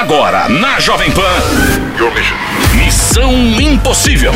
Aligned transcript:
Agora, 0.00 0.48
na 0.48 0.80
Jovem 0.80 1.10
Pan. 1.10 1.20
Missão 2.74 3.34
Impossível. 3.60 4.32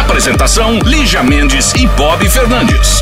Apresentação: 0.00 0.80
Lígia 0.80 1.22
Mendes 1.22 1.72
e 1.74 1.86
Bob 1.86 2.28
Fernandes. 2.28 3.00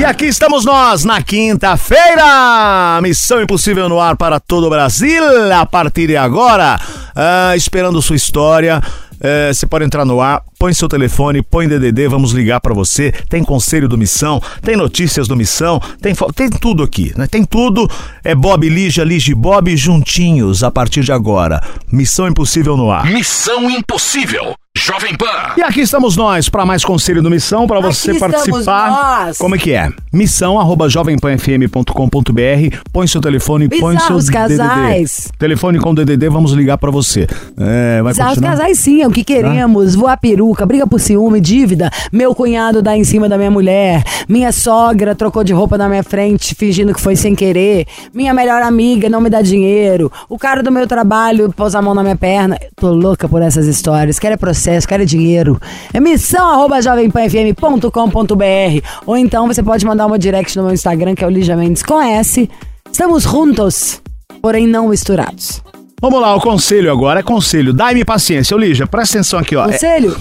E 0.00 0.04
aqui 0.04 0.26
estamos 0.26 0.64
nós 0.64 1.04
na 1.04 1.22
quinta-feira. 1.22 2.98
Missão 3.00 3.40
Impossível 3.40 3.88
no 3.88 4.00
ar 4.00 4.16
para 4.16 4.40
todo 4.40 4.66
o 4.66 4.70
Brasil. 4.70 5.22
A 5.56 5.64
partir 5.64 6.08
de 6.08 6.16
agora, 6.16 6.76
ah, 7.14 7.54
esperando 7.54 8.02
sua 8.02 8.16
história. 8.16 8.82
É, 9.20 9.52
você 9.52 9.66
pode 9.66 9.84
entrar 9.84 10.04
no 10.04 10.20
ar, 10.20 10.42
põe 10.58 10.72
seu 10.72 10.88
telefone, 10.88 11.42
põe 11.42 11.68
DDD, 11.68 12.08
vamos 12.08 12.32
ligar 12.32 12.60
para 12.60 12.74
você. 12.74 13.12
Tem 13.28 13.42
conselho 13.42 13.88
do 13.88 13.98
Missão, 13.98 14.40
tem 14.62 14.76
notícias 14.76 15.26
do 15.26 15.36
Missão, 15.36 15.80
tem, 16.00 16.14
tem 16.34 16.50
tudo 16.50 16.82
aqui, 16.82 17.12
né? 17.16 17.26
Tem 17.26 17.44
tudo. 17.44 17.88
É 18.22 18.34
Bob 18.34 18.68
Lígia 18.68 19.04
e 19.04 19.34
Bob 19.34 19.76
juntinhos 19.76 20.62
a 20.62 20.70
partir 20.70 21.02
de 21.02 21.12
agora. 21.12 21.62
Missão 21.90 22.28
Impossível 22.28 22.76
no 22.76 22.90
ar. 22.90 23.06
Missão 23.06 23.70
Impossível. 23.70 24.54
Jovem 24.78 25.16
Pan. 25.16 25.26
E 25.56 25.62
aqui 25.62 25.80
estamos 25.80 26.16
nós 26.16 26.48
para 26.48 26.64
mais 26.64 26.84
conselho 26.84 27.20
do 27.20 27.28
Missão, 27.28 27.66
para 27.66 27.80
você 27.80 28.12
estamos 28.12 28.36
participar. 28.36 28.90
nós. 28.90 29.36
Como 29.36 29.56
é 29.56 29.58
que 29.58 29.72
é? 29.72 29.90
Missão 30.12 30.58
arroba 30.58 30.88
jovempanfm.com.br. 30.88 32.76
Põe 32.92 33.06
seu 33.08 33.20
telefone, 33.20 33.68
põe 33.68 33.98
seu 33.98 34.16
Bizarros 34.16 34.30
casais. 34.30 35.24
DDD. 35.24 35.38
Telefone 35.38 35.78
com 35.80 35.92
DDD, 35.92 36.28
vamos 36.28 36.52
ligar 36.52 36.78
para 36.78 36.92
você. 36.92 37.26
É, 37.58 38.00
vai 38.02 38.12
Bizarros 38.12 38.36
continuar? 38.36 38.56
casais 38.56 38.78
sim, 38.78 39.02
é 39.02 39.08
o 39.08 39.10
que 39.10 39.24
queremos. 39.24 39.96
Voar 39.96 40.16
peruca, 40.16 40.64
briga 40.64 40.86
por 40.86 41.00
ciúme, 41.00 41.40
dívida. 41.40 41.90
Meu 42.12 42.32
cunhado 42.32 42.80
dá 42.80 42.96
em 42.96 43.02
cima 43.02 43.28
da 43.28 43.36
minha 43.36 43.50
mulher. 43.50 44.04
Minha 44.28 44.52
sogra 44.52 45.12
trocou 45.12 45.42
de 45.42 45.52
roupa 45.52 45.76
na 45.76 45.88
minha 45.88 46.04
frente, 46.04 46.54
fingindo 46.54 46.94
que 46.94 47.00
foi 47.00 47.16
sem 47.16 47.34
querer. 47.34 47.84
Minha 48.14 48.32
melhor 48.32 48.62
amiga 48.62 49.08
não 49.08 49.20
me 49.20 49.28
dá 49.28 49.42
dinheiro. 49.42 50.10
O 50.28 50.38
cara 50.38 50.62
do 50.62 50.70
meu 50.70 50.86
trabalho 50.86 51.52
pôs 51.52 51.74
a 51.74 51.82
mão 51.82 51.94
na 51.94 52.02
minha 52.04 52.16
perna. 52.16 52.56
Tô 52.76 52.92
louca 52.92 53.28
por 53.28 53.42
essas 53.42 53.66
histórias. 53.66 54.20
Quero 54.20 54.34
é 54.34 54.36
processo, 54.36 54.67
quero 54.86 55.02
é 55.02 55.06
dinheiro. 55.06 55.60
É 55.92 56.00
missão 56.00 56.50
arroba 56.50 56.82
jovempanfm.com.br 56.82 58.86
ou 59.06 59.16
então 59.16 59.46
você 59.46 59.62
pode 59.62 59.86
mandar 59.86 60.06
uma 60.06 60.18
direct 60.18 60.56
no 60.56 60.64
meu 60.64 60.74
Instagram, 60.74 61.14
que 61.14 61.24
é 61.24 61.26
o 61.26 61.30
Lígia 61.30 61.56
Mendes 61.56 61.82
com 61.82 62.00
S. 62.00 62.48
Estamos 62.90 63.22
juntos, 63.22 64.00
porém 64.42 64.66
não 64.66 64.88
misturados. 64.88 65.62
Vamos 66.00 66.20
lá, 66.20 66.34
o 66.34 66.40
conselho 66.40 66.92
agora 66.92 67.20
é 67.20 67.22
conselho. 67.22 67.72
Dai-me 67.72 68.04
paciência. 68.04 68.56
Ô, 68.56 68.60
Lígia, 68.60 68.86
presta 68.86 69.18
atenção 69.18 69.38
aqui, 69.38 69.56
ó. 69.56 69.64
É- 69.64 69.72
Conselho, 69.72 70.16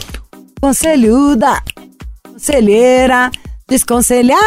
conselhuda, 0.60 1.62
conselheira, 2.24 3.30
desconselhada. 3.70 4.42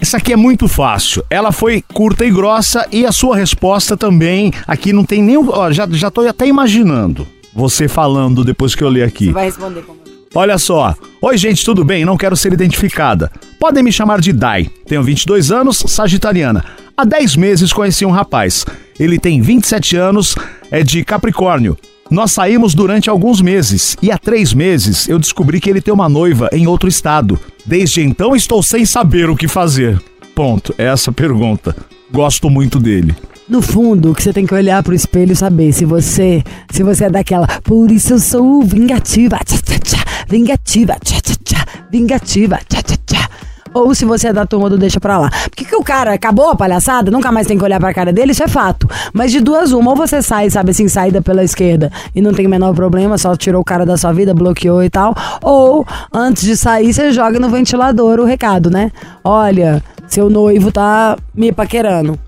Essa 0.00 0.18
aqui 0.18 0.32
é 0.32 0.36
muito 0.36 0.68
fácil. 0.68 1.24
Ela 1.28 1.50
foi 1.50 1.82
curta 1.92 2.24
e 2.24 2.30
grossa 2.30 2.86
e 2.92 3.04
a 3.04 3.10
sua 3.10 3.36
resposta 3.36 3.96
também. 3.96 4.52
Aqui 4.66 4.92
não 4.92 5.04
tem 5.04 5.20
nenhum. 5.20 5.48
Ó, 5.50 5.72
já, 5.72 5.88
já 5.90 6.10
tô 6.10 6.20
até 6.20 6.46
imaginando 6.46 7.26
você 7.54 7.88
falando 7.88 8.44
depois 8.44 8.74
que 8.74 8.82
eu 8.82 8.88
ler 8.88 9.04
aqui. 9.04 9.26
Você 9.26 9.32
vai 9.32 9.44
responder 9.46 9.82
como? 9.82 9.98
Olha 10.34 10.58
só. 10.58 10.94
Oi, 11.22 11.36
gente, 11.38 11.64
tudo 11.64 11.84
bem? 11.84 12.04
Não 12.04 12.16
quero 12.16 12.36
ser 12.36 12.52
identificada. 12.52 13.30
Podem 13.58 13.82
me 13.82 13.90
chamar 13.90 14.20
de 14.20 14.32
Dai. 14.32 14.70
Tenho 14.86 15.02
22 15.02 15.50
anos, 15.50 15.82
sagitariana. 15.86 16.64
Há 16.96 17.04
10 17.04 17.36
meses 17.36 17.72
conheci 17.72 18.04
um 18.04 18.10
rapaz. 18.10 18.66
Ele 19.00 19.18
tem 19.18 19.40
27 19.40 19.96
anos, 19.96 20.34
é 20.70 20.82
de 20.82 21.04
Capricórnio. 21.04 21.76
Nós 22.10 22.32
saímos 22.32 22.74
durante 22.74 23.10
alguns 23.10 23.40
meses 23.40 23.96
e 24.00 24.10
há 24.10 24.16
três 24.16 24.54
meses 24.54 25.08
eu 25.08 25.18
descobri 25.18 25.60
que 25.60 25.68
ele 25.68 25.80
tem 25.80 25.92
uma 25.92 26.08
noiva 26.08 26.48
em 26.52 26.66
outro 26.66 26.88
estado. 26.88 27.38
Desde 27.66 28.00
então 28.02 28.34
estou 28.34 28.62
sem 28.62 28.84
saber 28.84 29.28
o 29.28 29.36
que 29.36 29.46
fazer. 29.46 30.00
Ponto. 30.34 30.74
É 30.78 30.84
essa 30.84 31.12
pergunta. 31.12 31.76
Gosto 32.10 32.48
muito 32.48 32.78
dele. 32.78 33.14
No 33.48 33.62
fundo, 33.62 34.14
que 34.14 34.22
você 34.22 34.30
tem 34.30 34.44
que 34.44 34.52
olhar 34.52 34.82
pro 34.82 34.94
espelho 34.94 35.32
e 35.32 35.36
saber 35.36 35.72
se 35.72 35.86
você, 35.86 36.44
se 36.70 36.82
você 36.82 37.06
é 37.06 37.10
daquela, 37.10 37.46
por 37.64 37.90
isso 37.90 38.12
eu 38.12 38.18
sou 38.18 38.62
vingativa, 38.62 39.38
tchá, 39.38 39.56
tchá, 39.64 39.78
tchá, 39.78 40.04
vingativa, 40.28 40.96
tchá, 41.02 41.16
tchá, 41.18 41.34
tchá, 41.42 41.66
vingativa, 41.90 42.58
tchá, 42.68 42.82
tchá, 42.82 42.96
tchá. 43.06 43.28
Ou 43.72 43.94
se 43.94 44.04
você 44.04 44.28
é 44.28 44.32
da 44.34 44.44
turma 44.44 44.68
do 44.68 44.76
deixa 44.76 45.00
pra 45.00 45.16
lá. 45.16 45.30
Porque 45.48 45.64
que 45.64 45.74
o 45.74 45.82
cara 45.82 46.12
acabou 46.12 46.50
a 46.50 46.56
palhaçada, 46.56 47.10
nunca 47.10 47.32
mais 47.32 47.46
tem 47.46 47.56
que 47.56 47.64
olhar 47.64 47.80
pra 47.80 47.94
cara 47.94 48.12
dele, 48.12 48.32
isso 48.32 48.42
é 48.42 48.48
fato. 48.48 48.86
Mas 49.14 49.32
de 49.32 49.40
duas 49.40 49.72
uma, 49.72 49.92
ou 49.92 49.96
você 49.96 50.20
sai, 50.20 50.50
sabe 50.50 50.72
assim, 50.72 50.86
saída 50.86 51.22
pela 51.22 51.42
esquerda 51.42 51.90
e 52.14 52.20
não 52.20 52.34
tem 52.34 52.46
o 52.46 52.50
menor 52.50 52.74
problema, 52.74 53.16
só 53.16 53.34
tirou 53.34 53.62
o 53.62 53.64
cara 53.64 53.86
da 53.86 53.96
sua 53.96 54.12
vida, 54.12 54.34
bloqueou 54.34 54.82
e 54.82 54.90
tal. 54.90 55.14
Ou, 55.40 55.86
antes 56.12 56.42
de 56.42 56.54
sair, 56.54 56.92
você 56.92 57.12
joga 57.12 57.40
no 57.40 57.48
ventilador 57.48 58.20
o 58.20 58.26
recado, 58.26 58.70
né? 58.70 58.92
Olha, 59.24 59.82
seu 60.06 60.28
noivo 60.28 60.70
tá 60.70 61.16
me 61.34 61.50
paquerando. 61.50 62.27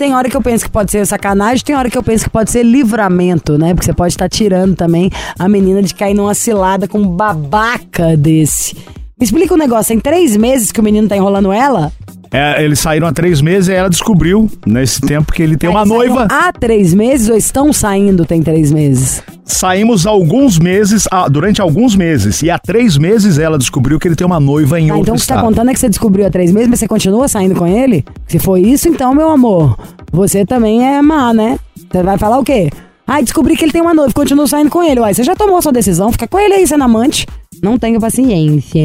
Tem 0.00 0.14
hora 0.14 0.30
que 0.30 0.36
eu 0.36 0.40
penso 0.40 0.64
que 0.64 0.70
pode 0.70 0.90
ser 0.90 1.06
sacanagem, 1.06 1.62
tem 1.62 1.76
hora 1.76 1.90
que 1.90 1.98
eu 1.98 2.02
penso 2.02 2.24
que 2.24 2.30
pode 2.30 2.50
ser 2.50 2.62
livramento, 2.62 3.58
né? 3.58 3.74
Porque 3.74 3.84
você 3.84 3.92
pode 3.92 4.14
estar 4.14 4.30
tirando 4.30 4.74
também 4.74 5.10
a 5.38 5.46
menina 5.46 5.82
de 5.82 5.94
cair 5.94 6.14
numa 6.14 6.32
cilada 6.32 6.88
com 6.88 7.00
um 7.00 7.06
babaca 7.06 8.16
desse. 8.16 8.74
Me 9.20 9.24
explica 9.26 9.52
um 9.52 9.58
negócio, 9.58 9.88
tem 9.88 10.00
três 10.00 10.34
meses 10.34 10.72
que 10.72 10.80
o 10.80 10.82
menino 10.82 11.06
tá 11.06 11.14
enrolando 11.14 11.52
ela? 11.52 11.92
É, 12.32 12.64
eles 12.64 12.78
saíram 12.78 13.06
há 13.06 13.12
três 13.12 13.42
meses 13.42 13.68
e 13.68 13.72
ela 13.72 13.90
descobriu, 13.90 14.48
nesse 14.64 15.00
tempo, 15.00 15.30
que 15.32 15.42
ele 15.42 15.56
tem 15.58 15.68
uma 15.68 15.84
noiva. 15.84 16.26
Há 16.30 16.50
três 16.52 16.94
meses 16.94 17.28
ou 17.28 17.36
estão 17.36 17.70
saindo 17.72 18.24
tem 18.24 18.40
três 18.40 18.72
meses? 18.72 19.22
Saímos 19.44 20.06
alguns 20.06 20.58
meses, 20.58 21.06
ah, 21.10 21.28
durante 21.28 21.60
alguns 21.60 21.94
meses. 21.94 22.40
E 22.42 22.50
há 22.50 22.58
três 22.58 22.96
meses 22.96 23.36
ela 23.36 23.58
descobriu 23.58 23.98
que 23.98 24.08
ele 24.08 24.14
tem 24.14 24.26
uma 24.26 24.40
noiva 24.40 24.80
em 24.80 24.88
Ah, 24.90 24.94
outro 24.94 25.02
então 25.02 25.14
o 25.14 25.18
que 25.18 25.22
você 25.22 25.28
tá 25.28 25.34
estado. 25.34 25.46
contando 25.48 25.68
é 25.70 25.74
que 25.74 25.80
você 25.80 25.88
descobriu 25.90 26.24
há 26.26 26.30
três 26.30 26.50
meses, 26.52 26.68
mas 26.68 26.78
você 26.78 26.88
continua 26.88 27.28
saindo 27.28 27.54
com 27.56 27.66
ele? 27.66 28.04
Se 28.26 28.38
foi 28.38 28.62
isso, 28.62 28.88
então, 28.88 29.12
meu 29.14 29.28
amor, 29.28 29.76
você 30.10 30.46
também 30.46 30.86
é 30.86 31.02
má, 31.02 31.34
né? 31.34 31.58
Você 31.92 32.02
vai 32.02 32.16
falar 32.16 32.38
o 32.38 32.44
quê? 32.44 32.70
Ai, 33.10 33.24
descobri 33.24 33.56
que 33.56 33.64
ele 33.64 33.72
tem 33.72 33.82
uma 33.82 33.92
noiva, 33.92 34.12
continuo 34.14 34.46
saindo 34.46 34.70
com 34.70 34.80
ele. 34.84 35.00
Uai, 35.00 35.12
você 35.12 35.24
já 35.24 35.34
tomou 35.34 35.60
sua 35.60 35.72
decisão, 35.72 36.12
fica 36.12 36.28
com 36.28 36.38
ele 36.38 36.54
aí 36.54 36.64
sendo 36.64 36.84
amante. 36.84 37.26
Não 37.60 37.76
tenho 37.76 37.98
paciência. 37.98 38.80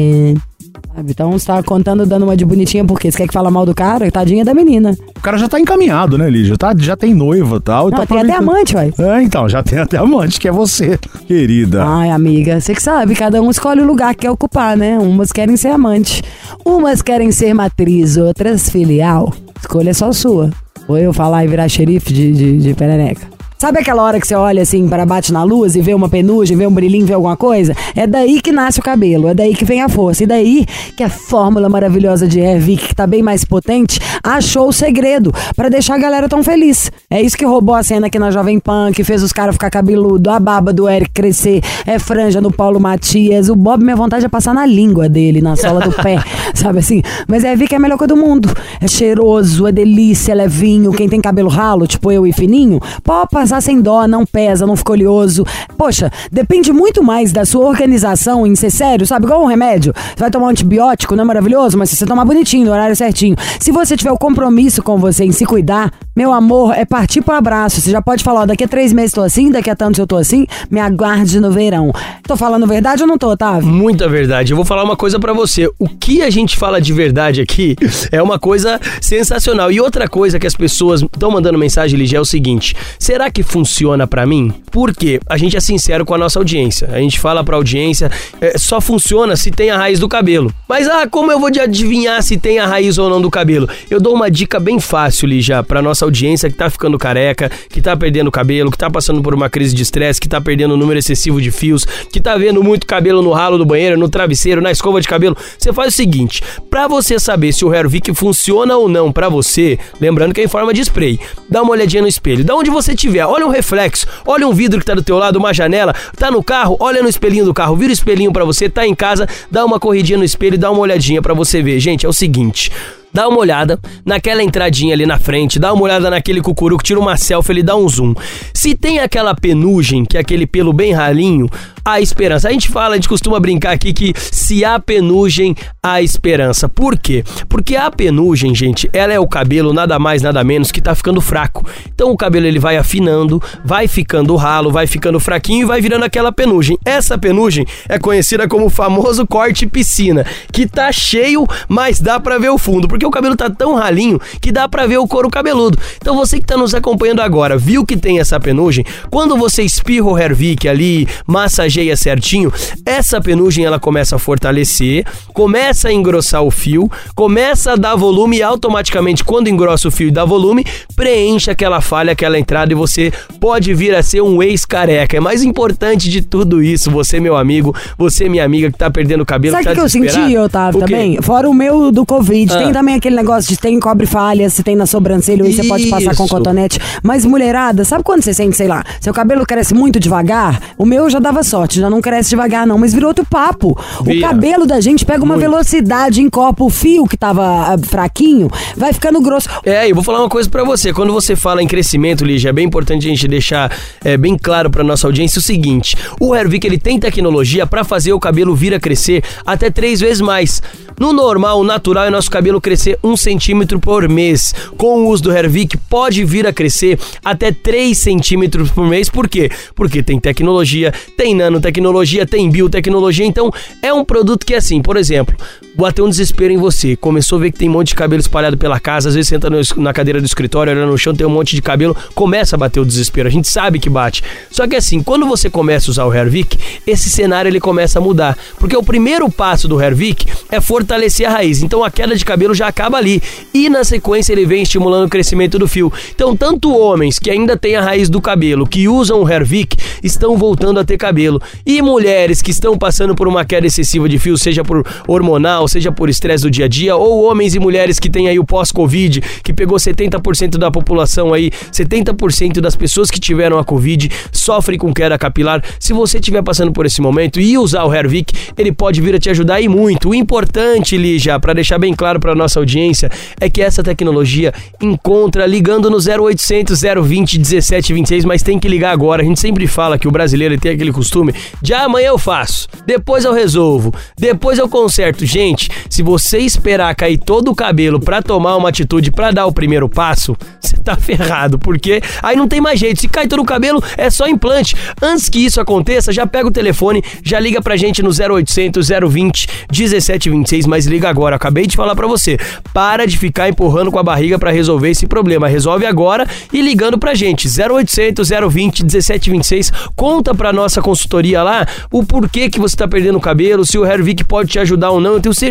Sabe? 0.92 1.12
Então 1.12 1.30
você 1.30 1.46
tá 1.46 1.62
contando, 1.62 2.04
dando 2.04 2.24
uma 2.24 2.36
de 2.36 2.44
bonitinha, 2.44 2.84
porque 2.84 3.08
você 3.08 3.18
quer 3.18 3.28
que 3.28 3.32
fala 3.32 3.52
mal 3.52 3.64
do 3.64 3.72
cara? 3.72 4.10
Tadinha 4.10 4.44
da 4.44 4.52
menina. 4.52 4.96
O 5.16 5.20
cara 5.20 5.38
já 5.38 5.48
tá 5.48 5.60
encaminhado, 5.60 6.18
né, 6.18 6.28
Lígia? 6.28 6.56
Tá, 6.56 6.74
já 6.76 6.96
tem 6.96 7.14
noiva 7.14 7.58
e 7.58 7.60
tal. 7.60 7.88
Não, 7.88 7.98
tá 7.98 8.04
tem 8.04 8.18
até 8.18 8.34
amante, 8.34 8.74
uai. 8.74 8.92
É, 8.98 9.22
então, 9.22 9.48
já 9.48 9.62
tem 9.62 9.78
até 9.78 9.96
amante, 9.96 10.40
que 10.40 10.48
é 10.48 10.50
você, 10.50 10.98
querida. 11.28 11.84
Ai, 11.86 12.10
amiga, 12.10 12.60
você 12.60 12.74
que 12.74 12.82
sabe, 12.82 13.14
cada 13.14 13.40
um 13.40 13.48
escolhe 13.48 13.80
o 13.80 13.86
lugar 13.86 14.12
que 14.12 14.22
quer 14.22 14.30
ocupar, 14.32 14.76
né? 14.76 14.98
Umas 14.98 15.30
querem 15.30 15.56
ser 15.56 15.68
amante, 15.68 16.20
umas 16.64 17.00
querem 17.00 17.30
ser 17.30 17.54
matriz, 17.54 18.16
outras 18.16 18.68
filial. 18.68 19.32
Escolha 19.60 19.90
é 19.90 19.94
só 19.94 20.10
sua. 20.10 20.50
Ou 20.88 20.98
eu 20.98 21.12
falar 21.12 21.44
e 21.44 21.48
virar 21.48 21.68
xerife 21.68 22.12
de, 22.12 22.32
de, 22.32 22.58
de 22.58 22.74
perereca. 22.74 23.35
Sabe 23.58 23.78
aquela 23.78 24.02
hora 24.02 24.20
que 24.20 24.26
você 24.26 24.34
olha 24.34 24.60
assim 24.60 24.86
para 24.86 25.06
bate 25.06 25.32
na 25.32 25.42
luz 25.42 25.76
e 25.76 25.80
vê 25.80 25.94
uma 25.94 26.10
penugem, 26.10 26.54
vê 26.54 26.66
um 26.66 26.70
brilhinho, 26.70 27.06
vê 27.06 27.14
alguma 27.14 27.38
coisa? 27.38 27.74
É 27.94 28.06
daí 28.06 28.42
que 28.42 28.52
nasce 28.52 28.80
o 28.80 28.82
cabelo, 28.82 29.28
é 29.28 29.34
daí 29.34 29.54
que 29.54 29.64
vem 29.64 29.80
a 29.80 29.88
força. 29.88 30.24
E 30.24 30.26
daí 30.26 30.66
que 30.94 31.02
a 31.02 31.08
fórmula 31.08 31.66
maravilhosa 31.66 32.28
de 32.28 32.38
Ervic, 32.38 32.88
que 32.88 32.94
tá 32.94 33.06
bem 33.06 33.22
mais 33.22 33.46
potente, 33.46 33.98
achou 34.22 34.68
o 34.68 34.72
segredo 34.74 35.32
para 35.56 35.70
deixar 35.70 35.94
a 35.94 35.98
galera 35.98 36.28
tão 36.28 36.42
feliz. 36.42 36.92
É 37.08 37.22
isso 37.22 37.34
que 37.34 37.46
roubou 37.46 37.74
a 37.74 37.82
cena 37.82 38.08
aqui 38.08 38.18
na 38.18 38.30
Jovem 38.30 38.60
Pan, 38.60 38.92
que 38.92 39.02
fez 39.02 39.22
os 39.22 39.32
caras 39.32 39.54
ficar 39.54 39.70
cabeludo, 39.70 40.28
a 40.28 40.38
baba 40.38 40.70
do 40.70 40.86
Eric 40.86 41.12
crescer, 41.12 41.62
é 41.86 41.98
franja 41.98 42.42
no 42.42 42.52
Paulo 42.52 42.78
Matias. 42.78 43.48
O 43.48 43.56
Bob, 43.56 43.82
minha 43.82 43.96
vontade 43.96 44.26
é 44.26 44.28
passar 44.28 44.52
na 44.52 44.66
língua 44.66 45.08
dele, 45.08 45.40
na 45.40 45.56
sola 45.56 45.80
do 45.80 45.92
pé, 45.92 46.18
sabe 46.54 46.80
assim? 46.80 47.02
Mas 47.26 47.42
Ervic 47.42 47.72
é 47.72 47.78
a 47.78 47.80
melhor 47.80 47.96
coisa 47.96 48.14
do 48.14 48.20
mundo. 48.20 48.50
É 48.82 48.86
cheiroso, 48.86 49.66
é 49.66 49.72
delícia, 49.72 50.32
é 50.32 50.34
levinho. 50.34 50.92
Quem 50.92 51.08
tem 51.08 51.22
cabelo 51.22 51.48
ralo, 51.48 51.86
tipo 51.86 52.12
eu 52.12 52.26
e 52.26 52.34
fininho, 52.34 52.78
pode 53.02 53.30
passar 53.46 53.60
sem 53.60 53.80
dó, 53.80 54.06
não 54.06 54.24
pesa, 54.24 54.66
não 54.66 54.76
fica 54.76 54.92
oleoso. 54.92 55.44
Poxa, 55.76 56.10
depende 56.30 56.72
muito 56.72 57.02
mais 57.02 57.32
da 57.32 57.44
sua 57.44 57.64
organização 57.66 58.46
em 58.46 58.54
ser 58.54 58.70
sério, 58.70 59.06
sabe? 59.06 59.26
Igual 59.26 59.42
um 59.42 59.46
remédio. 59.46 59.92
Você 59.94 60.20
vai 60.20 60.30
tomar 60.30 60.46
um 60.46 60.50
antibiótico, 60.50 61.14
não 61.14 61.22
é 61.22 61.26
maravilhoso? 61.26 61.78
Mas 61.78 61.90
se 61.90 61.96
você 61.96 62.06
tomar 62.06 62.24
bonitinho, 62.24 62.66
no 62.66 62.72
horário 62.72 62.94
certinho. 62.94 63.36
Se 63.60 63.70
você 63.72 63.96
tiver 63.96 64.12
o 64.12 64.18
compromisso 64.18 64.82
com 64.82 64.98
você 64.98 65.24
em 65.24 65.32
se 65.32 65.44
cuidar, 65.44 65.92
meu 66.14 66.32
amor, 66.32 66.74
é 66.74 66.84
partir 66.84 67.22
pro 67.22 67.34
abraço. 67.34 67.80
Você 67.80 67.90
já 67.90 68.00
pode 68.00 68.24
falar, 68.24 68.42
ó, 68.42 68.46
daqui 68.46 68.64
a 68.64 68.68
três 68.68 68.92
meses 68.92 69.12
tô 69.12 69.22
assim, 69.22 69.50
daqui 69.50 69.70
a 69.70 69.76
tantos 69.76 69.98
eu 69.98 70.06
tô 70.06 70.16
assim, 70.16 70.46
me 70.70 70.80
aguarde 70.80 71.38
no 71.40 71.50
verão. 71.50 71.92
Tô 72.22 72.36
falando 72.36 72.66
verdade 72.66 73.02
ou 73.02 73.08
não 73.08 73.18
tô, 73.18 73.30
Otávio? 73.30 73.68
Muita 73.68 74.08
verdade. 74.08 74.52
Eu 74.52 74.56
vou 74.56 74.64
falar 74.64 74.82
uma 74.82 74.96
coisa 74.96 75.20
pra 75.20 75.32
você. 75.32 75.70
O 75.78 75.88
que 75.88 76.22
a 76.22 76.30
gente 76.30 76.56
fala 76.56 76.80
de 76.80 76.92
verdade 76.92 77.40
aqui 77.40 77.76
é 78.10 78.22
uma 78.22 78.38
coisa 78.38 78.80
sensacional. 79.00 79.70
E 79.70 79.80
outra 79.80 80.08
coisa 80.08 80.38
que 80.38 80.46
as 80.46 80.54
pessoas 80.54 81.02
estão 81.02 81.30
mandando 81.30 81.58
mensagem, 81.58 81.98
Ligia, 81.98 82.18
é 82.18 82.20
o 82.20 82.24
seguinte: 82.24 82.74
será 82.98 83.30
que 83.30 83.35
funciona 83.42 84.06
pra 84.06 84.26
mim? 84.26 84.52
Porque 84.70 85.20
a 85.28 85.36
gente 85.36 85.56
é 85.56 85.60
sincero 85.60 86.04
com 86.04 86.14
a 86.14 86.18
nossa 86.18 86.38
audiência. 86.38 86.88
A 86.92 86.98
gente 86.98 87.18
fala 87.18 87.42
pra 87.42 87.56
audiência, 87.56 88.10
é, 88.40 88.58
só 88.58 88.80
funciona 88.80 89.36
se 89.36 89.50
tem 89.50 89.70
a 89.70 89.76
raiz 89.76 89.98
do 89.98 90.08
cabelo. 90.08 90.52
Mas 90.68 90.88
ah, 90.88 91.06
como 91.08 91.32
eu 91.32 91.38
vou 91.38 91.50
de 91.50 91.60
adivinhar 91.60 92.22
se 92.22 92.36
tem 92.36 92.58
a 92.58 92.66
raiz 92.66 92.98
ou 92.98 93.08
não 93.08 93.20
do 93.20 93.30
cabelo? 93.30 93.68
Eu 93.90 94.00
dou 94.00 94.14
uma 94.14 94.30
dica 94.30 94.60
bem 94.60 94.80
fácil, 94.80 95.28
Ligia, 95.28 95.62
pra 95.62 95.80
nossa 95.80 96.04
audiência 96.04 96.50
que 96.50 96.56
tá 96.56 96.68
ficando 96.68 96.98
careca, 96.98 97.50
que 97.70 97.80
tá 97.80 97.96
perdendo 97.96 98.30
cabelo, 98.30 98.70
que 98.70 98.78
tá 98.78 98.90
passando 98.90 99.22
por 99.22 99.34
uma 99.34 99.48
crise 99.48 99.74
de 99.74 99.82
estresse, 99.82 100.20
que 100.20 100.28
tá 100.28 100.40
perdendo 100.40 100.74
um 100.74 100.76
número 100.76 100.98
excessivo 100.98 101.40
de 101.40 101.50
fios, 101.50 101.84
que 101.84 102.20
tá 102.20 102.36
vendo 102.36 102.62
muito 102.62 102.86
cabelo 102.86 103.22
no 103.22 103.32
ralo 103.32 103.58
do 103.58 103.64
banheiro, 103.64 103.98
no 103.98 104.08
travesseiro, 104.08 104.60
na 104.60 104.70
escova 104.70 105.00
de 105.00 105.08
cabelo. 105.08 105.36
Você 105.58 105.72
faz 105.72 105.94
o 105.94 105.96
seguinte, 105.96 106.42
para 106.70 106.88
você 106.88 107.18
saber 107.18 107.52
se 107.52 107.64
o 107.64 107.74
Hervik 107.74 108.14
funciona 108.14 108.76
ou 108.76 108.88
não 108.88 109.12
para 109.12 109.28
você, 109.28 109.78
lembrando 110.00 110.32
que 110.32 110.40
é 110.40 110.44
em 110.44 110.48
forma 110.48 110.72
de 110.72 110.80
spray, 110.80 111.18
dá 111.48 111.62
uma 111.62 111.72
olhadinha 111.72 112.02
no 112.02 112.08
espelho. 112.08 112.44
Da 112.44 112.54
onde 112.54 112.70
você 112.70 112.94
tiver, 112.94 113.25
olha 113.28 113.46
um 113.46 113.50
reflexo, 113.50 114.06
olha 114.26 114.46
um 114.46 114.52
vidro 114.52 114.80
que 114.80 114.86
tá 114.86 114.94
do 114.94 115.02
teu 115.02 115.18
lado, 115.18 115.36
uma 115.36 115.52
janela, 115.52 115.94
tá 116.16 116.30
no 116.30 116.42
carro, 116.42 116.76
olha 116.80 117.02
no 117.02 117.08
espelhinho 117.08 117.44
do 117.44 117.54
carro, 117.54 117.76
vira 117.76 117.90
o 117.90 117.92
espelhinho 117.92 118.32
para 118.32 118.44
você, 118.44 118.68
tá 118.68 118.86
em 118.86 118.94
casa, 118.94 119.28
dá 119.50 119.64
uma 119.64 119.78
corridinha 119.78 120.18
no 120.18 120.24
espelho 120.24 120.54
e 120.54 120.58
dá 120.58 120.70
uma 120.70 120.80
olhadinha 120.80 121.20
para 121.20 121.34
você 121.34 121.62
ver. 121.62 121.78
Gente, 121.80 122.06
é 122.06 122.08
o 122.08 122.12
seguinte, 122.12 122.70
dá 123.12 123.28
uma 123.28 123.38
olhada 123.38 123.80
naquela 124.04 124.42
entradinha 124.42 124.94
ali 124.94 125.06
na 125.06 125.18
frente, 125.18 125.58
dá 125.58 125.72
uma 125.72 125.82
olhada 125.82 126.10
naquele 126.10 126.40
cucuruco, 126.40 126.82
tira 126.82 127.00
uma 127.00 127.16
selfie, 127.16 127.52
ele 127.52 127.62
dá 127.62 127.74
um 127.74 127.88
zoom. 127.88 128.14
Se 128.52 128.74
tem 128.74 128.98
aquela 128.98 129.34
penugem, 129.34 130.04
que 130.04 130.16
é 130.16 130.20
aquele 130.20 130.46
pelo 130.46 130.72
bem 130.72 130.92
ralinho, 130.92 131.48
há 131.86 132.00
esperança. 132.00 132.48
A 132.48 132.52
gente 132.52 132.68
fala, 132.68 132.94
a 132.94 132.96
gente 132.96 133.08
costuma 133.08 133.38
brincar 133.38 133.70
aqui 133.70 133.92
que 133.92 134.12
se 134.16 134.64
há 134.64 134.80
penugem, 134.80 135.54
há 135.80 136.02
esperança. 136.02 136.68
Por 136.68 136.98
quê? 136.98 137.22
Porque 137.48 137.76
a 137.76 137.88
penugem, 137.92 138.52
gente, 138.52 138.90
ela 138.92 139.12
é 139.12 139.20
o 139.20 139.28
cabelo 139.28 139.72
nada 139.72 139.96
mais, 139.96 140.20
nada 140.20 140.42
menos 140.42 140.72
que 140.72 140.80
tá 140.80 140.96
ficando 140.96 141.20
fraco. 141.20 141.64
Então 141.94 142.10
o 142.10 142.16
cabelo 142.16 142.46
ele 142.46 142.58
vai 142.58 142.76
afinando, 142.76 143.40
vai 143.64 143.86
ficando 143.86 144.34
ralo, 144.34 144.72
vai 144.72 144.88
ficando 144.88 145.20
fraquinho 145.20 145.62
e 145.62 145.64
vai 145.64 145.80
virando 145.80 146.04
aquela 146.04 146.32
penugem. 146.32 146.76
Essa 146.84 147.16
penugem 147.16 147.64
é 147.88 148.00
conhecida 148.00 148.48
como 148.48 148.66
o 148.66 148.70
famoso 148.70 149.24
corte 149.24 149.64
piscina, 149.64 150.26
que 150.50 150.66
tá 150.66 150.90
cheio, 150.90 151.46
mas 151.68 152.00
dá 152.00 152.18
para 152.18 152.36
ver 152.36 152.50
o 152.50 152.58
fundo, 152.58 152.88
porque 152.88 153.06
o 153.06 153.10
cabelo 153.12 153.36
tá 153.36 153.48
tão 153.48 153.76
ralinho 153.76 154.20
que 154.40 154.50
dá 154.50 154.68
para 154.68 154.86
ver 154.86 154.98
o 154.98 155.06
couro 155.06 155.30
cabeludo. 155.30 155.78
Então 155.98 156.16
você 156.16 156.40
que 156.40 156.46
tá 156.46 156.56
nos 156.56 156.74
acompanhando 156.74 157.22
agora, 157.22 157.56
viu 157.56 157.86
que 157.86 157.96
tem 157.96 158.18
essa 158.18 158.40
penugem? 158.40 158.84
Quando 159.08 159.36
você 159.36 159.62
espirra 159.62 160.06
o 160.06 160.18
Hervik 160.18 160.66
ali, 160.66 161.06
massageia 161.26 161.75
certinho, 161.96 162.52
essa 162.84 163.20
penugem 163.20 163.64
ela 163.64 163.78
começa 163.78 164.16
a 164.16 164.18
fortalecer, 164.18 165.04
começa 165.32 165.88
a 165.88 165.92
engrossar 165.92 166.42
o 166.42 166.50
fio, 166.50 166.90
começa 167.14 167.72
a 167.72 167.76
dar 167.76 167.96
volume 167.96 168.38
e 168.38 168.42
automaticamente 168.42 169.24
quando 169.24 169.48
engrossa 169.48 169.88
o 169.88 169.90
fio 169.90 170.08
e 170.08 170.10
dá 170.10 170.24
volume, 170.24 170.64
preenche 170.94 171.50
aquela 171.50 171.80
falha, 171.80 172.12
aquela 172.12 172.38
entrada 172.38 172.72
e 172.72 172.76
você 172.76 173.12
pode 173.40 173.74
vir 173.74 173.94
a 173.94 174.02
ser 174.02 174.22
um 174.22 174.42
ex-careca. 174.42 175.16
É 175.16 175.20
mais 175.20 175.42
importante 175.42 176.08
de 176.08 176.22
tudo 176.22 176.62
isso, 176.62 176.90
você 176.90 177.20
meu 177.20 177.36
amigo, 177.36 177.74
você 177.98 178.28
minha 178.28 178.44
amiga 178.44 178.70
que 178.70 178.78
tá 178.78 178.90
perdendo 178.90 179.22
o 179.22 179.26
cabelo, 179.26 179.52
Sabe 179.52 179.62
o 179.62 179.64
tá 179.64 179.70
que, 179.70 179.76
que 179.76 179.84
eu 179.84 179.88
senti? 179.88 180.36
Otávio, 180.36 180.78
O 180.78 180.84
também? 180.84 181.20
Fora 181.20 181.48
o 181.48 181.54
meu 181.54 181.90
do 181.90 182.04
Covid. 182.06 182.52
Ah. 182.52 182.58
Tem 182.58 182.72
também 182.72 182.94
aquele 182.94 183.16
negócio 183.16 183.48
de 183.48 183.58
tem 183.58 183.78
cobre 183.80 184.06
falha, 184.06 184.48
se 184.48 184.62
tem 184.62 184.76
na 184.76 184.86
sobrancelha, 184.86 185.44
aí 185.44 185.52
você 185.52 185.64
pode 185.64 185.86
passar 185.88 186.14
com 186.14 186.26
cotonete. 186.28 186.78
Mas 187.02 187.24
mulherada, 187.24 187.84
sabe 187.84 188.04
quando 188.04 188.22
você 188.22 188.32
sente, 188.32 188.56
sei 188.56 188.68
lá, 188.68 188.84
seu 189.00 189.12
cabelo 189.12 189.44
cresce 189.44 189.74
muito 189.74 189.98
devagar? 189.98 190.60
O 190.78 190.86
meu 190.86 191.10
já 191.10 191.18
dava 191.18 191.42
sorte, 191.42 191.65
já 191.74 191.90
não 191.90 192.00
cresce 192.00 192.30
devagar 192.30 192.66
não, 192.66 192.78
mas 192.78 192.94
virou 192.94 193.08
outro 193.08 193.24
papo. 193.24 193.78
O 194.00 194.20
cabelo 194.20 194.66
da 194.66 194.80
gente 194.80 195.04
pega 195.04 195.24
uma 195.24 195.34
Muito. 195.34 195.50
velocidade, 195.50 196.20
encopa 196.20 196.64
o 196.64 196.70
fio 196.70 197.06
que 197.06 197.16
tava 197.16 197.44
ah, 197.44 197.78
fraquinho, 197.78 198.48
vai 198.76 198.92
ficando 198.92 199.20
grosso. 199.20 199.48
É, 199.64 199.90
eu 199.90 199.94
vou 199.94 200.04
falar 200.04 200.20
uma 200.20 200.28
coisa 200.28 200.48
pra 200.48 200.64
você. 200.64 200.92
Quando 200.92 201.12
você 201.12 201.34
fala 201.34 201.62
em 201.62 201.66
crescimento, 201.66 202.24
Lígia, 202.24 202.50
é 202.50 202.52
bem 202.52 202.66
importante 202.66 203.06
a 203.06 203.10
gente 203.10 203.26
deixar 203.28 203.70
é, 204.04 204.16
bem 204.16 204.36
claro 204.40 204.70
pra 204.70 204.84
nossa 204.84 205.06
audiência 205.06 205.38
o 205.38 205.42
seguinte: 205.42 205.96
o 206.20 206.34
Hervik 206.34 206.66
ele 206.66 206.78
tem 206.78 206.98
tecnologia 206.98 207.66
pra 207.66 207.84
fazer 207.84 208.12
o 208.12 208.20
cabelo 208.20 208.54
vir 208.54 208.74
a 208.74 208.80
crescer 208.80 209.24
até 209.44 209.70
três 209.70 210.00
vezes 210.00 210.20
mais. 210.20 210.62
No 210.98 211.12
normal, 211.12 211.60
o 211.60 211.64
natural 211.64 212.06
é 212.06 212.10
nosso 212.10 212.30
cabelo 212.30 212.58
crescer 212.58 212.98
um 213.04 213.16
centímetro 213.16 213.78
por 213.78 214.08
mês. 214.08 214.54
Com 214.78 215.00
o 215.00 215.08
uso 215.08 215.24
do 215.24 215.32
Hervik, 215.32 215.76
pode 215.76 216.24
vir 216.24 216.46
a 216.46 216.52
crescer 216.52 216.98
até 217.22 217.52
3 217.52 217.96
centímetros 217.96 218.70
por 218.70 218.86
mês. 218.86 219.10
Por 219.10 219.28
quê? 219.28 219.50
Porque 219.74 220.02
tem 220.02 220.18
tecnologia, 220.18 220.92
tem 221.16 221.34
nanotecnologia, 221.56 222.26
tem 222.26 222.50
biotecnologia. 222.50 223.26
Então, 223.26 223.50
é 223.82 223.92
um 223.92 224.04
produto 224.04 224.46
que, 224.46 224.54
assim, 224.54 224.80
por 224.80 224.96
exemplo, 224.96 225.36
bateu 225.76 226.04
um 226.04 226.08
desespero 226.08 226.52
em 226.52 226.56
você. 226.56 226.96
Começou 226.96 227.38
a 227.38 227.42
ver 227.42 227.52
que 227.52 227.58
tem 227.58 227.68
um 227.68 227.72
monte 227.72 227.88
de 227.88 227.94
cabelo 227.94 228.20
espalhado 228.20 228.56
pela 228.56 228.80
casa. 228.80 229.08
Às 229.08 229.14
vezes 229.14 229.28
senta 229.28 229.50
no- 229.50 229.60
na 229.76 229.92
cadeira 229.92 230.20
do 230.20 230.26
escritório, 230.26 230.72
olha 230.72 230.86
no 230.86 230.96
chão, 230.96 231.14
tem 231.14 231.26
um 231.26 231.30
monte 231.30 231.54
de 231.54 231.62
cabelo. 231.62 231.96
Começa 232.14 232.56
a 232.56 232.58
bater 232.58 232.80
o 232.80 232.84
desespero. 232.84 233.28
A 233.28 233.30
gente 233.32 233.46
sabe 233.48 233.78
que 233.78 233.90
bate. 233.90 234.22
Só 234.50 234.66
que 234.66 234.74
assim, 234.76 235.02
quando 235.02 235.26
você 235.26 235.50
começa 235.50 235.90
a 235.90 235.92
usar 235.92 236.04
o 236.06 236.14
Hervik, 236.14 236.58
esse 236.86 237.10
cenário 237.10 237.48
ele 237.48 237.60
começa 237.60 237.98
a 237.98 238.02
mudar. 238.02 238.36
Porque 238.58 238.76
o 238.76 238.82
primeiro 238.82 239.30
passo 239.30 239.68
do 239.68 239.80
Hervik 239.80 240.26
é 240.50 240.60
fortalecer 240.60 241.26
a 241.28 241.30
raiz. 241.32 241.62
Então 241.62 241.84
a 241.84 241.90
queda 241.90 242.16
de 242.16 242.24
cabelo 242.24 242.54
já 242.54 242.66
acaba 242.68 242.96
ali. 242.96 243.22
E 243.52 243.68
na 243.68 243.84
sequência 243.84 244.32
ele 244.32 244.46
vem 244.46 244.62
estimulando 244.62 245.06
o 245.06 245.10
crescimento 245.10 245.58
do 245.58 245.68
fio. 245.68 245.92
Então, 246.14 246.34
tanto 246.36 246.74
homens 246.74 247.18
que 247.18 247.30
ainda 247.30 247.56
têm 247.56 247.76
a 247.76 247.82
raiz 247.82 248.08
do 248.08 248.20
cabelo, 248.20 248.66
que 248.66 248.88
usam 248.88 249.22
o 249.22 249.28
Hervik, 249.30 249.76
estão 250.02 250.36
voltando 250.36 250.80
a 250.80 250.84
ter 250.84 250.96
cabelo. 250.96 251.40
E 251.64 251.82
mulheres 251.82 252.40
que 252.40 252.50
estão 252.50 252.76
passando 252.78 253.14
por 253.14 253.28
uma 253.28 253.44
queda 253.44 253.66
excessiva 253.66 254.08
de 254.08 254.18
fio, 254.18 254.36
seja 254.38 254.64
por 254.64 254.84
hormonal, 255.06 255.65
seja 255.68 255.90
por 255.92 256.08
estresse 256.08 256.42
do 256.44 256.50
dia 256.50 256.66
a 256.66 256.68
dia, 256.68 256.96
ou 256.96 257.24
homens 257.24 257.54
e 257.54 257.58
mulheres 257.58 257.98
que 257.98 258.10
têm 258.10 258.28
aí 258.28 258.38
o 258.38 258.44
pós-Covid, 258.44 259.20
que 259.42 259.52
pegou 259.52 259.76
70% 259.76 260.58
da 260.58 260.70
população 260.70 261.32
aí, 261.32 261.50
70% 261.72 262.60
das 262.60 262.76
pessoas 262.76 263.10
que 263.10 263.20
tiveram 263.20 263.58
a 263.58 263.64
Covid 263.64 264.10
sofrem 264.32 264.78
com 264.78 264.92
queda 264.92 265.18
capilar. 265.18 265.62
Se 265.78 265.92
você 265.92 266.18
estiver 266.18 266.42
passando 266.42 266.72
por 266.72 266.86
esse 266.86 267.00
momento 267.00 267.40
e 267.40 267.56
usar 267.58 267.84
o 267.84 267.94
Hervik, 267.94 268.34
ele 268.56 268.72
pode 268.72 269.00
vir 269.00 269.14
a 269.14 269.18
te 269.18 269.30
ajudar 269.30 269.60
e 269.60 269.68
muito. 269.68 270.10
O 270.10 270.14
importante, 270.14 270.96
Lígia, 270.96 271.38
para 271.40 271.52
deixar 271.52 271.78
bem 271.78 271.94
claro 271.94 272.20
para 272.20 272.34
nossa 272.34 272.58
audiência, 272.58 273.10
é 273.40 273.48
que 273.48 273.62
essa 273.62 273.82
tecnologia 273.82 274.52
encontra 274.80 275.46
ligando 275.46 275.90
no 275.90 275.96
0800 275.98 276.80
020 276.80 277.38
1726, 277.38 278.24
mas 278.24 278.42
tem 278.42 278.58
que 278.58 278.68
ligar 278.68 278.92
agora. 278.92 279.22
A 279.22 279.24
gente 279.24 279.40
sempre 279.40 279.66
fala 279.66 279.98
que 279.98 280.08
o 280.08 280.10
brasileiro 280.10 280.58
tem 280.58 280.72
aquele 280.72 280.92
costume 280.92 281.34
de 281.62 281.72
ah, 281.72 281.84
amanhã 281.84 282.08
eu 282.08 282.18
faço, 282.18 282.68
depois 282.86 283.24
eu 283.24 283.32
resolvo, 283.32 283.94
depois 284.18 284.58
eu 284.58 284.68
conserto. 284.68 285.24
Gente, 285.24 285.55
se 285.88 286.02
você 286.02 286.38
esperar 286.38 286.94
cair 286.94 287.18
todo 287.18 287.50
o 287.50 287.54
cabelo 287.54 287.98
para 288.00 288.22
tomar 288.22 288.56
uma 288.56 288.68
atitude, 288.68 289.10
para 289.10 289.30
dar 289.30 289.46
o 289.46 289.52
primeiro 289.52 289.88
passo, 289.88 290.36
você 290.60 290.76
tá 290.76 290.96
ferrado, 290.96 291.58
porque 291.58 292.02
aí 292.22 292.36
não 292.36 292.48
tem 292.48 292.60
mais 292.60 292.78
jeito. 292.78 293.00
Se 293.00 293.08
cai 293.08 293.26
todo 293.26 293.40
o 293.40 293.44
cabelo, 293.44 293.82
é 293.96 294.10
só 294.10 294.26
implante. 294.26 294.76
Antes 295.00 295.28
que 295.28 295.44
isso 295.44 295.60
aconteça, 295.60 296.12
já 296.12 296.26
pega 296.26 296.48
o 296.48 296.50
telefone, 296.50 297.02
já 297.22 297.38
liga 297.38 297.60
pra 297.60 297.76
gente 297.76 298.02
no 298.02 298.10
0800 298.10 298.88
020 298.88 299.48
1726, 299.70 300.66
mas 300.66 300.86
liga 300.86 301.08
agora. 301.08 301.36
Acabei 301.36 301.66
de 301.66 301.76
falar 301.76 301.94
pra 301.94 302.06
você. 302.06 302.38
Para 302.72 303.06
de 303.06 303.16
ficar 303.18 303.48
empurrando 303.48 303.90
com 303.90 303.98
a 303.98 304.02
barriga 304.02 304.38
pra 304.38 304.50
resolver 304.50 304.90
esse 304.90 305.06
problema. 305.06 305.48
Resolve 305.48 305.86
agora 305.86 306.26
e 306.52 306.60
ligando 306.60 306.98
pra 306.98 307.14
gente. 307.14 307.48
0800 307.48 308.28
020 308.28 308.84
1726. 308.84 309.72
Conta 309.94 310.34
pra 310.34 310.52
nossa 310.52 310.82
consultoria 310.82 311.42
lá 311.42 311.66
o 311.90 312.04
porquê 312.04 312.48
que 312.48 312.58
você 312.58 312.76
tá 312.76 312.88
perdendo 312.88 313.18
o 313.18 313.20
cabelo, 313.20 313.64
se 313.64 313.78
o 313.78 313.84
Hervik 313.84 314.24
pode 314.24 314.50
te 314.50 314.58
ajudar 314.58 314.90
ou 314.90 315.00
não. 315.00 315.14
Eu 315.14 315.20
tenho 315.20 315.34
certeza 315.34 315.45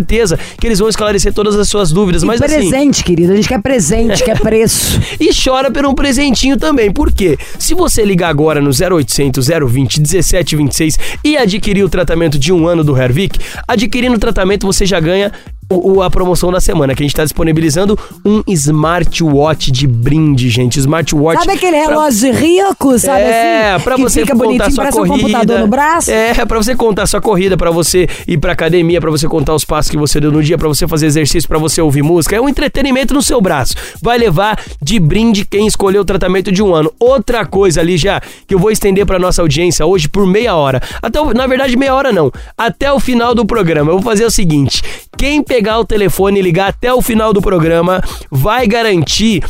que 0.60 0.68
eles 0.68 0.80
vão 0.80 0.90
esclarecer 0.90 1.34
todas 1.34 1.56
as 1.56 1.70
suas 1.70 1.92
dúvidas. 1.92 2.24
Mas 2.24 2.42
assim, 2.42 2.70
presente, 2.70 3.04
querido. 3.04 3.34
A 3.34 3.36
gente 3.36 3.48
quer 3.48 3.62
presente, 3.62 4.24
quer 4.24 4.40
preço. 4.40 5.00
e 5.20 5.30
chora 5.34 5.72
por 5.72 5.86
um 5.86 5.94
presentinho 5.94 6.58
também. 6.58 6.92
Por 6.92 7.12
quê? 7.12 7.38
Se 7.60 7.74
você 7.74 8.04
ligar 8.04 8.30
agora 8.30 8.62
no 8.62 8.70
0800 8.70 9.48
020 9.48 10.00
1726 10.00 11.00
e 11.24 11.38
adquirir 11.38 11.84
o 11.84 11.90
tratamento 11.90 12.38
de 12.38 12.52
um 12.52 12.68
ano 12.68 12.84
do 12.84 12.98
Hervik, 12.98 13.40
adquirindo 13.68 14.16
o 14.16 14.20
tratamento 14.20 14.66
você 14.66 14.86
já 14.86 15.00
ganha 15.00 15.32
o, 15.70 16.02
a 16.02 16.10
promoção 16.10 16.52
da 16.52 16.62
semana, 16.62 16.94
que 16.94 17.02
a 17.02 17.06
gente 17.06 17.14
está 17.14 17.24
disponibilizando 17.24 17.98
um 18.24 18.44
smartwatch 18.48 19.72
de 19.72 19.88
brinde, 19.88 20.50
gente. 20.50 20.78
Smartwatch. 20.80 21.40
Sabe 21.44 21.54
aquele 21.58 21.78
pra- 21.84 21.90
relógio 21.90 22.32
de 22.34 22.40
rico, 22.40 23.00
sabe 23.00 23.22
é, 23.22 23.74
assim? 23.74 23.84
pra 23.84 23.98
você 23.98 24.22
fica 24.22 24.36
contar 24.36 24.72
sua 24.72 24.92
corrida. 24.92 25.16
um 25.16 25.20
computador 25.20 25.60
no 25.60 25.68
braço. 25.68 26.12
É, 26.12 26.34
pra 26.46 26.58
você 26.58 26.76
contar 26.76 27.08
sua 27.08 27.20
corrida, 27.22 27.58
pra 27.58 27.72
você 27.72 28.08
ir 28.28 28.38
pra 28.38 28.52
academia, 28.54 29.02
pra 29.02 29.10
você 29.10 29.28
contar 29.28 29.56
os 29.56 29.66
passos 29.66 29.90
que 29.90 29.98
você 29.98 30.20
deu 30.20 30.32
no 30.32 30.42
dia, 30.44 30.58
pra 30.58 30.68
você 30.68 30.88
fazer 30.88 31.08
exercício, 31.08 31.48
pra 31.48 31.58
você 31.58 31.82
ouvir 31.82 32.04
música. 32.04 32.36
É 32.36 32.42
um 32.42 32.48
entretenimento 32.48 33.14
no 33.14 33.22
seu 33.22 33.42
braço. 33.42 33.76
Vai 34.02 34.18
levar 34.18 34.60
de 34.82 35.00
brinde 35.00 35.46
quem 35.46 35.66
escolheu 35.68 36.02
o 36.02 36.06
tratamento 36.06 36.52
de 36.52 36.62
um 36.62 36.74
ano. 36.74 36.92
Outra 37.00 37.46
coisa 37.46 37.82
ali 37.82 37.98
já 37.98 38.22
que 38.48 38.54
eu 38.54 38.60
vou 38.60 38.72
estender 38.72 39.06
pra 39.06 39.18
nossa 39.20 39.42
audiência 39.42 39.86
hoje 39.86 40.08
por 40.08 40.26
meia 40.28 40.56
hora. 40.56 40.82
Até 41.02 41.24
na 41.34 41.48
verdade 41.48 41.76
meia 41.76 41.94
hora 41.96 42.12
não. 42.12 42.32
Até 42.58 42.92
o 42.92 43.00
final 43.00 43.34
do 43.34 43.46
programa. 43.46 43.92
Eu 43.92 43.96
vou 43.96 44.04
fazer 44.04 44.26
o 44.26 44.32
seguinte: 44.32 44.84
quem 45.18 45.44
pegar 45.56 45.80
o 45.80 45.86
telefone 45.86 46.40
e 46.40 46.42
ligar 46.42 46.68
até 46.68 46.94
o 46.94 47.02
final 47.02 47.32
do 47.32 47.42
programa 47.42 48.04
vai 48.30 48.68
garantir 48.68 49.42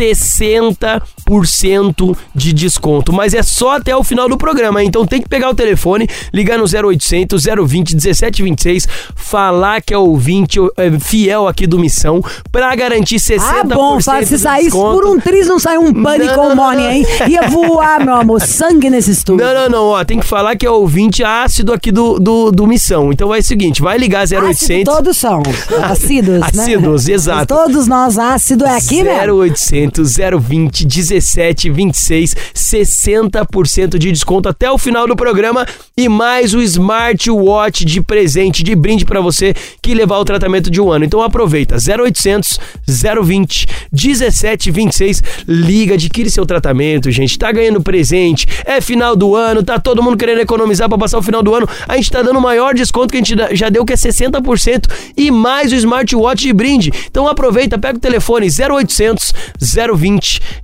60% 0.00 2.16
de 2.34 2.52
desconto, 2.52 3.12
mas 3.12 3.34
é 3.34 3.42
só 3.42 3.76
até 3.76 3.94
o 3.96 4.02
final 4.02 4.28
do 4.28 4.36
programa, 4.36 4.82
então 4.82 5.06
tem 5.06 5.20
que 5.22 5.28
pegar 5.28 5.50
o 5.50 5.54
telefone, 5.54 6.08
ligar 6.32 6.58
no 6.58 6.64
0800 6.64 7.44
020 7.44 7.94
1726, 7.94 8.86
falar 9.14 9.80
que 9.80 9.94
é 9.94 9.98
ouvinte 9.98 10.58
é, 10.76 10.90
fiel 10.98 11.46
aqui 11.48 11.66
do 11.66 11.78
Missão 11.78 12.22
pra 12.50 12.74
garantir 12.74 13.16
60% 13.16 13.40
Ah, 13.40 13.64
bom, 13.64 14.00
fala, 14.00 14.22
se 14.24 14.34
de 14.36 14.40
saísse 14.40 14.64
desconto. 14.70 15.00
por 15.00 15.06
um 15.08 15.18
triz, 15.20 15.46
não 15.46 15.58
sai 15.58 15.78
um 15.78 15.92
pânico 15.92 16.34
Não, 16.36 16.42
ou 16.44 16.48
não, 16.50 16.56
morning, 16.56 16.82
não. 16.84 16.90
hein? 16.90 17.06
Ia 17.28 17.42
voar, 17.48 18.04
meu 18.04 18.14
amor, 18.14 18.40
sangue 18.40 18.88
nesse 18.90 19.10
estúdio. 19.10 19.44
Não, 19.44 19.54
não, 19.54 19.68
não, 19.68 19.84
ó, 19.88 20.04
tem 20.04 20.18
que 20.18 20.26
falar 20.26 20.56
que 20.56 20.66
é 20.66 20.70
ouvinte 20.70 21.22
ácido 21.24 21.72
aqui 21.72 21.90
do, 21.92 22.18
do, 22.18 22.50
do 22.50 22.66
Missão. 22.66 23.12
Então 23.12 23.34
é 23.34 23.38
o 23.38 23.42
seguinte, 23.42 23.82
vai 23.82 23.98
ligar 23.98 24.22
Ácido 24.22 24.46
0800 24.46 24.94
todos 24.94 25.16
são. 25.16 25.42
Ácidos, 25.82 26.40
né? 26.40 26.46
Ácidos, 26.62 27.08
exato. 27.08 27.46
Todos 27.54 27.86
nós 27.86 28.18
ácido 28.18 28.64
é 28.64 28.76
aqui, 28.76 29.02
né? 29.02 29.20
0800 29.30 29.89
0800 29.90 30.16
020 30.40 30.86
1726, 30.86 32.36
60% 32.54 33.98
de 33.98 34.12
desconto 34.12 34.48
até 34.48 34.70
o 34.70 34.78
final 34.78 35.06
do 35.06 35.16
programa 35.16 35.66
e 35.96 36.08
mais 36.08 36.54
o 36.54 36.60
smartwatch 36.60 37.84
de 37.84 38.00
presente, 38.00 38.62
de 38.62 38.74
brinde 38.74 39.04
pra 39.04 39.20
você 39.20 39.54
que 39.82 39.94
levar 39.94 40.18
o 40.18 40.24
tratamento 40.24 40.70
de 40.70 40.80
um 40.80 40.90
ano. 40.90 41.04
Então 41.04 41.20
aproveita, 41.22 41.76
0800 41.76 42.58
020 42.86 43.66
1726, 43.92 45.22
liga, 45.46 45.94
adquire 45.94 46.30
seu 46.30 46.46
tratamento, 46.46 47.10
gente. 47.10 47.38
Tá 47.38 47.50
ganhando 47.50 47.82
presente, 47.82 48.46
é 48.64 48.80
final 48.80 49.16
do 49.16 49.34
ano, 49.34 49.62
tá 49.62 49.78
todo 49.78 50.02
mundo 50.02 50.16
querendo 50.16 50.40
economizar 50.40 50.88
pra 50.88 50.98
passar 50.98 51.18
o 51.18 51.22
final 51.22 51.42
do 51.42 51.54
ano. 51.54 51.68
A 51.88 51.96
gente 51.96 52.10
tá 52.10 52.22
dando 52.22 52.38
o 52.38 52.42
maior 52.42 52.74
desconto 52.74 53.08
que 53.08 53.16
a 53.16 53.22
gente 53.22 53.56
já 53.56 53.68
deu, 53.68 53.84
que 53.84 53.92
é 53.92 53.96
60% 53.96 54.90
e 55.16 55.30
mais 55.30 55.72
o 55.72 55.74
smartwatch 55.74 56.42
de 56.42 56.52
brinde. 56.52 56.92
Então 57.10 57.26
aproveita, 57.26 57.78
pega 57.78 57.96
o 57.96 58.00
telefone 58.00 58.46
0800 58.46 59.32
020 59.60 59.69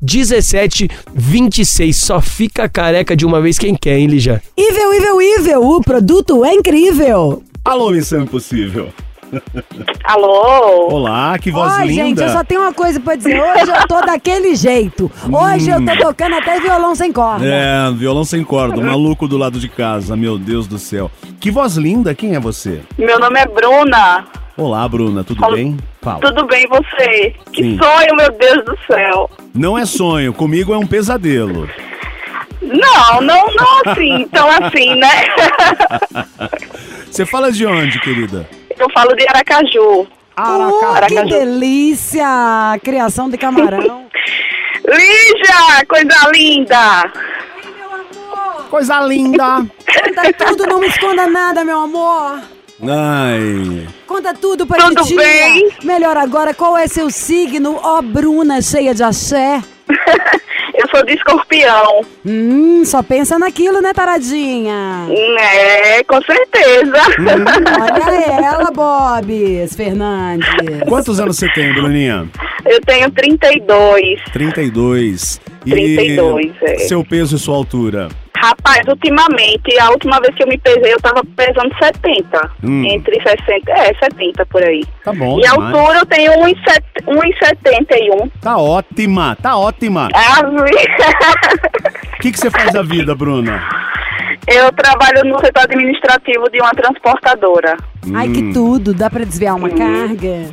1726. 0.02 1.96
Só 1.96 2.20
fica 2.20 2.68
careca 2.68 3.16
de 3.16 3.24
uma 3.26 3.40
vez 3.40 3.58
quem 3.58 3.74
quer, 3.74 3.98
hein, 3.98 4.06
Lígia? 4.06 4.42
Ivel, 4.56 4.94
Ivel, 4.94 5.22
Ivel, 5.22 5.62
o 5.62 5.80
produto 5.80 6.44
é 6.44 6.52
incrível. 6.54 7.42
Alô, 7.64 7.90
Missão 7.90 8.22
Impossível. 8.22 8.88
Alô? 10.04 10.88
Olá, 10.92 11.36
que 11.36 11.50
voz 11.50 11.72
Ó, 11.72 11.78
linda. 11.82 11.92
gente, 11.92 12.22
eu 12.22 12.28
só 12.28 12.44
tenho 12.44 12.60
uma 12.60 12.72
coisa 12.72 13.00
pra 13.00 13.16
dizer. 13.16 13.40
Hoje 13.40 13.70
eu 13.72 13.88
tô 13.88 14.00
daquele 14.00 14.54
jeito. 14.54 15.10
Hoje 15.24 15.68
eu 15.68 15.84
tô 15.84 15.96
tocando 15.96 16.36
até 16.36 16.60
violão 16.60 16.94
sem 16.94 17.12
corda. 17.12 17.44
É, 17.44 17.90
violão 17.92 18.24
sem 18.24 18.44
corda, 18.44 18.78
o 18.78 18.84
maluco 18.86 19.26
do 19.26 19.36
lado 19.36 19.58
de 19.58 19.68
casa, 19.68 20.16
meu 20.16 20.38
Deus 20.38 20.68
do 20.68 20.78
céu. 20.78 21.10
Que 21.40 21.50
voz 21.50 21.76
linda, 21.76 22.14
quem 22.14 22.36
é 22.36 22.40
você? 22.40 22.82
Meu 22.96 23.18
nome 23.18 23.40
é 23.40 23.46
Bruna. 23.46 24.26
Olá, 24.56 24.88
Bruna, 24.88 25.24
tudo 25.24 25.44
Olá. 25.44 25.56
bem? 25.56 25.76
Fala. 26.06 26.20
Tudo 26.20 26.46
bem 26.46 26.64
você? 26.68 27.34
Que 27.52 27.64
Sim. 27.64 27.78
sonho, 27.82 28.14
meu 28.14 28.30
Deus 28.30 28.64
do 28.64 28.78
céu. 28.86 29.28
Não 29.52 29.76
é 29.76 29.84
sonho, 29.84 30.32
comigo 30.32 30.72
é 30.72 30.78
um 30.78 30.86
pesadelo. 30.86 31.68
Não, 32.62 33.20
não, 33.20 33.44
não 33.56 33.80
assim, 33.84 34.28
tão 34.28 34.48
assim, 34.48 34.94
né? 34.94 35.10
Você 37.10 37.26
fala 37.26 37.50
de 37.50 37.66
onde, 37.66 37.98
querida? 37.98 38.48
Eu 38.78 38.88
falo 38.90 39.16
de 39.16 39.26
Aracaju. 39.28 40.06
Oh, 40.38 40.78
que 40.78 40.84
Aracaju. 40.84 41.28
delícia! 41.28 42.78
Criação 42.84 43.28
de 43.28 43.36
camarão. 43.36 44.06
Lígia, 44.86 45.84
coisa 45.88 46.30
linda. 46.32 47.12
Coisa 48.70 49.00
linda. 49.00 49.66
Conta 49.92 50.32
tudo, 50.34 50.66
não 50.66 50.78
me 50.78 50.86
esconda 50.86 51.26
nada, 51.26 51.64
meu 51.64 51.80
amor. 51.80 52.55
Ai. 52.82 53.86
Conta 54.06 54.34
tudo 54.34 54.66
pra 54.66 54.78
Tudo 54.88 55.02
titia. 55.02 55.16
bem? 55.18 55.70
Melhor 55.82 56.16
agora, 56.16 56.52
qual 56.52 56.76
é 56.76 56.86
seu 56.86 57.10
signo? 57.10 57.78
Ó, 57.82 58.02
Bruna, 58.02 58.60
cheia 58.60 58.94
de 58.94 59.02
axé. 59.02 59.62
Eu 60.78 60.86
sou 60.90 61.02
de 61.06 61.14
escorpião. 61.14 62.04
Hum, 62.26 62.84
só 62.84 63.02
pensa 63.02 63.38
naquilo, 63.38 63.80
né, 63.80 63.94
taradinha? 63.94 65.06
É, 65.38 66.04
com 66.04 66.20
certeza. 66.20 66.98
Olha 67.80 68.46
ela, 68.46 68.70
Bobs 68.70 69.74
Fernandes. 69.74 70.46
Quantos 70.86 71.18
anos 71.18 71.38
você 71.38 71.48
tem, 71.54 71.72
Bruninha? 71.72 72.28
Eu 72.66 72.78
tenho 72.82 73.10
32. 73.10 74.20
32. 74.34 75.40
E 75.64 75.70
32, 75.70 76.52
é. 76.62 76.78
Seu 76.80 77.02
peso 77.02 77.36
e 77.36 77.38
sua 77.38 77.56
altura? 77.56 78.08
Rapaz, 78.42 78.82
ultimamente, 78.88 79.78
a 79.80 79.90
última 79.90 80.20
vez 80.20 80.34
que 80.34 80.42
eu 80.42 80.48
me 80.48 80.58
pesei, 80.58 80.92
eu 80.92 81.00
tava 81.00 81.22
pesando 81.36 81.74
70. 81.82 82.50
Hum. 82.62 82.84
Entre 82.84 83.14
60, 83.22 83.70
é, 83.72 83.94
70 84.02 84.44
por 84.46 84.62
aí. 84.62 84.84
Tá 85.04 85.12
bom. 85.12 85.38
E 85.40 85.46
a 85.46 85.52
altura 85.52 85.98
eu 86.00 86.06
tenho 86.06 86.32
1,71. 86.32 88.30
Tá 88.40 88.56
ótima, 88.58 89.36
tá 89.40 89.56
ótima. 89.56 90.08
Ah, 90.14 90.40
O 92.16 92.20
que, 92.20 92.32
que 92.32 92.38
você 92.38 92.50
faz 92.50 92.72
da 92.72 92.82
vida, 92.82 93.14
Bruna? 93.14 93.62
eu 94.48 94.70
trabalho 94.72 95.24
no 95.24 95.38
setor 95.40 95.62
administrativo 95.64 96.48
de 96.50 96.60
uma 96.60 96.70
transportadora. 96.70 97.76
Ai, 98.14 98.28
Hum. 98.28 98.32
que 98.32 98.52
tudo. 98.52 98.94
Dá 98.94 99.10
pra 99.10 99.24
desviar 99.24 99.56
uma 99.56 99.68
carga? 99.70 100.50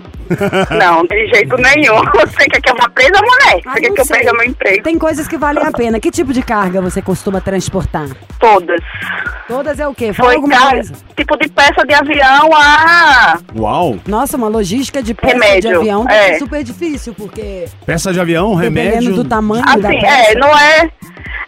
Não, 0.78 1.06
de 1.06 1.28
jeito 1.28 1.56
nenhum. 1.58 1.96
Você 2.16 2.46
quer 2.46 2.62
que 2.62 2.70
eu 2.72 2.76
vá 2.76 2.90
presa, 2.90 3.20
mulher? 3.22 3.62
Você 3.64 3.82
quer 3.82 3.92
que 3.92 4.02
eu 4.02 4.06
perca 4.06 4.34
meu 4.34 4.46
emprego? 4.46 4.84
Tem 4.84 4.98
coisas 4.98 5.28
que 5.28 5.38
valem 5.38 5.64
a 5.64 5.72
pena. 5.72 6.00
Que 6.00 6.12
tipo 6.12 6.34
de 6.34 6.42
carga 6.42 6.82
você 6.82 7.02
costuma 7.02 7.40
transportar? 7.42 8.08
Todas. 8.40 8.82
Todas 9.48 9.80
é 9.80 9.88
o 9.88 9.94
quê? 9.94 10.14
Fala 10.14 10.30
Foi 10.30 10.36
alguma 10.36 10.56
cara, 10.58 10.72
coisa. 10.76 10.94
tipo 11.16 11.38
de 11.38 11.50
peça 11.50 11.86
de 11.86 11.94
avião 11.94 12.50
a... 12.54 13.38
Uau. 13.56 13.98
Nossa, 14.08 14.38
uma 14.38 14.48
logística 14.48 15.02
de 15.02 15.14
peça 15.14 15.34
de 15.36 15.40
Remédio, 15.44 15.80
avião 15.80 16.06
é. 16.10 16.32
é 16.32 16.40
super 16.40 16.64
difícil, 16.64 17.14
porque 17.14 17.66
Peça 17.86 18.12
de 18.14 18.20
avião, 18.20 18.54
remédio. 18.56 18.92
dependendo 18.92 19.24
do 19.24 19.30
tamanho 19.30 19.64
da 19.64 19.72
Assim, 19.90 20.00
peça. 20.02 20.32
é, 20.32 20.36
não 20.36 20.58
é... 20.58 20.90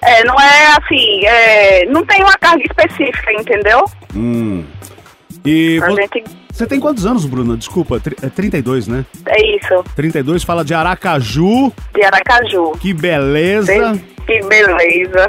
É, 0.02 0.24
não 0.24 0.40
é 0.40 0.68
assim, 0.78 1.26
é, 1.26 1.86
não 1.88 2.06
tem 2.06 2.22
uma 2.22 2.34
carga 2.38 2.62
específica, 2.64 3.32
entendeu? 3.34 3.86
Hum. 4.16 4.64
E 5.44 5.80
A 5.84 5.90
gente... 5.90 6.24
você 6.56 6.66
tem 6.66 6.80
quantos 6.80 7.06
anos, 7.06 7.26
Bruna? 7.26 7.58
Desculpa, 7.58 8.02
é 8.22 8.30
32, 8.30 8.88
né? 8.88 9.06
É 9.28 9.58
isso, 9.58 9.84
32 9.96 10.44
fala 10.44 10.64
de 10.64 10.74
Aracaju. 10.74 11.72
de 11.94 12.04
Aracaju. 12.04 12.72
Que 12.80 12.94
beleza. 12.94 14.00
Que 14.26 14.42
beleza. 14.48 15.28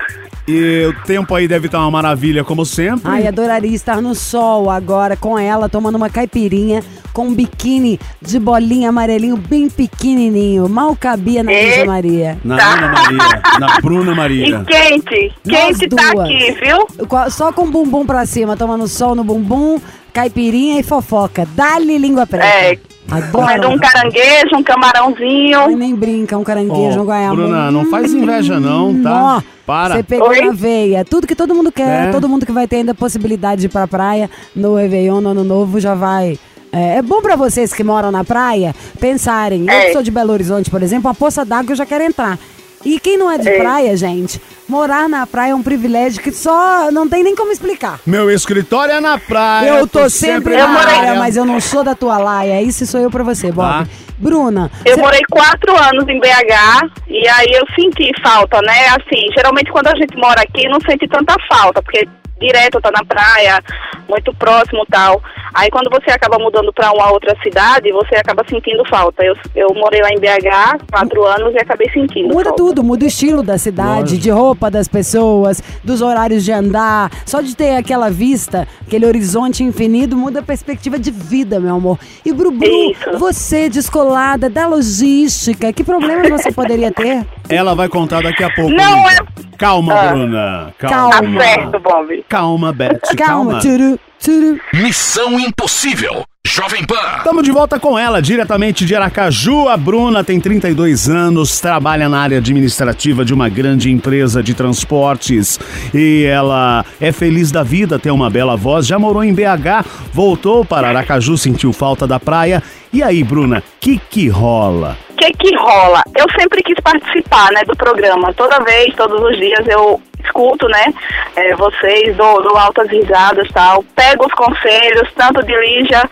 E 0.48 0.86
o 0.86 1.04
tempo 1.04 1.34
aí 1.34 1.48
deve 1.48 1.66
estar 1.66 1.80
uma 1.80 1.90
maravilha, 1.90 2.44
como 2.44 2.64
sempre. 2.64 3.02
Ai, 3.10 3.26
adoraria 3.26 3.74
estar 3.74 4.00
no 4.00 4.14
sol 4.14 4.70
agora 4.70 5.16
com 5.16 5.36
ela, 5.36 5.68
tomando 5.68 5.96
uma 5.96 6.08
caipirinha 6.08 6.84
com 7.12 7.26
um 7.26 7.34
biquíni 7.34 7.98
de 8.22 8.38
bolinha 8.38 8.90
amarelinho 8.90 9.36
bem 9.36 9.68
pequenininho. 9.68 10.68
Mal 10.68 10.94
cabia 10.94 11.42
na 11.42 11.52
E- 11.52 11.64
Lígia 11.66 11.84
Maria. 11.86 12.38
Na 12.44 12.54
Ana 12.74 12.88
Maria, 12.88 13.42
na 13.58 13.80
Bruna 13.80 14.12
E 14.12 14.14
Maria. 14.14 14.64
quente, 14.64 15.32
Nós 15.44 15.76
quente 15.78 15.88
tá 15.88 16.12
duas. 16.12 16.26
aqui, 16.30 16.52
viu? 16.52 16.86
Só 17.30 17.52
com 17.52 17.62
o 17.64 17.70
bumbum 17.70 18.06
pra 18.06 18.24
cima, 18.24 18.56
tomando 18.56 18.86
sol 18.86 19.16
no 19.16 19.24
bumbum, 19.24 19.80
caipirinha 20.16 20.80
e 20.80 20.82
fofoca. 20.82 21.46
Dá-lhe 21.54 21.98
língua 21.98 22.26
preta. 22.26 22.46
É, 22.46 22.78
Adoro. 23.10 23.68
um 23.68 23.78
caranguejo, 23.78 24.54
um 24.54 24.56
Ai, 24.56 24.62
camarãozinho. 24.64 25.76
nem 25.76 25.94
brinca, 25.94 26.38
um 26.38 26.42
caranguejo, 26.42 26.98
Ó, 26.98 27.02
um 27.02 27.06
guaiamum. 27.06 27.36
Bruna, 27.36 27.70
não 27.70 27.84
faz 27.90 28.14
inveja 28.14 28.58
não, 28.58 28.94
tá? 29.02 29.10
Nó, 29.10 29.42
Para. 29.66 29.96
Você 29.96 30.02
pegou 30.02 30.28
Oi? 30.30 30.40
na 30.40 30.52
veia. 30.52 31.04
Tudo 31.04 31.26
que 31.26 31.34
todo 31.34 31.54
mundo 31.54 31.70
quer, 31.70 32.08
É. 32.08 32.10
todo 32.12 32.28
mundo 32.30 32.46
que 32.46 32.52
vai 32.52 32.66
ter 32.66 32.76
ainda 32.76 32.92
a 32.92 32.94
possibilidade 32.94 33.60
de 33.60 33.66
ir 33.66 33.70
pra 33.70 33.86
praia 33.86 34.30
no 34.54 34.74
Réveillon, 34.76 35.20
no 35.20 35.28
Ano 35.30 35.44
Novo, 35.44 35.78
já 35.78 35.94
vai. 35.94 36.38
É, 36.72 36.96
é 36.96 37.02
bom 37.02 37.20
pra 37.20 37.36
vocês 37.36 37.72
que 37.74 37.84
moram 37.84 38.10
na 38.10 38.24
praia 38.24 38.74
pensarem. 38.98 39.64
Eu 39.64 39.70
É. 39.70 39.84
que 39.86 39.92
sou 39.92 40.02
de 40.02 40.10
Belo 40.10 40.32
Horizonte, 40.32 40.70
por 40.70 40.82
exemplo, 40.82 41.08
uma 41.08 41.14
poça 41.14 41.44
d'água 41.44 41.72
eu 41.72 41.76
já 41.76 41.84
quero 41.84 42.04
entrar. 42.04 42.38
E 42.84 42.98
quem 43.00 43.18
não 43.18 43.30
é 43.30 43.36
de 43.38 43.48
É. 43.48 43.58
praia, 43.58 43.96
gente, 43.96 44.40
morar 44.68 45.08
na 45.08 45.26
praia 45.26 45.52
é 45.52 45.54
um 45.54 45.62
privilégio 45.62 46.22
que 46.22 46.32
só 46.32 46.90
não 46.90 47.08
tem 47.08 47.22
nem 47.22 47.34
como 47.36 47.52
explicar. 47.52 48.00
Meu 48.06 48.30
escritório 48.30 48.94
é 48.94 49.00
na 49.00 49.18
praia. 49.18 49.68
eu 49.68 49.86
tô 49.86 50.08
sempre 50.10 50.54
Eu 50.54 50.66
na 50.68 50.80
praia, 50.82 51.14
mas 51.14 51.36
eu 51.36 51.44
não 51.44 51.60
sou 51.60 51.82
da 51.84 51.94
tua 51.94 52.18
laia. 52.18 52.60
Isso 52.62 52.86
sou 52.86 53.00
eu 53.00 53.10
pra 53.10 53.22
você, 53.24 53.50
Bob. 53.52 53.66
Tá. 53.84 53.86
Bruna, 54.18 54.70
Eu 54.84 54.94
cê- 54.94 55.00
morei 55.00 55.20
quatro 55.30 55.76
anos 55.76 56.08
em 56.08 56.18
BH 56.18 56.90
e 57.06 57.28
aí 57.28 57.48
eu 57.52 57.64
senti 57.78 58.10
falta, 58.22 58.62
né? 58.62 58.86
Assim, 58.88 59.28
geralmente 59.34 59.70
quando 59.70 59.88
a 59.88 59.94
gente 59.94 60.16
mora 60.16 60.40
aqui 60.40 60.66
não 60.68 60.78
sente 60.88 61.06
tanta 61.06 61.34
falta, 61.52 61.82
porque 61.82 62.08
direto 62.40 62.80
tá 62.80 62.90
na 62.90 63.04
praia, 63.04 63.62
muito 64.08 64.34
próximo 64.34 64.82
e 64.86 64.90
tal. 64.90 65.22
Aí 65.54 65.70
quando 65.70 65.88
você 65.90 66.10
acaba 66.10 66.38
mudando 66.38 66.70
pra 66.72 66.92
uma 66.92 67.10
outra 67.10 67.34
cidade, 67.42 67.90
você 67.90 68.16
acaba 68.16 68.44
sentindo 68.48 68.84
falta. 68.90 69.24
Eu, 69.24 69.34
eu 69.54 69.68
morei 69.74 70.02
lá 70.02 70.10
em 70.10 70.18
BH 70.20 70.84
quatro 70.90 71.24
anos 71.24 71.54
e 71.54 71.58
acabei 71.58 71.88
sentindo 71.90 72.28
Muda 72.28 72.44
falta. 72.50 72.56
tudo, 72.56 72.84
muda 72.84 73.04
o 73.04 73.08
estilo 73.08 73.42
da 73.42 73.56
cidade, 73.56 74.00
Lógico. 74.00 74.20
de 74.20 74.30
roupa 74.30 74.70
das 74.70 74.86
pessoas, 74.86 75.62
dos 75.82 76.02
horários 76.02 76.44
de 76.44 76.52
andar. 76.52 77.10
Só 77.24 77.40
de 77.40 77.56
ter 77.56 77.76
aquela 77.76 78.10
vista, 78.10 78.68
aquele 78.86 79.06
horizonte 79.06 79.62
infinito, 79.64 80.14
muda 80.14 80.40
a 80.40 80.42
perspectiva 80.42 80.98
de 80.98 81.10
vida, 81.10 81.58
meu 81.58 81.76
amor. 81.76 81.98
E 82.24 82.32
Brubru, 82.34 82.66
Isso. 82.92 83.18
você 83.18 83.70
descolada 83.70 84.50
da 84.50 84.66
logística, 84.66 85.72
que 85.72 85.82
problemas 85.82 86.28
você 86.30 86.52
poderia 86.52 86.92
ter? 86.92 87.24
Ela 87.48 87.74
vai 87.74 87.88
contar 87.88 88.22
daqui 88.22 88.44
a 88.44 88.50
pouco. 88.54 88.72
Não, 88.72 89.08
é- 89.08 89.16
Calma, 89.56 89.94
Ah. 89.94 90.08
Bruna. 90.08 90.74
Tá 90.78 90.86
Calma. 90.88 91.40
certo, 91.40 91.78
Bob. 91.80 92.24
Calma, 92.28 92.72
Beth. 92.72 93.00
Calma, 93.16 93.52
Calma. 93.52 93.60
turu, 93.60 93.98
turu. 94.22 94.60
Missão 94.74 95.38
Impossível. 95.38 96.24
Jovem 96.46 96.84
Pan. 96.86 96.94
Estamos 97.18 97.42
de 97.42 97.50
volta 97.50 97.78
com 97.78 97.98
ela, 97.98 98.22
diretamente 98.22 98.86
de 98.86 98.94
Aracaju. 98.94 99.68
A 99.68 99.76
Bruna 99.76 100.22
tem 100.24 100.40
32 100.40 101.08
anos, 101.08 101.60
trabalha 101.60 102.08
na 102.08 102.20
área 102.20 102.38
administrativa 102.38 103.24
de 103.24 103.34
uma 103.34 103.48
grande 103.48 103.90
empresa 103.90 104.42
de 104.42 104.54
transportes 104.54 105.58
e 105.92 106.24
ela 106.24 106.84
é 107.00 107.10
feliz 107.12 107.50
da 107.50 107.62
vida, 107.62 107.98
tem 107.98 108.12
uma 108.12 108.30
bela 108.30 108.56
voz, 108.56 108.86
já 108.86 108.98
morou 108.98 109.22
em 109.24 109.34
BH, 109.34 109.84
voltou 110.12 110.64
para 110.64 110.88
Aracaju, 110.88 111.36
sentiu 111.36 111.72
falta 111.72 112.06
da 112.06 112.18
praia. 112.18 112.62
E 112.92 113.02
aí, 113.02 113.22
Bruna, 113.24 113.62
que 113.80 113.98
que 113.98 114.28
rola? 114.28 114.96
O 115.10 115.14
que 115.16 115.30
que 115.32 115.54
rola? 115.56 116.02
Eu 116.16 116.26
sempre 116.38 116.62
quis 116.62 116.78
participar, 116.80 117.50
né, 117.52 117.62
do 117.66 117.76
programa. 117.76 118.32
Toda 118.32 118.60
vez, 118.60 118.94
todos 118.94 119.20
os 119.20 119.36
dias 119.36 119.66
eu 119.66 120.00
escuto, 120.26 120.68
né? 120.68 120.92
é, 121.36 121.54
vocês, 121.54 122.16
dou, 122.16 122.42
dou 122.42 122.56
altas 122.56 122.88
risadas 122.90 123.48
tal. 123.52 123.82
Pego 123.94 124.26
os 124.26 124.32
conselhos, 124.32 125.08
tanto 125.16 125.44
de 125.44 125.54
Lígia 125.54 126.02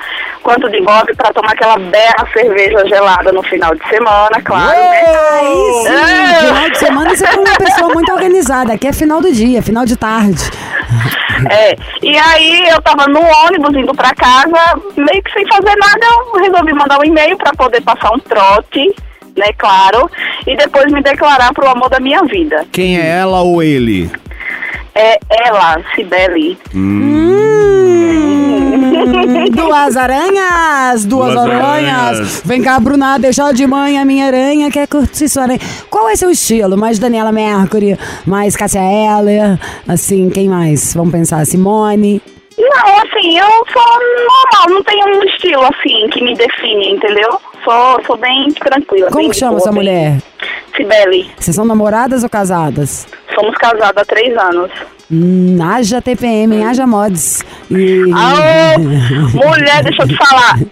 quanto 0.42 0.68
de 0.70 0.80
Bob, 0.82 1.14
pra 1.16 1.32
tomar 1.32 1.52
aquela 1.52 1.78
bela 1.78 2.28
cerveja 2.32 2.86
gelada 2.86 3.32
no 3.32 3.42
final 3.42 3.74
de 3.74 3.88
semana, 3.88 4.40
claro, 4.44 4.76
né? 4.76 5.02
Aí 5.32 5.82
sim, 5.82 5.88
É. 5.88 6.46
final 6.46 6.70
de 6.70 6.78
semana 6.78 7.10
você 7.16 7.26
é 7.26 7.30
uma 7.30 7.56
pessoa 7.56 7.94
muito 7.94 8.12
organizada. 8.12 8.74
Aqui 8.74 8.86
é 8.88 8.92
final 8.92 9.20
do 9.20 9.32
dia, 9.32 9.62
final 9.62 9.86
de 9.86 9.96
tarde. 9.96 10.44
É, 11.50 11.74
e 12.02 12.16
aí 12.16 12.68
eu 12.68 12.80
tava 12.82 13.06
no 13.08 13.20
ônibus 13.20 13.74
indo 13.74 13.94
pra 13.94 14.14
casa, 14.14 14.80
meio 14.96 15.22
que 15.22 15.32
sem 15.32 15.46
fazer 15.46 15.74
nada, 15.76 16.06
eu 16.06 16.40
resolvi 16.40 16.72
mandar 16.74 16.98
um 16.98 17.04
e-mail 17.04 17.36
pra 17.36 17.52
poder 17.56 17.80
passar 17.82 18.12
um 18.12 18.18
trote, 18.18 18.94
né, 19.36 19.52
claro, 19.58 20.10
e 20.46 20.56
depois 20.56 20.90
me 20.92 21.02
declarar 21.02 21.52
pro 21.52 21.68
amor 21.68 21.90
da 21.90 22.00
minha 22.00 22.22
vida. 22.22 22.64
Quem 22.72 22.98
é 22.98 23.06
ela 23.06 23.42
ou 23.42 23.62
ele? 23.62 24.10
É 24.94 25.18
ela, 25.46 25.80
Cibele. 25.94 26.56
Hum, 26.74 27.24
duas 29.54 29.96
aranhas, 29.96 31.04
duas, 31.04 31.32
Duas 31.32 31.50
aranhas. 31.50 32.18
aranhas. 32.18 32.42
Vem 32.44 32.62
cá, 32.62 32.78
Bruna, 32.78 33.18
deixa 33.18 33.52
de 33.52 33.66
manhã 33.66 34.04
minha 34.04 34.26
aranha 34.26 34.70
quer 34.70 34.86
curtir 34.86 35.28
sua 35.28 35.44
aranha. 35.44 35.60
Qual 35.90 36.08
é 36.08 36.16
seu 36.16 36.30
estilo? 36.30 36.76
Mais 36.76 36.98
Daniela 36.98 37.32
Mercury, 37.32 37.98
mais 38.26 38.56
Cássia 38.56 38.80
Eller, 38.80 39.58
assim, 39.88 40.30
quem 40.30 40.48
mais? 40.48 40.94
Vamos 40.94 41.12
pensar, 41.12 41.44
Simone. 41.44 42.22
Não, 42.56 42.98
assim, 42.98 43.36
eu 43.36 43.46
sou 43.72 43.82
normal, 43.82 44.68
não 44.68 44.82
tenho 44.84 45.18
um 45.18 45.24
estilo 45.24 45.62
assim 45.64 46.08
que 46.12 46.22
me 46.22 46.36
define, 46.36 46.92
entendeu? 46.92 47.40
Sou, 47.64 48.04
sou 48.06 48.16
bem 48.18 48.52
tranquila. 48.52 49.08
Como 49.08 49.22
bem 49.22 49.30
que 49.30 49.36
chama 49.36 49.52
boa, 49.52 49.60
sua 49.62 49.72
bem- 49.72 49.80
mulher? 49.80 50.18
Cibele. 50.76 51.30
Vocês 51.38 51.54
são 51.54 51.64
namoradas 51.64 52.22
ou 52.22 52.28
casadas? 52.28 53.06
Somos 53.34 53.54
casados 53.56 53.96
há 53.96 54.04
três 54.04 54.36
anos. 54.36 54.70
Hum, 55.10 55.58
haja 55.62 56.00
TPM, 56.02 56.56
hein? 56.56 56.64
haja 56.64 56.86
mods. 56.86 57.42
E... 57.70 58.02
Aô, 58.12 58.78
mulher, 59.48 59.82
deixa 59.84 60.02
eu 60.02 60.08
te 60.08 60.16
falar. 60.16 60.58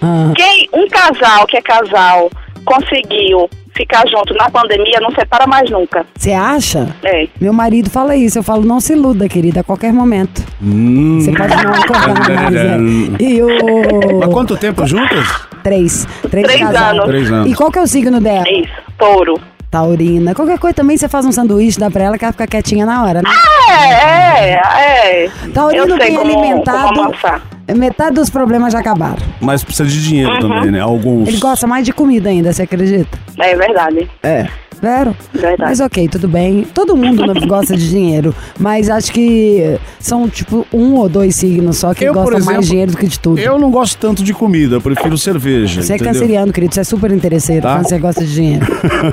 Ah. 0.00 0.32
Quem, 0.36 0.68
um 0.72 0.86
casal 0.88 1.46
que 1.48 1.56
é 1.56 1.60
casal 1.62 2.30
conseguiu 2.64 3.50
ficar 3.76 4.06
junto 4.06 4.32
na 4.34 4.48
pandemia 4.48 5.00
não 5.00 5.10
separa 5.10 5.48
mais 5.48 5.68
nunca. 5.68 6.06
Você 6.16 6.30
acha? 6.32 6.94
É. 7.02 7.26
Meu 7.40 7.52
marido 7.52 7.90
fala 7.90 8.14
isso, 8.14 8.38
eu 8.38 8.42
falo, 8.44 8.62
não 8.64 8.78
se 8.78 8.92
iluda, 8.92 9.28
querida, 9.28 9.60
a 9.60 9.64
qualquer 9.64 9.92
momento. 9.92 10.44
Hum. 10.62 11.18
Você 11.20 11.32
pode 11.32 11.56
não 11.56 11.74
acordar 11.74 12.14
mais, 12.30 12.52
né? 12.54 12.76
E 13.18 13.40
Há 13.40 14.26
o... 14.26 14.30
quanto 14.30 14.56
tempo 14.56 14.86
juntas? 14.86 15.26
Três. 15.64 16.06
Três, 16.30 16.46
Três 16.46 16.62
anos. 16.62 17.04
Três 17.06 17.32
anos. 17.32 17.50
E 17.50 17.54
qual 17.54 17.72
que 17.72 17.78
é 17.78 17.82
o 17.82 17.86
signo 17.86 18.20
dela? 18.20 18.44
É 18.46 18.60
isso, 18.60 18.72
touro. 18.98 19.40
Taurina. 19.70 20.34
Qualquer 20.34 20.58
coisa 20.58 20.74
também 20.74 20.96
você 20.96 21.08
faz 21.08 21.24
um 21.26 21.32
sanduíche, 21.32 21.80
dá 21.80 21.90
pra 21.90 22.04
ela 22.04 22.18
que 22.18 22.24
ela 22.24 22.32
fica 22.32 22.46
quietinha 22.46 22.86
na 22.86 23.02
hora, 23.02 23.22
né? 23.22 23.30
É, 23.72 24.50
é, 24.52 25.24
é. 25.24 25.30
Taurino 25.52 25.98
como, 25.98 26.20
alimentado. 26.20 26.94
como. 26.94 27.76
Metade 27.76 28.14
dos 28.14 28.28
problemas 28.28 28.74
já 28.74 28.80
acabaram. 28.80 29.16
Mas 29.40 29.64
precisa 29.64 29.88
de 29.88 30.04
dinheiro 30.04 30.38
também, 30.38 30.70
né? 30.70 30.80
Alguns. 30.80 31.26
Ele 31.26 31.38
gosta 31.38 31.66
mais 31.66 31.84
de 31.84 31.92
comida 31.92 32.28
ainda, 32.28 32.52
você 32.52 32.62
acredita? 32.62 33.18
É 33.38 33.56
verdade. 33.56 34.08
É. 34.22 34.46
Vero? 34.80 35.16
Verdade. 35.32 35.62
Mas 35.62 35.80
ok, 35.80 36.08
tudo 36.08 36.28
bem. 36.28 36.66
Todo 36.74 36.96
mundo 36.96 37.22
gosta 37.46 37.76
de 37.76 37.88
dinheiro, 37.88 38.34
mas 38.58 38.88
acho 38.90 39.12
que 39.12 39.78
são 39.98 40.28
tipo 40.28 40.66
um 40.72 40.94
ou 40.94 41.08
dois 41.08 41.34
signos 41.34 41.78
só 41.78 41.94
que 41.94 42.04
Eu, 42.04 42.14
gostam 42.14 42.36
exemplo, 42.38 42.52
mais 42.54 42.64
de 42.64 42.70
dinheiro 42.70 42.92
do 42.92 42.96
que 42.98 43.06
de 43.06 43.18
tudo. 43.18 43.38
Eu 43.38 43.58
não 43.58 43.70
gosto 43.70 43.96
tanto 43.98 44.22
de 44.22 44.32
comida, 44.34 44.76
eu 44.76 44.80
prefiro 44.80 45.16
cerveja. 45.18 45.82
Você 45.82 45.92
é 45.92 45.96
entendeu? 45.96 46.12
canceriano, 46.14 46.52
querido, 46.52 46.74
você 46.74 46.80
é 46.80 46.84
super 46.84 47.10
interesseiro 47.12 47.62
Tá. 47.62 47.76
quando 47.76 47.88
você 47.88 47.98
gosta 47.98 48.24
de 48.24 48.34
dinheiro. 48.34 48.66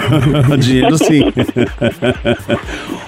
dinheiro 0.60 0.98
sim. 0.98 1.24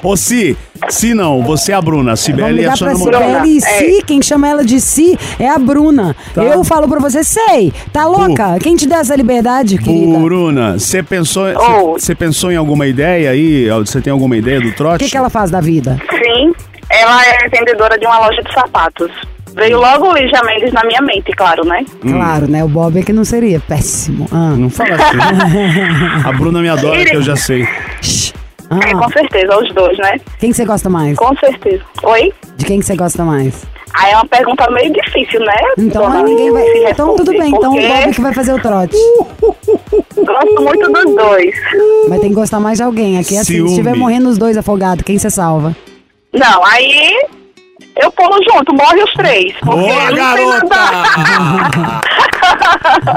Ô, 0.02 0.16
Si, 0.18 0.56
Si 0.90 1.14
não, 1.14 1.42
você 1.44 1.72
é 1.72 1.76
a 1.76 1.82
Bruna. 1.82 2.16
Sibeli 2.16 2.64
é 2.64 2.70
a 2.70 2.76
sua 2.76 2.94
namorada. 2.94 3.26
Sibeli 3.26 3.54
e 3.54 3.58
É. 3.58 3.62
Si, 3.62 4.04
quem 4.06 4.22
chama 4.22 4.48
ela 4.48 4.64
de 4.64 4.80
Si 4.80 5.18
é 5.40 5.48
a 5.50 5.58
Bruna. 5.58 6.16
Tá. 6.34 6.44
Eu 6.44 6.64
falo 6.64 6.88
pra 6.88 7.00
você, 7.00 7.24
sei, 7.24 7.74
tá 7.92 8.06
louca? 8.06 8.58
Quem 8.60 8.76
te 8.76 8.88
deu 8.88 8.98
essa 9.00 9.16
liberdade, 9.16 9.78
querida? 9.78 10.18
Bruna, 10.20 10.74
você 10.80 11.02
pensou, 11.04 11.46
Oh. 11.56 11.94
você 11.94 12.14
pensou 12.16 12.52
em 12.52 12.56
alguma 12.56 12.86
ideia 12.88 13.32
aí? 13.32 13.68
Você 13.70 14.02
tem 14.02 14.12
alguma 14.12 14.36
ideia 14.38 14.60
do 14.62 14.70
O 14.70 14.74
trote? 14.74 15.04
que, 15.04 15.12
que 15.12 15.18
ela 15.18 15.30
faz 15.30 15.50
da 15.52 15.62
vida? 15.62 15.98
Sim, 16.10 16.52
ela 16.90 17.22
é 17.26 17.50
vendedora 17.50 17.98
de 17.98 18.06
uma 18.06 18.20
loja 18.20 18.42
de 18.44 18.54
sapatos. 18.54 19.12
Veio 19.56 19.78
logo 19.80 20.08
o 20.10 20.14
Lígia 20.18 20.42
Mendes 20.44 20.74
na 20.74 20.84
minha 20.84 21.02
mente, 21.02 21.32
claro, 21.34 21.64
né? 21.64 21.86
Claro, 22.02 22.50
né? 22.50 22.64
O 22.64 22.68
Bob 22.68 22.98
é 23.00 23.04
que 23.04 23.14
não 23.14 23.24
seria. 23.24 23.60
Péssimo. 23.60 24.28
Ah. 24.32 24.56
Não 24.58 24.68
fala 24.70 24.96
assim. 24.96 25.18
a 26.28 26.32
Bruna 26.34 26.60
me 26.60 26.70
adora, 26.70 27.06
que 27.06 27.16
eu 27.16 27.22
já 27.22 27.36
sei. 27.36 27.68
É, 28.82 28.92
Ah. 28.92 28.98
com 28.98 29.10
certeza, 29.10 29.58
os 29.60 29.72
dois, 29.74 29.98
né? 29.98 30.20
Quem 30.40 30.50
que 30.52 30.56
você 30.56 30.66
gosta 30.66 30.90
mais? 30.90 31.18
Com 31.18 31.36
certeza. 31.38 31.84
Oi? 32.04 32.34
De 32.58 32.66
quem 32.66 32.80
que 32.80 32.86
você 32.86 32.96
gosta 32.96 33.24
mais? 33.24 33.66
Aí 33.96 34.12
é 34.12 34.16
uma 34.16 34.26
pergunta 34.26 34.70
meio 34.72 34.92
difícil, 34.92 35.40
né? 35.42 35.54
Então 35.78 36.02
dona 36.04 36.18
aí 36.18 36.24
ninguém 36.24 36.52
vai. 36.52 36.64
se 36.64 36.78
Então 36.90 37.16
tudo 37.16 37.32
bem, 37.32 37.50
então 37.50 37.72
o 37.72 37.76
porque 37.76 37.88
Bob 37.88 38.14
que 38.16 38.22
vai 38.22 38.34
fazer 38.34 38.54
o 38.54 38.60
trote. 38.60 38.96
Gosto 40.26 40.62
muito 40.64 40.92
dos 40.92 41.16
dois. 41.16 41.56
Mas 42.10 42.20
tem 42.22 42.30
que 42.30 42.36
gostar 42.36 42.60
mais 42.60 42.78
de 42.78 42.84
alguém. 42.84 43.20
Aqui 43.20 43.36
é 43.36 43.40
assim, 43.40 43.46
se 43.46 43.54
Ciúme. 43.56 43.70
estiver 43.72 43.96
morrendo 43.96 44.30
os 44.30 44.38
dois 44.38 44.58
afogados, 44.58 45.04
quem 45.04 45.18
você 45.20 45.30
salva? 45.30 45.76
Não, 46.34 46.66
aí 46.66 47.12
eu 48.02 48.12
pulo 48.12 48.40
junto, 48.50 48.74
morre 48.74 49.04
os 49.04 49.14
três. 49.14 49.54
Porque 49.60 49.80
Boa, 49.82 50.12
garota! 50.12 50.76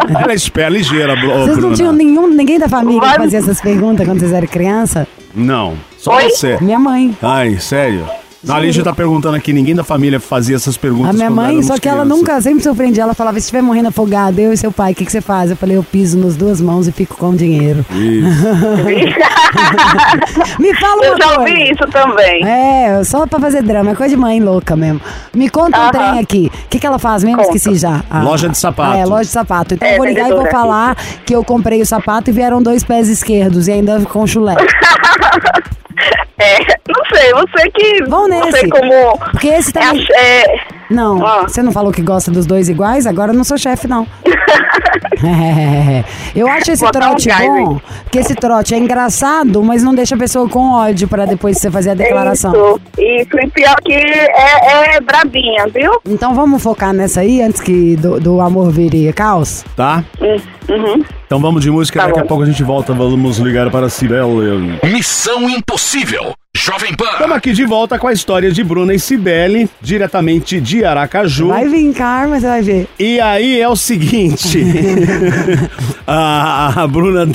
Ela 0.23 0.33
é 0.33 0.35
espera, 0.35 0.69
ligeira, 0.69 1.15
Vocês 1.17 1.59
não 1.59 1.73
tinham 1.73 1.93
nenhum, 1.93 2.29
ninguém 2.29 2.59
da 2.59 2.69
família 2.69 3.01
que 3.01 3.07
Vai- 3.07 3.17
fazia 3.19 3.39
essas 3.39 3.61
perguntas 3.61 4.07
quando 4.07 4.21
vocês 4.21 4.33
eram 4.33 4.47
criança? 4.47 5.07
Não, 5.37 5.77
só 5.99 6.17
Oi? 6.17 6.31
você. 6.31 6.57
Minha 6.63 6.79
mãe. 6.79 7.15
Ai, 7.21 7.59
sério? 7.61 8.09
A 8.49 8.59
Lígia 8.61 8.85
tá 8.85 8.93
perguntando 8.93 9.37
aqui, 9.37 9.53
ninguém 9.53 9.75
da 9.75 9.83
família 9.83 10.21
fazia 10.21 10.55
essas 10.57 10.77
perguntas 10.77 11.11
A 11.11 11.13
minha 11.13 11.31
mãe, 11.31 11.61
só 11.63 11.79
que 11.79 11.89
ela 11.89 12.05
nunca, 12.05 12.41
sempre 12.41 12.63
surpreendia. 12.63 13.03
Ela 13.03 13.15
falava, 13.15 13.39
se 13.39 13.45
estiver 13.47 13.63
morrendo 13.63 13.89
afogado, 13.89 14.39
eu 14.39 14.53
e 14.53 14.57
seu 14.57 14.71
pai, 14.71 14.93
o 14.93 14.95
que, 14.95 15.05
que 15.05 15.11
você 15.13 15.21
faz? 15.21 15.51
Eu 15.51 15.57
falei, 15.57 15.77
eu 15.77 15.83
piso 15.83 16.19
nas 16.19 16.37
duas 16.37 16.61
mãos 16.61 16.87
e 16.87 16.93
fico 16.93 17.17
com 17.17 17.31
o 17.31 17.37
dinheiro. 17.37 17.85
Isso. 17.91 18.47
Me 20.61 20.75
fala 20.75 20.97
uma 20.97 21.05
eu 21.07 21.17
já 21.19 21.25
coisa. 21.35 21.41
ouvi 21.41 21.71
isso 21.71 21.85
também. 21.91 22.45
É, 22.47 23.03
só 23.05 23.27
pra 23.27 23.39
fazer 23.41 23.63
drama, 23.63 23.93
é 23.93 23.95
coisa 23.95 24.15
de 24.15 24.21
mãe 24.21 24.41
louca 24.41 24.77
mesmo. 24.77 25.01
Me 25.35 25.49
conta 25.49 25.79
um 25.79 25.83
Aham. 25.83 25.91
trem 25.91 26.19
aqui. 26.19 26.51
O 26.65 26.69
que, 26.69 26.79
que 26.79 26.87
ela 26.87 26.99
faz 26.99 27.25
mesmo? 27.25 27.39
Conta. 27.43 27.57
Esqueci 27.57 27.77
já. 27.79 28.03
Ah, 28.11 28.23
Loja 28.23 28.49
de 28.49 28.57
sapato. 28.59 28.97
É, 28.97 29.05
loja 29.05 29.25
de 29.25 29.31
sapato. 29.31 29.75
Então 29.75 29.89
É, 29.89 29.95
eu 29.95 29.99
vou 29.99 30.07
ligar 30.07 30.27
e 30.27 30.31
vou 30.31 30.39
vendedora. 30.45 30.61
falar 30.63 30.97
que 31.25 31.35
eu 31.35 31.43
comprei 31.45 31.81
o 31.83 31.87
sapato 31.87 32.31
e 32.31 32.33
vieram 32.33 32.63
dois 32.63 32.85
pés 32.85 33.09
esquerdos 33.09 33.69
e 33.69 33.73
ainda 33.73 34.01
com 34.03 34.27
chulé. 34.27 34.55
É, 36.39 36.59
não 36.89 37.05
sei, 37.13 37.33
você 37.33 37.71
que. 37.71 38.05
Vão 38.05 38.29
Não 38.29 38.43
sei 38.51 38.63
nesse. 38.63 38.69
como. 38.69 39.19
Porque 39.19 39.49
esse 39.49 39.71
É, 39.71 39.81
também. 39.81 40.07
é, 40.15 40.61
Não, 40.91 41.25
Ah. 41.27 41.43
você 41.49 41.63
não 41.63 41.73
falou 41.73 41.91
que 41.93 42.03
gosta 42.03 42.31
dos 42.31 42.47
dois 42.47 42.69
iguais? 42.69 43.07
Agora 43.07 43.33
eu 43.33 43.37
não 43.37 43.45
sou 43.45 43.59
chefe, 43.59 43.87
não. 43.89 44.07
É, 45.25 46.05
eu 46.35 46.49
acho 46.49 46.71
esse 46.73 46.85
Botar 46.85 46.99
um 46.99 47.03
trote 47.11 47.29
gás, 47.29 47.47
bom, 47.47 47.81
porque 48.05 48.19
esse 48.19 48.35
trote 48.35 48.75
é 48.75 48.79
engraçado, 48.79 49.63
mas 49.63 49.83
não 49.83 49.95
deixa 49.95 50.15
a 50.15 50.19
pessoa 50.19 50.49
com 50.49 50.73
ódio 50.73 51.09
pra 51.09 51.25
depois 51.27 51.59
você 51.59 51.71
fazer 51.71 51.91
a 51.91 51.95
declaração. 51.95 52.53
Isso, 52.53 52.81
isso. 52.99 53.39
E 53.39 53.51
pior 53.51 53.77
que 53.85 53.93
é, 53.93 54.97
é 54.97 55.01
brabinha, 55.01 55.67
viu? 55.69 55.93
Então 56.07 56.35
vamos 56.35 56.63
focar 56.63 56.93
nessa 56.93 57.21
aí 57.21 57.43
antes 57.43 57.61
que 57.61 57.97
do, 57.97 58.21
do 58.21 58.41
amor 58.41 58.71
vire 58.71 59.13
caos? 59.13 59.65
Tá? 59.77 60.05
Hum, 60.21 60.37
Uhum. 60.69 61.05
Então 61.25 61.39
vamos 61.41 61.63
de 61.63 61.71
música, 61.71 62.01
Tá 62.01 62.07
daqui 62.09 62.19
a 62.19 62.23
bom. 62.23 62.29
pouco 62.29 62.43
a 62.43 62.47
gente 62.47 62.61
volta, 62.65 62.93
vamos 62.93 63.39
ligar 63.39 63.71
para 63.71 63.87
a 63.87 63.89
Cibele. 63.89 64.81
Missão 64.85 65.49
Impossível. 65.49 66.35
Jovem 66.57 66.95
Pan. 66.95 67.05
Estamos 67.13 67.37
aqui 67.37 67.53
de 67.53 67.67
volta 67.67 67.99
com 67.99 68.09
a 68.09 68.13
história 68.15 68.51
de 68.51 68.65
Bruna 68.65 68.95
e 68.95 68.99
Cibele, 68.99 69.69
diretamente 69.79 70.59
de 70.59 70.87
Aracaju. 70.87 71.49
Vai 71.49 71.69
vir, 71.69 71.93
Karma, 71.93 72.41
você 72.41 72.47
vai 72.47 72.63
ver. 72.63 72.89
E 72.99 73.21
aí 73.21 73.61
é 73.61 73.69
o 73.69 73.77
seguinte: 73.77 74.65
a, 76.07 76.83
a 76.83 76.87
Bruna 76.87 77.29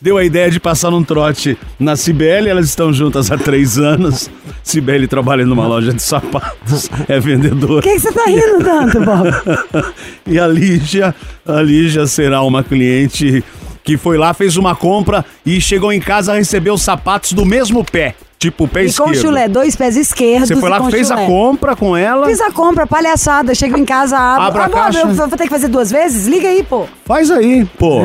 deu 0.00 0.18
a 0.18 0.24
ideia 0.24 0.50
de 0.50 0.58
passar 0.58 0.90
num 0.90 1.04
trote 1.04 1.56
na 1.78 1.94
Cibele, 1.94 2.48
elas 2.48 2.66
estão 2.66 2.92
juntas 2.92 3.30
há 3.30 3.38
três 3.38 3.78
anos. 3.78 4.28
Cibele 4.64 5.06
trabalha 5.06 5.46
numa 5.46 5.68
loja 5.68 5.92
de 5.92 6.02
sapatos, 6.02 6.90
é 7.08 7.20
vendedora. 7.20 7.80
que, 7.80 7.92
que 7.92 8.00
você 8.00 8.12
tá 8.12 8.24
rindo 8.26 8.58
tanto, 8.64 9.00
Bob? 9.00 9.84
E 10.26 10.36
a 10.36 10.48
Lígia, 10.48 11.14
a 11.46 11.62
Lígia 11.62 12.08
será 12.08 12.42
uma 12.42 12.64
cliente 12.64 13.44
que 13.84 13.96
foi 13.96 14.16
lá, 14.16 14.34
fez 14.34 14.56
uma 14.56 14.74
compra 14.74 15.24
e 15.44 15.60
chegou 15.60 15.92
em 15.92 16.00
casa 16.00 16.34
recebeu 16.34 16.74
os 16.74 16.82
sapatos 16.82 17.34
do 17.34 17.44
mesmo 17.44 17.84
pé, 17.84 18.14
tipo 18.50 18.64
o 18.64 18.68
pé 18.68 18.82
E 18.82 18.86
esquerdo. 18.86 19.08
com 19.08 19.14
chulé, 19.14 19.48
dois 19.48 19.74
pés 19.76 19.96
esquerdos. 19.96 20.48
Você 20.48 20.56
foi 20.56 20.68
lá, 20.68 20.82
fez 20.90 21.08
chulé. 21.08 21.24
a 21.24 21.26
compra 21.26 21.74
com 21.76 21.96
ela, 21.96 22.26
Fiz 22.26 22.40
a 22.40 22.50
compra, 22.50 22.86
palhaçada. 22.86 23.54
Chego 23.54 23.78
em 23.78 23.84
casa, 23.84 24.18
abro. 24.18 24.44
Abre 24.44 24.60
a 24.60 24.64
Ah, 24.64 24.68
Bob, 24.68 24.74
caixa. 24.80 24.98
eu 25.00 25.08
vou 25.14 25.28
ter 25.28 25.44
que 25.44 25.48
fazer 25.50 25.68
duas 25.68 25.90
vezes? 25.90 26.26
Liga 26.26 26.48
aí, 26.48 26.62
pô. 26.62 26.86
faz 27.04 27.30
aí, 27.30 27.64
pô. 27.78 28.00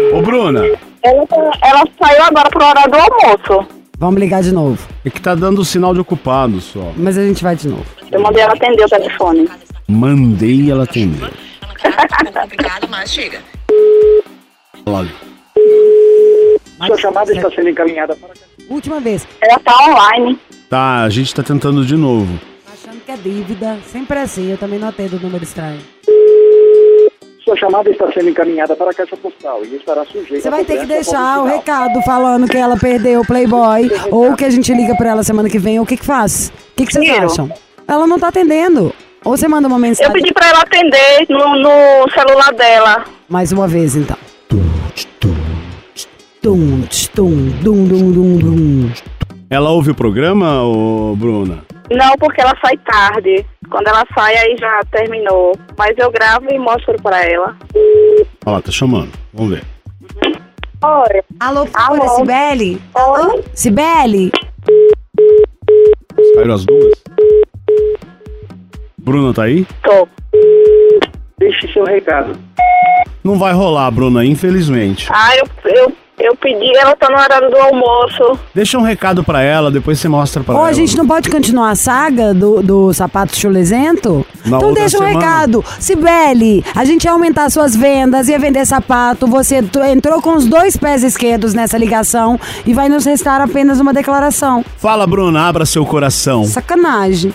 Não. 0.00 0.18
Ô, 0.18 0.22
Bruna, 0.22 0.60
Ela, 1.02 1.24
ela 1.62 1.84
saiu 2.02 2.22
agora 2.24 2.48
pro 2.50 2.64
horário 2.64 2.90
do 2.90 2.96
almoço. 2.98 3.66
Vamos 3.98 4.18
ligar 4.20 4.42
de 4.42 4.52
novo. 4.52 4.78
é 5.04 5.10
que 5.10 5.20
tá 5.20 5.34
dando 5.34 5.64
sinal 5.64 5.92
de 5.94 6.00
ocupado 6.00 6.60
só. 6.60 6.92
Mas 6.96 7.18
a 7.18 7.22
gente 7.22 7.42
vai 7.42 7.54
de 7.54 7.68
novo. 7.68 7.84
Eu 8.10 8.20
mandei 8.20 8.42
ela 8.42 8.54
atender 8.54 8.84
o 8.84 8.88
telefone. 8.88 9.48
Mandei 9.88 10.70
ela 10.70 10.84
atender. 10.84 11.30
complicado, 12.32 12.88
mas 12.90 13.10
chega. 13.12 13.38
Sua 16.86 16.96
chamada 16.96 17.32
está 17.32 17.50
sendo 17.50 17.68
encaminhada 17.68 18.16
para. 18.16 18.30
Última 18.68 19.00
vez. 19.00 19.26
Ela 19.40 19.58
tá 19.58 19.72
online. 19.84 20.38
Tá, 20.68 21.02
a 21.02 21.10
gente 21.10 21.34
tá 21.34 21.42
tentando 21.42 21.84
de 21.84 21.96
novo. 21.96 22.38
Achando 22.72 23.00
que 23.04 23.10
é 23.10 23.16
dívida. 23.16 23.78
Sempre 23.86 24.18
assim, 24.18 24.50
eu 24.50 24.58
também 24.58 24.78
não 24.78 24.88
atendo 24.88 25.16
o 25.16 25.20
número 25.20 25.44
estranho. 25.44 25.80
Sua 27.44 27.56
chamada 27.56 27.90
está 27.90 28.10
sendo 28.12 28.28
encaminhada 28.28 28.76
para 28.76 28.90
a 28.90 28.94
caixa 28.94 29.16
postal 29.16 29.64
e 29.64 29.74
estará 29.76 30.04
sujeita 30.04 30.40
Você 30.42 30.50
vai 30.50 30.64
ter 30.64 30.80
que 30.80 30.86
deixar 30.86 31.40
o 31.40 31.46
recado 31.46 32.00
falando 32.02 32.46
que 32.46 32.56
ela 32.56 32.76
perdeu 32.76 33.20
o 33.20 33.26
Playboy, 33.26 33.90
ou 34.10 34.36
que 34.36 34.44
a 34.44 34.50
gente 34.50 34.72
liga 34.72 34.94
pra 34.94 35.10
ela 35.10 35.22
semana 35.22 35.48
que 35.48 35.58
vem, 35.58 35.78
ou 35.78 35.84
o 35.84 35.86
que 35.86 35.96
que 35.96 36.04
faz? 36.04 36.52
O 36.72 36.76
que 36.76 36.86
que 36.86 36.92
vocês 36.92 37.04
Tiro. 37.04 37.26
acham? 37.26 37.50
Ela 37.88 38.06
não 38.06 38.18
tá 38.18 38.28
atendendo. 38.28 38.94
Ou 39.24 39.36
você 39.36 39.48
manda 39.48 39.66
uma 39.66 39.76
Eu 39.76 39.80
mensagem 39.80 40.12
pedi 40.12 40.32
pra 40.32 40.48
ela 40.48 40.60
atender 40.60 41.26
no, 41.28 41.56
no 41.56 42.10
celular 42.14 42.52
dela. 42.54 43.04
Mais 43.30 43.52
uma 43.52 43.68
vez, 43.68 43.94
então. 43.94 44.16
Tum, 46.42 46.82
tch, 46.88 47.06
tum, 47.08 47.48
dum, 47.62 47.84
dum, 47.86 48.12
dum, 48.12 48.38
dum. 48.38 48.90
Ela 49.48 49.70
ouve 49.70 49.92
o 49.92 49.94
programa, 49.94 50.62
ô 50.64 51.14
Bruna? 51.16 51.60
Não, 51.90 52.16
porque 52.18 52.40
ela 52.40 52.56
sai 52.64 52.76
tarde. 52.78 53.46
Quando 53.70 53.86
ela 53.86 54.04
sai, 54.16 54.36
aí 54.36 54.56
já 54.58 54.80
terminou. 54.90 55.52
Mas 55.78 55.96
eu 55.98 56.10
gravo 56.10 56.46
e 56.50 56.58
mostro 56.58 56.96
pra 57.02 57.24
ela. 57.24 57.56
Olha 58.46 58.56
lá, 58.56 58.62
tá 58.62 58.72
chamando. 58.72 59.10
Vamos 59.32 59.54
ver. 59.54 59.64
Oi. 60.82 61.22
Alô, 61.38 61.68
Alô. 61.74 62.08
Cibele? 62.16 62.80
Oi. 62.94 63.44
Cibele? 63.54 64.32
Saíram 66.34 66.54
as 66.54 66.64
duas? 66.64 66.92
Bruna 68.98 69.34
tá 69.34 69.44
aí? 69.44 69.66
Tô. 69.84 70.08
Deixe 71.38 71.72
seu 71.72 71.84
recado. 71.84 72.36
Não 73.22 73.38
vai 73.38 73.52
rolar, 73.52 73.90
Bruna, 73.90 74.24
infelizmente. 74.24 75.06
Ah, 75.10 75.36
eu, 75.36 75.46
eu, 75.64 75.92
eu 76.18 76.36
pedi, 76.36 76.74
ela 76.76 76.96
tá 76.96 77.08
no 77.10 77.18
horário 77.18 77.50
do 77.50 77.56
almoço. 77.58 78.38
Deixa 78.54 78.78
um 78.78 78.82
recado 78.82 79.22
pra 79.22 79.42
ela, 79.42 79.70
depois 79.70 79.98
você 79.98 80.08
mostra 80.08 80.42
pra 80.42 80.54
Ou 80.54 80.60
ela. 80.60 80.68
a 80.70 80.72
gente 80.72 80.96
não 80.96 81.06
pode 81.06 81.28
continuar 81.28 81.70
a 81.70 81.74
saga 81.74 82.32
do, 82.32 82.62
do 82.62 82.92
sapato 82.94 83.36
chulesento? 83.36 84.26
Na 84.46 84.56
então 84.56 84.72
deixa 84.72 84.96
um 84.96 85.00
semana. 85.00 85.18
recado. 85.18 85.64
Cibele, 85.78 86.64
a 86.74 86.84
gente 86.84 87.04
ia 87.04 87.12
aumentar 87.12 87.50
suas 87.50 87.76
vendas, 87.76 88.28
ia 88.28 88.38
vender 88.38 88.64
sapato. 88.66 89.26
Você 89.26 89.56
entrou- 89.56 89.84
entrou 89.84 90.22
com 90.22 90.34
os 90.36 90.46
dois 90.46 90.76
pés 90.76 91.02
esquerdos 91.02 91.52
nessa 91.52 91.76
ligação 91.76 92.40
e 92.66 92.72
vai 92.72 92.88
nos 92.88 93.04
restar 93.04 93.40
apenas 93.42 93.80
uma 93.80 93.92
declaração. 93.92 94.64
Fala, 94.78 95.06
Bruna, 95.06 95.46
abra 95.46 95.66
seu 95.66 95.84
coração. 95.84 96.44
Sacanagem. 96.44 97.32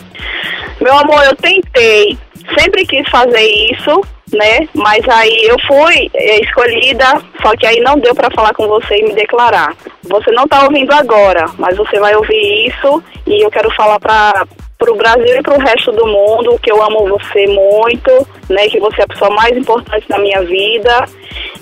Meu 0.82 0.98
amor, 0.98 1.24
eu 1.26 1.36
tentei. 1.36 2.18
Sempre 2.60 2.86
quis 2.86 3.08
fazer 3.10 3.42
isso, 3.72 4.02
né? 4.36 4.68
Mas 4.74 5.08
aí 5.08 5.48
eu 5.48 5.56
fui 5.68 6.10
eh, 6.14 6.42
escolhida, 6.42 7.06
só 7.42 7.56
que 7.56 7.66
aí 7.66 7.80
não 7.82 7.98
deu 7.98 8.14
pra 8.14 8.30
falar 8.32 8.54
com 8.54 8.68
você 8.68 8.98
e 8.98 9.04
me 9.04 9.14
declarar. 9.14 9.74
Você 10.04 10.32
não 10.32 10.48
tá 10.48 10.64
ouvindo 10.64 10.92
agora, 10.94 11.46
mas 11.58 11.76
você 11.78 12.00
vai 12.00 12.16
ouvir 12.16 12.68
isso 12.68 13.04
e 13.26 13.44
eu 13.44 13.50
quero 13.50 13.72
falar 13.72 14.00
pra 14.00 14.46
pro 14.78 14.96
Brasil 14.96 15.38
e 15.38 15.42
pro 15.42 15.58
resto 15.58 15.92
do 15.94 16.06
mundo 16.06 16.60
que 16.62 16.70
eu 16.70 16.84
amo 16.84 17.08
você 17.08 17.48
muito, 17.48 18.28
né? 18.50 18.68
Que 18.68 18.80
você 18.80 19.02
é 19.02 19.04
a 19.06 19.08
pessoa 19.08 19.32
mais 19.32 19.58
importante 19.58 20.08
da 20.10 20.20
minha 20.20 20.42
vida 20.42 21.06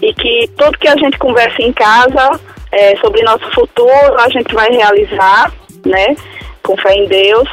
e 0.02 0.14
que 0.14 0.50
tudo 0.58 0.78
que 0.80 0.88
a 0.88 0.98
gente 0.98 1.18
conversa 1.20 1.62
em 1.62 1.72
casa 1.72 2.40
eh, 2.72 2.96
sobre 2.98 3.22
nosso 3.22 3.50
futuro 3.52 4.20
a 4.20 4.30
gente 4.30 4.54
vai 4.54 4.70
realizar, 4.70 5.54
né? 5.86 6.16
Com 6.64 6.76
fé 6.78 6.96
em 6.96 7.08
Deus. 7.08 7.48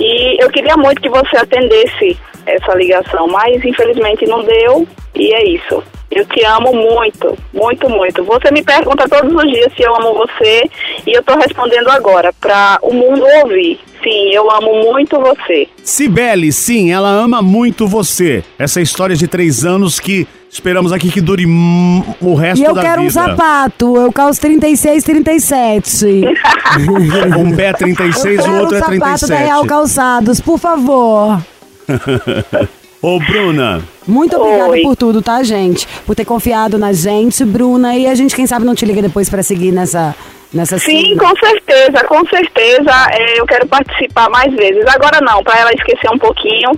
E 0.00 0.42
eu 0.42 0.50
queria 0.50 0.76
muito 0.76 1.00
que 1.00 1.08
você 1.08 1.36
atendesse 1.36 2.18
essa 2.54 2.74
ligação, 2.74 3.26
mas 3.28 3.64
infelizmente 3.64 4.26
não 4.26 4.42
deu 4.44 4.86
e 5.14 5.32
é 5.34 5.48
isso. 5.48 5.82
Eu 6.10 6.24
te 6.24 6.42
amo 6.44 6.72
muito, 6.72 7.36
muito, 7.52 7.88
muito. 7.90 8.24
Você 8.24 8.50
me 8.50 8.62
pergunta 8.62 9.06
todos 9.08 9.30
os 9.30 9.50
dias 9.52 9.70
se 9.76 9.82
eu 9.82 9.94
amo 9.94 10.14
você 10.14 10.64
e 11.06 11.12
eu 11.12 11.22
tô 11.22 11.36
respondendo 11.36 11.88
agora 11.90 12.32
para 12.40 12.78
o 12.80 12.94
mundo 12.94 13.22
ouvir. 13.42 13.78
Sim, 14.02 14.30
eu 14.32 14.50
amo 14.50 14.72
muito 14.90 15.20
você. 15.20 15.68
Cibele, 15.84 16.50
sim, 16.50 16.90
ela 16.90 17.10
ama 17.10 17.42
muito 17.42 17.86
você. 17.86 18.42
Essa 18.58 18.80
história 18.80 19.14
de 19.14 19.28
três 19.28 19.66
anos 19.66 20.00
que 20.00 20.26
esperamos 20.50 20.92
aqui 20.94 21.10
que 21.10 21.20
dure 21.20 21.44
o 22.22 22.34
resto 22.34 22.62
E 22.62 22.64
eu 22.64 22.74
da 22.74 22.80
quero 22.80 23.02
um 23.02 23.08
vida. 23.08 23.12
sapato. 23.12 23.96
Eu 23.98 24.10
calço 24.10 24.40
36, 24.40 25.04
37. 25.04 26.22
Um 27.38 27.54
pé 27.54 27.66
é 27.66 27.72
36 27.74 28.24
e 28.44 28.48
eu 28.48 28.52
o 28.54 28.60
outro 28.60 28.76
é 28.76 28.80
quero 28.80 28.92
um 28.92 28.98
sapato 28.98 29.20
da 29.20 29.26
37. 29.26 29.44
Real 29.44 29.66
Calçados, 29.66 30.40
por 30.40 30.58
favor. 30.58 31.38
Ô, 33.00 33.18
Bruna, 33.20 33.80
Muito 34.06 34.36
obrigada 34.36 34.70
Oi. 34.70 34.82
por 34.82 34.96
tudo, 34.96 35.22
tá, 35.22 35.42
gente? 35.44 35.86
Por 36.04 36.16
ter 36.16 36.24
confiado 36.24 36.76
na 36.78 36.92
gente, 36.92 37.44
Bruna. 37.44 37.96
E 37.96 38.06
a 38.08 38.14
gente, 38.14 38.34
quem 38.34 38.46
sabe, 38.46 38.64
não 38.64 38.74
te 38.74 38.84
liga 38.84 39.00
depois 39.00 39.28
pra 39.30 39.42
seguir 39.42 39.70
nessa, 39.70 40.16
nessa 40.52 40.78
Sim, 40.78 41.16
com 41.16 41.34
certeza, 41.36 42.04
com 42.04 42.24
certeza. 42.26 42.90
é, 43.12 43.38
eu 43.40 43.46
quero 43.46 43.66
participar 43.66 44.28
mais 44.30 44.52
vezes. 44.54 44.84
Agora 44.86 45.20
não, 45.20 45.42
para 45.42 45.58
ela 45.60 45.72
esquecer 45.72 46.10
um 46.12 46.18
pouquinho. 46.18 46.70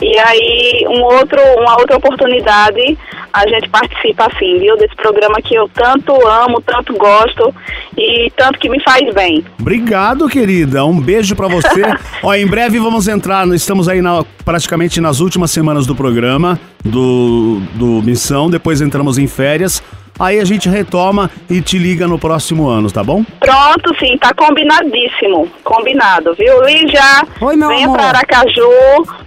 E 0.00 0.18
aí, 0.18 0.84
um 0.88 1.02
outro, 1.02 1.40
uma 1.58 1.78
outra 1.80 1.96
oportunidade, 1.96 2.96
a 3.32 3.46
gente 3.48 3.68
participa 3.68 4.26
assim, 4.26 4.58
viu? 4.58 4.76
Desse 4.76 4.94
programa 4.96 5.36
que 5.42 5.54
eu 5.54 5.68
tanto 5.74 6.12
amo, 6.26 6.60
tanto 6.60 6.92
gosto 6.94 7.54
e 7.96 8.30
tanto 8.36 8.58
que 8.58 8.68
me 8.68 8.82
faz 8.82 9.12
bem. 9.14 9.44
obrigado, 9.60 10.28
querida. 10.28 10.84
Um 10.84 11.00
beijo 11.00 11.34
pra 11.34 11.48
você. 11.48 11.82
Ó, 12.22 12.34
em 12.34 12.46
breve 12.46 12.78
vamos 12.78 13.08
entrar, 13.08 13.46
nós 13.46 13.60
estamos 13.60 13.88
aí 13.88 14.00
na- 14.02 14.24
praticamente 14.44 15.00
nas 15.00 15.20
últimas 15.20 15.50
semanas 15.50 15.86
do 15.86 15.94
programa, 15.94 16.58
do, 16.84 17.60
do 17.74 18.02
Missão, 18.02 18.48
depois 18.48 18.80
entramos 18.80 19.18
em 19.18 19.26
férias. 19.26 19.82
Aí 20.18 20.40
a 20.40 20.44
gente 20.44 20.68
retoma 20.68 21.30
e 21.48 21.60
te 21.60 21.78
liga 21.78 22.06
no 22.06 22.18
próximo 22.18 22.68
ano, 22.68 22.90
tá 22.90 23.04
bom? 23.04 23.22
Pronto, 23.38 23.94
sim, 23.98 24.16
tá 24.18 24.32
combinadíssimo. 24.34 25.48
Combinado, 25.62 26.34
viu? 26.34 26.62
Lígia, 26.64 27.02
Oi, 27.40 27.56
meu 27.56 27.68
venha 27.68 27.86
amor. 27.86 27.96
pra 27.98 28.06
Aracaju, 28.08 28.68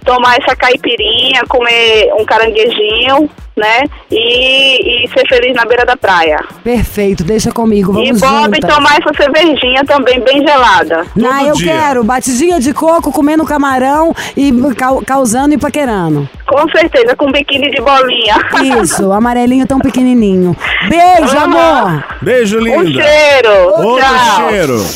tomar 0.04 0.36
essa 0.38 0.56
caipirinha, 0.56 1.42
comer 1.48 2.12
um 2.18 2.24
caranguejinho, 2.24 3.30
né? 3.60 3.84
E, 4.10 5.04
e 5.04 5.08
ser 5.08 5.26
feliz 5.28 5.54
na 5.54 5.64
beira 5.64 5.84
da 5.84 5.96
praia. 5.96 6.42
Perfeito, 6.64 7.22
deixa 7.22 7.52
comigo, 7.52 7.92
e 7.92 8.06
vamos 8.12 8.20
Bob 8.20 8.54
juntas. 8.56 8.74
tomar 8.74 8.98
essa 8.98 9.10
cervejinha 9.16 9.84
também 9.84 10.18
bem 10.20 10.44
gelada. 10.46 11.04
Não, 11.14 11.30
todo 11.38 11.46
eu 11.48 11.54
dia. 11.54 11.72
quero 11.72 12.02
batidinha 12.02 12.58
de 12.58 12.72
coco, 12.72 13.12
comendo 13.12 13.44
camarão 13.44 14.14
e 14.36 14.50
cau- 14.76 15.02
causando 15.06 15.54
e 15.54 15.58
paquerando. 15.58 16.28
Com 16.46 16.68
certeza, 16.70 17.14
com 17.14 17.30
biquíni 17.30 17.70
de 17.70 17.80
bolinha. 17.80 18.34
Isso, 18.82 19.12
amarelinho 19.12 19.66
tão 19.66 19.78
pequenininho. 19.78 20.56
Beijo, 20.88 21.38
amor. 21.38 22.04
Beijo, 22.22 22.58
um 22.58 22.62
linda. 22.82 23.02
cheiro. 23.02 23.68
Outro 23.76 23.98
Tchau. 24.04 24.48
cheiro. 24.50 24.86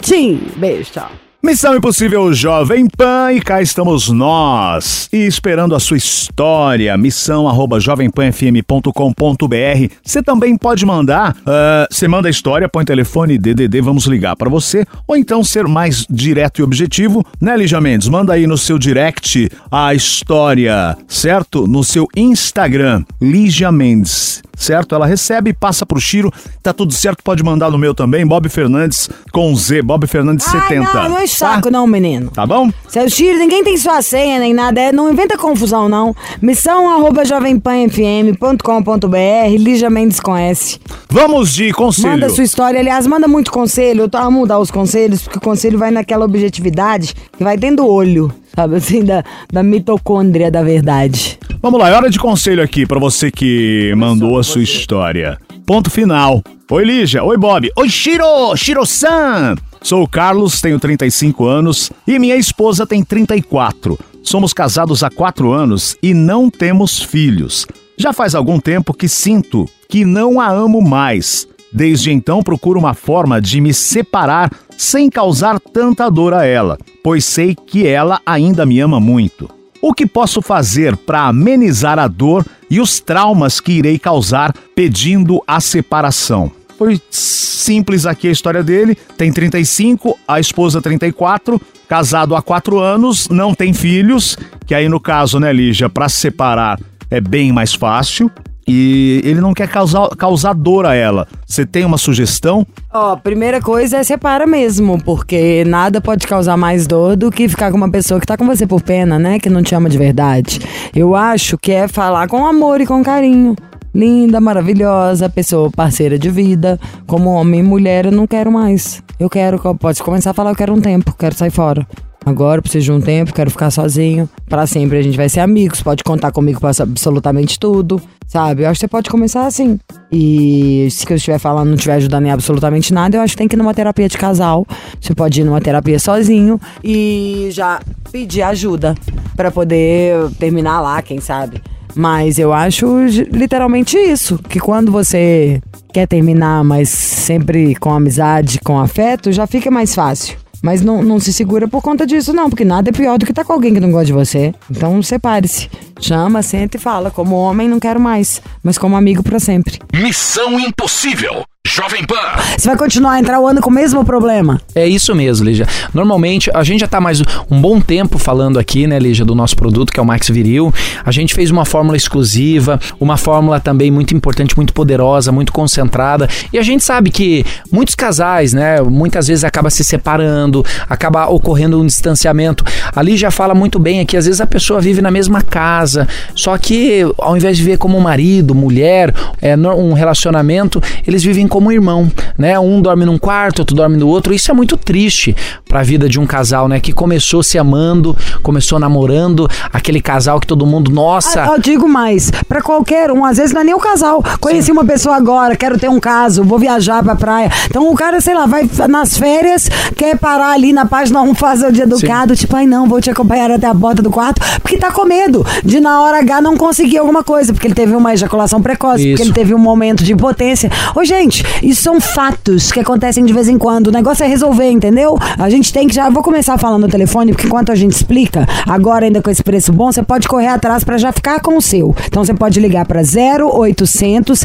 Tchim, 0.00 0.40
beijo, 0.56 0.90
tchau. 0.92 1.10
Missão 1.42 1.74
Impossível 1.74 2.34
Jovem 2.34 2.86
Pan 2.86 3.32
e 3.32 3.40
cá 3.40 3.62
estamos 3.62 4.10
nós. 4.10 5.08
E 5.10 5.24
esperando 5.24 5.74
a 5.74 5.80
sua 5.80 5.96
história, 5.96 6.94
missão 6.98 7.48
arroba 7.48 7.80
jovempanfm.com.br. 7.80 9.94
Você 10.04 10.22
também 10.22 10.54
pode 10.54 10.84
mandar, 10.84 11.34
ah, 11.46 11.88
você 11.90 12.06
manda 12.06 12.28
a 12.28 12.30
história, 12.30 12.68
põe 12.68 12.84
telefone 12.84 13.38
DDD, 13.38 13.80
vamos 13.80 14.04
ligar 14.04 14.36
para 14.36 14.50
você. 14.50 14.84
Ou 15.08 15.16
então 15.16 15.42
ser 15.42 15.66
mais 15.66 16.06
direto 16.10 16.60
e 16.60 16.62
objetivo, 16.62 17.24
né, 17.40 17.56
Lígia 17.56 17.80
Mendes? 17.80 18.08
Manda 18.08 18.34
aí 18.34 18.46
no 18.46 18.58
seu 18.58 18.78
direct 18.78 19.48
a 19.70 19.94
história, 19.94 20.94
certo? 21.08 21.66
No 21.66 21.82
seu 21.82 22.06
Instagram, 22.14 23.02
Lígia 23.18 23.72
Mendes. 23.72 24.42
Certo? 24.60 24.94
Ela 24.94 25.06
recebe, 25.06 25.54
passa 25.54 25.86
pro 25.86 25.98
Chiro, 25.98 26.30
tá 26.62 26.74
tudo 26.74 26.92
certo, 26.92 27.24
pode 27.24 27.42
mandar 27.42 27.70
no 27.70 27.78
meu 27.78 27.94
também, 27.94 28.26
Bob 28.26 28.46
Fernandes 28.50 29.08
com 29.32 29.56
Z, 29.56 29.80
Bob 29.80 30.06
Fernandes 30.06 30.44
70. 30.44 30.86
Ai, 30.86 30.94
não, 30.94 31.08
não 31.08 31.18
é 31.18 31.26
saco 31.26 31.62
tá? 31.62 31.70
não, 31.70 31.86
menino. 31.86 32.30
Tá 32.30 32.46
bom? 32.46 32.70
Seu 32.86 33.08
Chiro, 33.08 33.38
ninguém 33.38 33.64
tem 33.64 33.78
sua 33.78 34.02
senha 34.02 34.38
nem 34.38 34.52
nada, 34.52 34.78
é, 34.78 34.92
não 34.92 35.10
inventa 35.10 35.38
confusão 35.38 35.88
não. 35.88 36.14
Missão 36.42 36.90
arroba 36.90 37.24
jovempanfm.com.br, 37.24 39.56
Lígia 39.58 39.88
Mendes 39.88 40.20
com 40.20 40.36
S. 40.36 40.78
Vamos 41.08 41.54
de 41.54 41.72
conselho. 41.72 42.10
Manda 42.10 42.28
sua 42.28 42.44
história, 42.44 42.78
aliás, 42.78 43.06
manda 43.06 43.26
muito 43.26 43.50
conselho. 43.50 44.02
Eu 44.02 44.10
tô 44.10 44.18
a 44.18 44.30
mudar 44.30 44.58
os 44.58 44.70
conselhos, 44.70 45.22
porque 45.22 45.38
o 45.38 45.40
conselho 45.40 45.78
vai 45.78 45.90
naquela 45.90 46.26
objetividade 46.26 47.14
que 47.36 47.42
vai 47.42 47.56
dentro 47.56 47.84
do 47.84 47.88
olho, 47.88 48.30
sabe 48.54 48.76
assim, 48.76 49.04
da, 49.04 49.24
da 49.52 49.62
mitocôndria 49.62 50.50
da 50.50 50.62
verdade. 50.62 51.38
Vamos 51.62 51.78
lá, 51.78 51.90
é 51.90 51.94
hora 51.94 52.10
de 52.10 52.18
conselho 52.18 52.62
aqui 52.62 52.86
pra 52.86 52.98
você 52.98 53.30
que 53.30 53.92
mandou 53.96 54.38
a 54.38 54.42
sua 54.42 54.62
história. 54.62 55.38
Ponto 55.66 55.90
final. 55.90 56.42
Oi, 56.70 56.84
Lígia. 56.84 57.22
Oi, 57.22 57.36
Bob. 57.36 57.70
Oi, 57.76 57.88
Shiro. 57.88 58.56
Shiro-san. 58.56 59.56
Sou 59.82 60.02
o 60.02 60.08
Carlos, 60.08 60.60
tenho 60.60 60.78
35 60.78 61.46
anos 61.46 61.90
e 62.06 62.18
minha 62.18 62.36
esposa 62.36 62.86
tem 62.86 63.02
34. 63.02 63.98
Somos 64.22 64.52
casados 64.52 65.02
há 65.02 65.10
quatro 65.10 65.52
anos 65.52 65.96
e 66.02 66.12
não 66.12 66.50
temos 66.50 67.02
filhos. 67.02 67.66
Já 67.96 68.12
faz 68.12 68.34
algum 68.34 68.60
tempo 68.60 68.94
que 68.94 69.08
sinto 69.08 69.68
que 69.88 70.04
não 70.04 70.40
a 70.40 70.48
amo 70.48 70.80
mais. 70.80 71.46
Desde 71.72 72.10
então 72.10 72.42
procuro 72.42 72.78
uma 72.78 72.94
forma 72.94 73.40
de 73.40 73.60
me 73.60 73.72
separar 73.72 74.50
sem 74.80 75.10
causar 75.10 75.60
tanta 75.60 76.08
dor 76.08 76.32
a 76.32 76.46
ela, 76.46 76.78
pois 77.04 77.22
sei 77.26 77.54
que 77.54 77.86
ela 77.86 78.18
ainda 78.24 78.64
me 78.64 78.80
ama 78.80 78.98
muito. 78.98 79.46
O 79.82 79.92
que 79.92 80.06
posso 80.06 80.40
fazer 80.40 80.96
para 80.96 81.26
amenizar 81.26 81.98
a 81.98 82.08
dor 82.08 82.46
e 82.70 82.80
os 82.80 82.98
traumas 82.98 83.60
que 83.60 83.72
irei 83.72 83.98
causar 83.98 84.54
pedindo 84.74 85.42
a 85.46 85.60
separação? 85.60 86.50
Foi 86.78 86.98
simples 87.10 88.06
aqui 88.06 88.28
a 88.28 88.32
história 88.32 88.62
dele. 88.62 88.96
Tem 89.18 89.30
35, 89.30 90.18
a 90.26 90.40
esposa 90.40 90.80
34, 90.80 91.60
casado 91.86 92.34
há 92.34 92.40
4 92.40 92.78
anos, 92.78 93.28
não 93.28 93.54
tem 93.54 93.74
filhos, 93.74 94.38
que 94.66 94.74
aí 94.74 94.88
no 94.88 94.98
caso, 94.98 95.38
né, 95.38 95.52
Lígia, 95.52 95.90
para 95.90 96.08
se 96.08 96.16
separar 96.16 96.80
é 97.10 97.20
bem 97.20 97.52
mais 97.52 97.74
fácil. 97.74 98.30
E 98.72 99.20
ele 99.24 99.40
não 99.40 99.52
quer 99.52 99.68
causar, 99.68 100.10
causar 100.10 100.52
dor 100.52 100.86
a 100.86 100.94
ela. 100.94 101.26
Você 101.44 101.66
tem 101.66 101.84
uma 101.84 101.98
sugestão? 101.98 102.64
Ó, 102.92 103.16
primeira 103.16 103.60
coisa 103.60 103.96
é 103.96 104.04
separa 104.04 104.46
mesmo, 104.46 105.02
porque 105.02 105.64
nada 105.66 106.00
pode 106.00 106.24
causar 106.24 106.56
mais 106.56 106.86
dor 106.86 107.16
do 107.16 107.32
que 107.32 107.48
ficar 107.48 107.72
com 107.72 107.76
uma 107.76 107.90
pessoa 107.90 108.20
que 108.20 108.26
tá 108.28 108.36
com 108.36 108.46
você 108.46 108.68
por 108.68 108.80
pena, 108.80 109.18
né? 109.18 109.40
Que 109.40 109.50
não 109.50 109.60
te 109.60 109.74
ama 109.74 109.90
de 109.90 109.98
verdade. 109.98 110.60
Eu 110.94 111.16
acho 111.16 111.58
que 111.58 111.72
é 111.72 111.88
falar 111.88 112.28
com 112.28 112.46
amor 112.46 112.80
e 112.80 112.86
com 112.86 113.02
carinho. 113.02 113.56
Linda, 113.92 114.40
maravilhosa, 114.40 115.28
pessoa 115.28 115.68
parceira 115.68 116.16
de 116.16 116.30
vida. 116.30 116.78
Como 117.08 117.28
homem 117.30 117.58
e 117.58 117.64
mulher, 117.64 118.06
eu 118.06 118.12
não 118.12 118.24
quero 118.24 118.52
mais. 118.52 119.02
Eu 119.18 119.28
quero, 119.28 119.58
pode 119.74 120.00
começar 120.00 120.30
a 120.30 120.34
falar, 120.34 120.50
eu 120.50 120.56
quero 120.56 120.72
um 120.72 120.80
tempo, 120.80 121.12
quero 121.18 121.34
sair 121.34 121.50
fora. 121.50 121.84
Agora 122.24 122.60
preciso 122.60 122.84
de 122.84 122.92
um 122.92 123.00
tempo, 123.00 123.32
quero 123.32 123.50
ficar 123.50 123.70
sozinho. 123.70 124.28
Para 124.48 124.66
sempre 124.66 124.98
a 124.98 125.02
gente 125.02 125.16
vai 125.16 125.28
ser 125.28 125.40
amigos, 125.40 125.82
pode 125.82 126.04
contar 126.04 126.30
comigo 126.30 126.60
para 126.60 126.70
absolutamente 126.82 127.58
tudo, 127.58 128.00
sabe? 128.26 128.62
Eu 128.62 128.68
acho 128.68 128.78
que 128.78 128.80
você 128.80 128.88
pode 128.88 129.08
começar 129.08 129.46
assim. 129.46 129.78
E 130.12 130.86
se 130.90 131.10
eu 131.10 131.16
estiver 131.16 131.38
falando 131.38 131.68
não 131.68 131.74
estiver 131.76 131.94
ajudando 131.94 132.26
em 132.26 132.30
absolutamente 132.30 132.92
nada, 132.92 133.16
eu 133.16 133.22
acho 133.22 133.32
que 133.32 133.38
tem 133.38 133.48
que 133.48 133.56
ir 133.56 133.58
numa 133.58 133.72
terapia 133.72 134.08
de 134.08 134.18
casal. 134.18 134.66
Você 135.00 135.14
pode 135.14 135.40
ir 135.40 135.44
numa 135.44 135.60
terapia 135.60 135.98
sozinho 135.98 136.60
e 136.84 137.48
já 137.52 137.80
pedir 138.12 138.42
ajuda 138.42 138.94
para 139.34 139.50
poder 139.50 140.30
terminar 140.38 140.80
lá, 140.80 141.00
quem 141.00 141.20
sabe. 141.20 141.62
Mas 141.94 142.38
eu 142.38 142.52
acho 142.52 142.86
literalmente 143.32 143.96
isso, 143.96 144.38
que 144.38 144.60
quando 144.60 144.92
você 144.92 145.60
quer 145.92 146.06
terminar, 146.06 146.62
mas 146.62 146.88
sempre 146.88 147.74
com 147.74 147.92
amizade, 147.92 148.60
com 148.62 148.78
afeto, 148.78 149.32
já 149.32 149.46
fica 149.46 149.70
mais 149.70 149.94
fácil. 149.94 150.38
Mas 150.62 150.82
não, 150.82 151.02
não 151.02 151.18
se 151.18 151.32
segura 151.32 151.66
por 151.66 151.82
conta 151.82 152.06
disso, 152.06 152.32
não, 152.32 152.48
porque 152.50 152.64
nada 152.64 152.90
é 152.90 152.92
pior 152.92 153.18
do 153.18 153.24
que 153.24 153.32
estar 153.32 153.42
tá 153.42 153.46
com 153.46 153.52
alguém 153.52 153.74
que 153.74 153.80
não 153.80 153.90
gosta 153.90 154.06
de 154.06 154.12
você. 154.12 154.54
Então 154.70 155.02
separe-se. 155.02 155.70
Chama, 156.00 156.42
senta 156.42 156.76
e 156.76 156.80
fala. 156.80 157.10
Como 157.10 157.36
homem, 157.36 157.68
não 157.68 157.80
quero 157.80 158.00
mais, 158.00 158.42
mas 158.62 158.78
como 158.78 158.96
amigo 158.96 159.22
para 159.22 159.38
sempre. 159.38 159.78
Missão 159.94 160.58
Impossível. 160.58 161.44
Jovem 161.66 162.02
Pan. 162.04 162.16
Você 162.56 162.68
vai 162.68 162.76
continuar 162.76 163.12
a 163.12 163.20
entrar 163.20 163.38
o 163.38 163.46
ano 163.46 163.60
com 163.60 163.68
o 163.68 163.72
mesmo 163.72 164.02
problema? 164.02 164.58
É 164.74 164.88
isso 164.88 165.14
mesmo, 165.14 165.44
Lígia. 165.44 165.68
Normalmente, 165.92 166.50
a 166.54 166.64
gente 166.64 166.80
já 166.80 166.88
tá 166.88 167.02
mais 167.02 167.20
um 167.50 167.60
bom 167.60 167.82
tempo 167.82 168.18
falando 168.18 168.58
aqui, 168.58 168.86
né, 168.86 168.98
Lígia, 168.98 169.26
do 169.26 169.34
nosso 169.34 169.54
produto, 169.56 169.92
que 169.92 170.00
é 170.00 170.02
o 170.02 170.06
Max 170.06 170.30
Viril. 170.30 170.72
A 171.04 171.12
gente 171.12 171.34
fez 171.34 171.50
uma 171.50 171.66
fórmula 171.66 171.98
exclusiva, 171.98 172.80
uma 172.98 173.18
fórmula 173.18 173.60
também 173.60 173.90
muito 173.90 174.16
importante, 174.16 174.56
muito 174.56 174.72
poderosa, 174.72 175.30
muito 175.30 175.52
concentrada. 175.52 176.26
E 176.50 176.58
a 176.58 176.62
gente 176.62 176.82
sabe 176.82 177.10
que 177.10 177.44
muitos 177.70 177.94
casais, 177.94 178.54
né, 178.54 178.80
muitas 178.80 179.28
vezes 179.28 179.44
acaba 179.44 179.68
se 179.68 179.84
separando, 179.84 180.64
acaba 180.88 181.26
ocorrendo 181.28 181.78
um 181.78 181.84
distanciamento. 181.84 182.64
A 182.96 183.02
Lígia 183.02 183.30
fala 183.30 183.54
muito 183.54 183.78
bem 183.78 184.00
aqui, 184.00 184.16
às 184.16 184.24
vezes 184.24 184.40
a 184.40 184.46
pessoa 184.46 184.80
vive 184.80 185.02
na 185.02 185.10
mesma 185.10 185.42
casa, 185.42 186.08
só 186.34 186.56
que 186.56 187.02
ao 187.18 187.36
invés 187.36 187.58
de 187.58 187.64
viver 187.64 187.76
como 187.76 188.00
marido, 188.00 188.54
mulher, 188.54 189.14
é, 189.42 189.54
um 189.56 189.92
relacionamento, 189.92 190.82
eles 191.06 191.22
vivem 191.22 191.49
como 191.50 191.70
irmão, 191.70 192.10
né? 192.38 192.58
Um 192.58 192.80
dorme 192.80 193.04
num 193.04 193.18
quarto, 193.18 193.58
outro 193.58 193.76
dorme 193.76 193.96
no 193.96 194.08
outro. 194.08 194.32
Isso 194.32 194.50
é 194.50 194.54
muito 194.54 194.76
triste 194.78 195.36
para 195.68 195.80
a 195.80 195.82
vida 195.82 196.08
de 196.08 196.18
um 196.18 196.24
casal, 196.24 196.68
né? 196.68 196.80
Que 196.80 196.92
começou 196.92 197.42
se 197.42 197.58
amando, 197.58 198.16
começou 198.42 198.78
namorando, 198.78 199.50
aquele 199.72 200.00
casal 200.00 200.40
que 200.40 200.46
todo 200.46 200.64
mundo, 200.64 200.90
nossa. 200.90 201.42
Ah, 201.42 201.54
eu 201.54 201.58
digo 201.58 201.88
mais, 201.88 202.30
para 202.48 202.62
qualquer 202.62 203.10
um, 203.10 203.24
às 203.24 203.36
vezes 203.36 203.52
não 203.52 203.60
é 203.60 203.64
nem 203.64 203.74
o 203.74 203.78
casal. 203.78 204.22
Conheci 204.40 204.66
Sim. 204.66 204.72
uma 204.72 204.84
pessoa 204.84 205.16
agora, 205.16 205.56
quero 205.56 205.78
ter 205.78 205.90
um 205.90 206.00
caso, 206.00 206.44
vou 206.44 206.58
viajar 206.58 207.02
pra 207.02 207.16
praia. 207.16 207.50
Então 207.66 207.90
o 207.90 207.94
cara, 207.94 208.20
sei 208.20 208.34
lá, 208.34 208.46
vai 208.46 208.68
nas 208.88 209.18
férias, 209.18 209.68
quer 209.96 210.16
parar 210.16 210.52
ali 210.52 210.72
na 210.72 210.86
página 210.86 211.20
1, 211.20 211.34
fazer 211.34 211.66
o 211.66 211.72
dia 211.72 211.84
educado, 211.84 212.34
Sim. 212.34 212.42
tipo, 212.42 212.56
ai 212.56 212.66
não, 212.66 212.86
vou 212.86 213.00
te 213.00 213.10
acompanhar 213.10 213.50
até 213.50 213.66
a 213.66 213.74
porta 213.74 214.00
do 214.00 214.10
quarto, 214.10 214.40
porque 214.62 214.78
tá 214.78 214.92
com 214.92 215.04
medo 215.04 215.44
de 215.64 215.80
na 215.80 216.00
hora 216.00 216.18
H 216.18 216.40
não 216.40 216.56
conseguir 216.56 216.98
alguma 216.98 217.24
coisa, 217.24 217.52
porque 217.52 217.66
ele 217.66 217.74
teve 217.74 217.94
uma 217.94 218.12
ejaculação 218.12 218.62
precoce, 218.62 219.02
Isso. 219.02 219.10
porque 219.10 219.22
ele 219.22 219.32
teve 219.32 219.54
um 219.54 219.58
momento 219.58 220.04
de 220.04 220.12
impotência. 220.12 220.70
Ô, 220.94 221.04
gente, 221.04 221.39
isso 221.62 221.82
são 221.82 222.00
fatos 222.00 222.72
que 222.72 222.80
acontecem 222.80 223.24
de 223.24 223.32
vez 223.32 223.48
em 223.48 223.58
quando. 223.58 223.88
O 223.88 223.92
negócio 223.92 224.24
é 224.24 224.26
resolver, 224.26 224.70
entendeu? 224.70 225.18
A 225.38 225.48
gente 225.50 225.72
tem 225.72 225.86
que 225.86 225.94
já. 225.94 226.08
Vou 226.10 226.22
começar 226.22 226.58
falando 226.58 226.82
no 226.82 226.88
telefone, 226.88 227.32
porque 227.32 227.46
enquanto 227.46 227.72
a 227.72 227.74
gente 227.74 227.92
explica, 227.92 228.46
agora 228.66 229.06
ainda 229.06 229.22
com 229.22 229.30
esse 229.30 229.42
preço 229.42 229.72
bom, 229.72 229.92
você 229.92 230.02
pode 230.02 230.28
correr 230.28 230.48
atrás 230.48 230.84
para 230.84 230.98
já 230.98 231.12
ficar 231.12 231.40
com 231.40 231.56
o 231.56 231.62
seu. 231.62 231.94
Então 232.06 232.24
você 232.24 232.34
pode 232.34 232.58
ligar 232.60 232.86
para 232.86 233.00
0800 233.00 234.44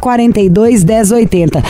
042 0.00 0.84
1080. 0.84 1.62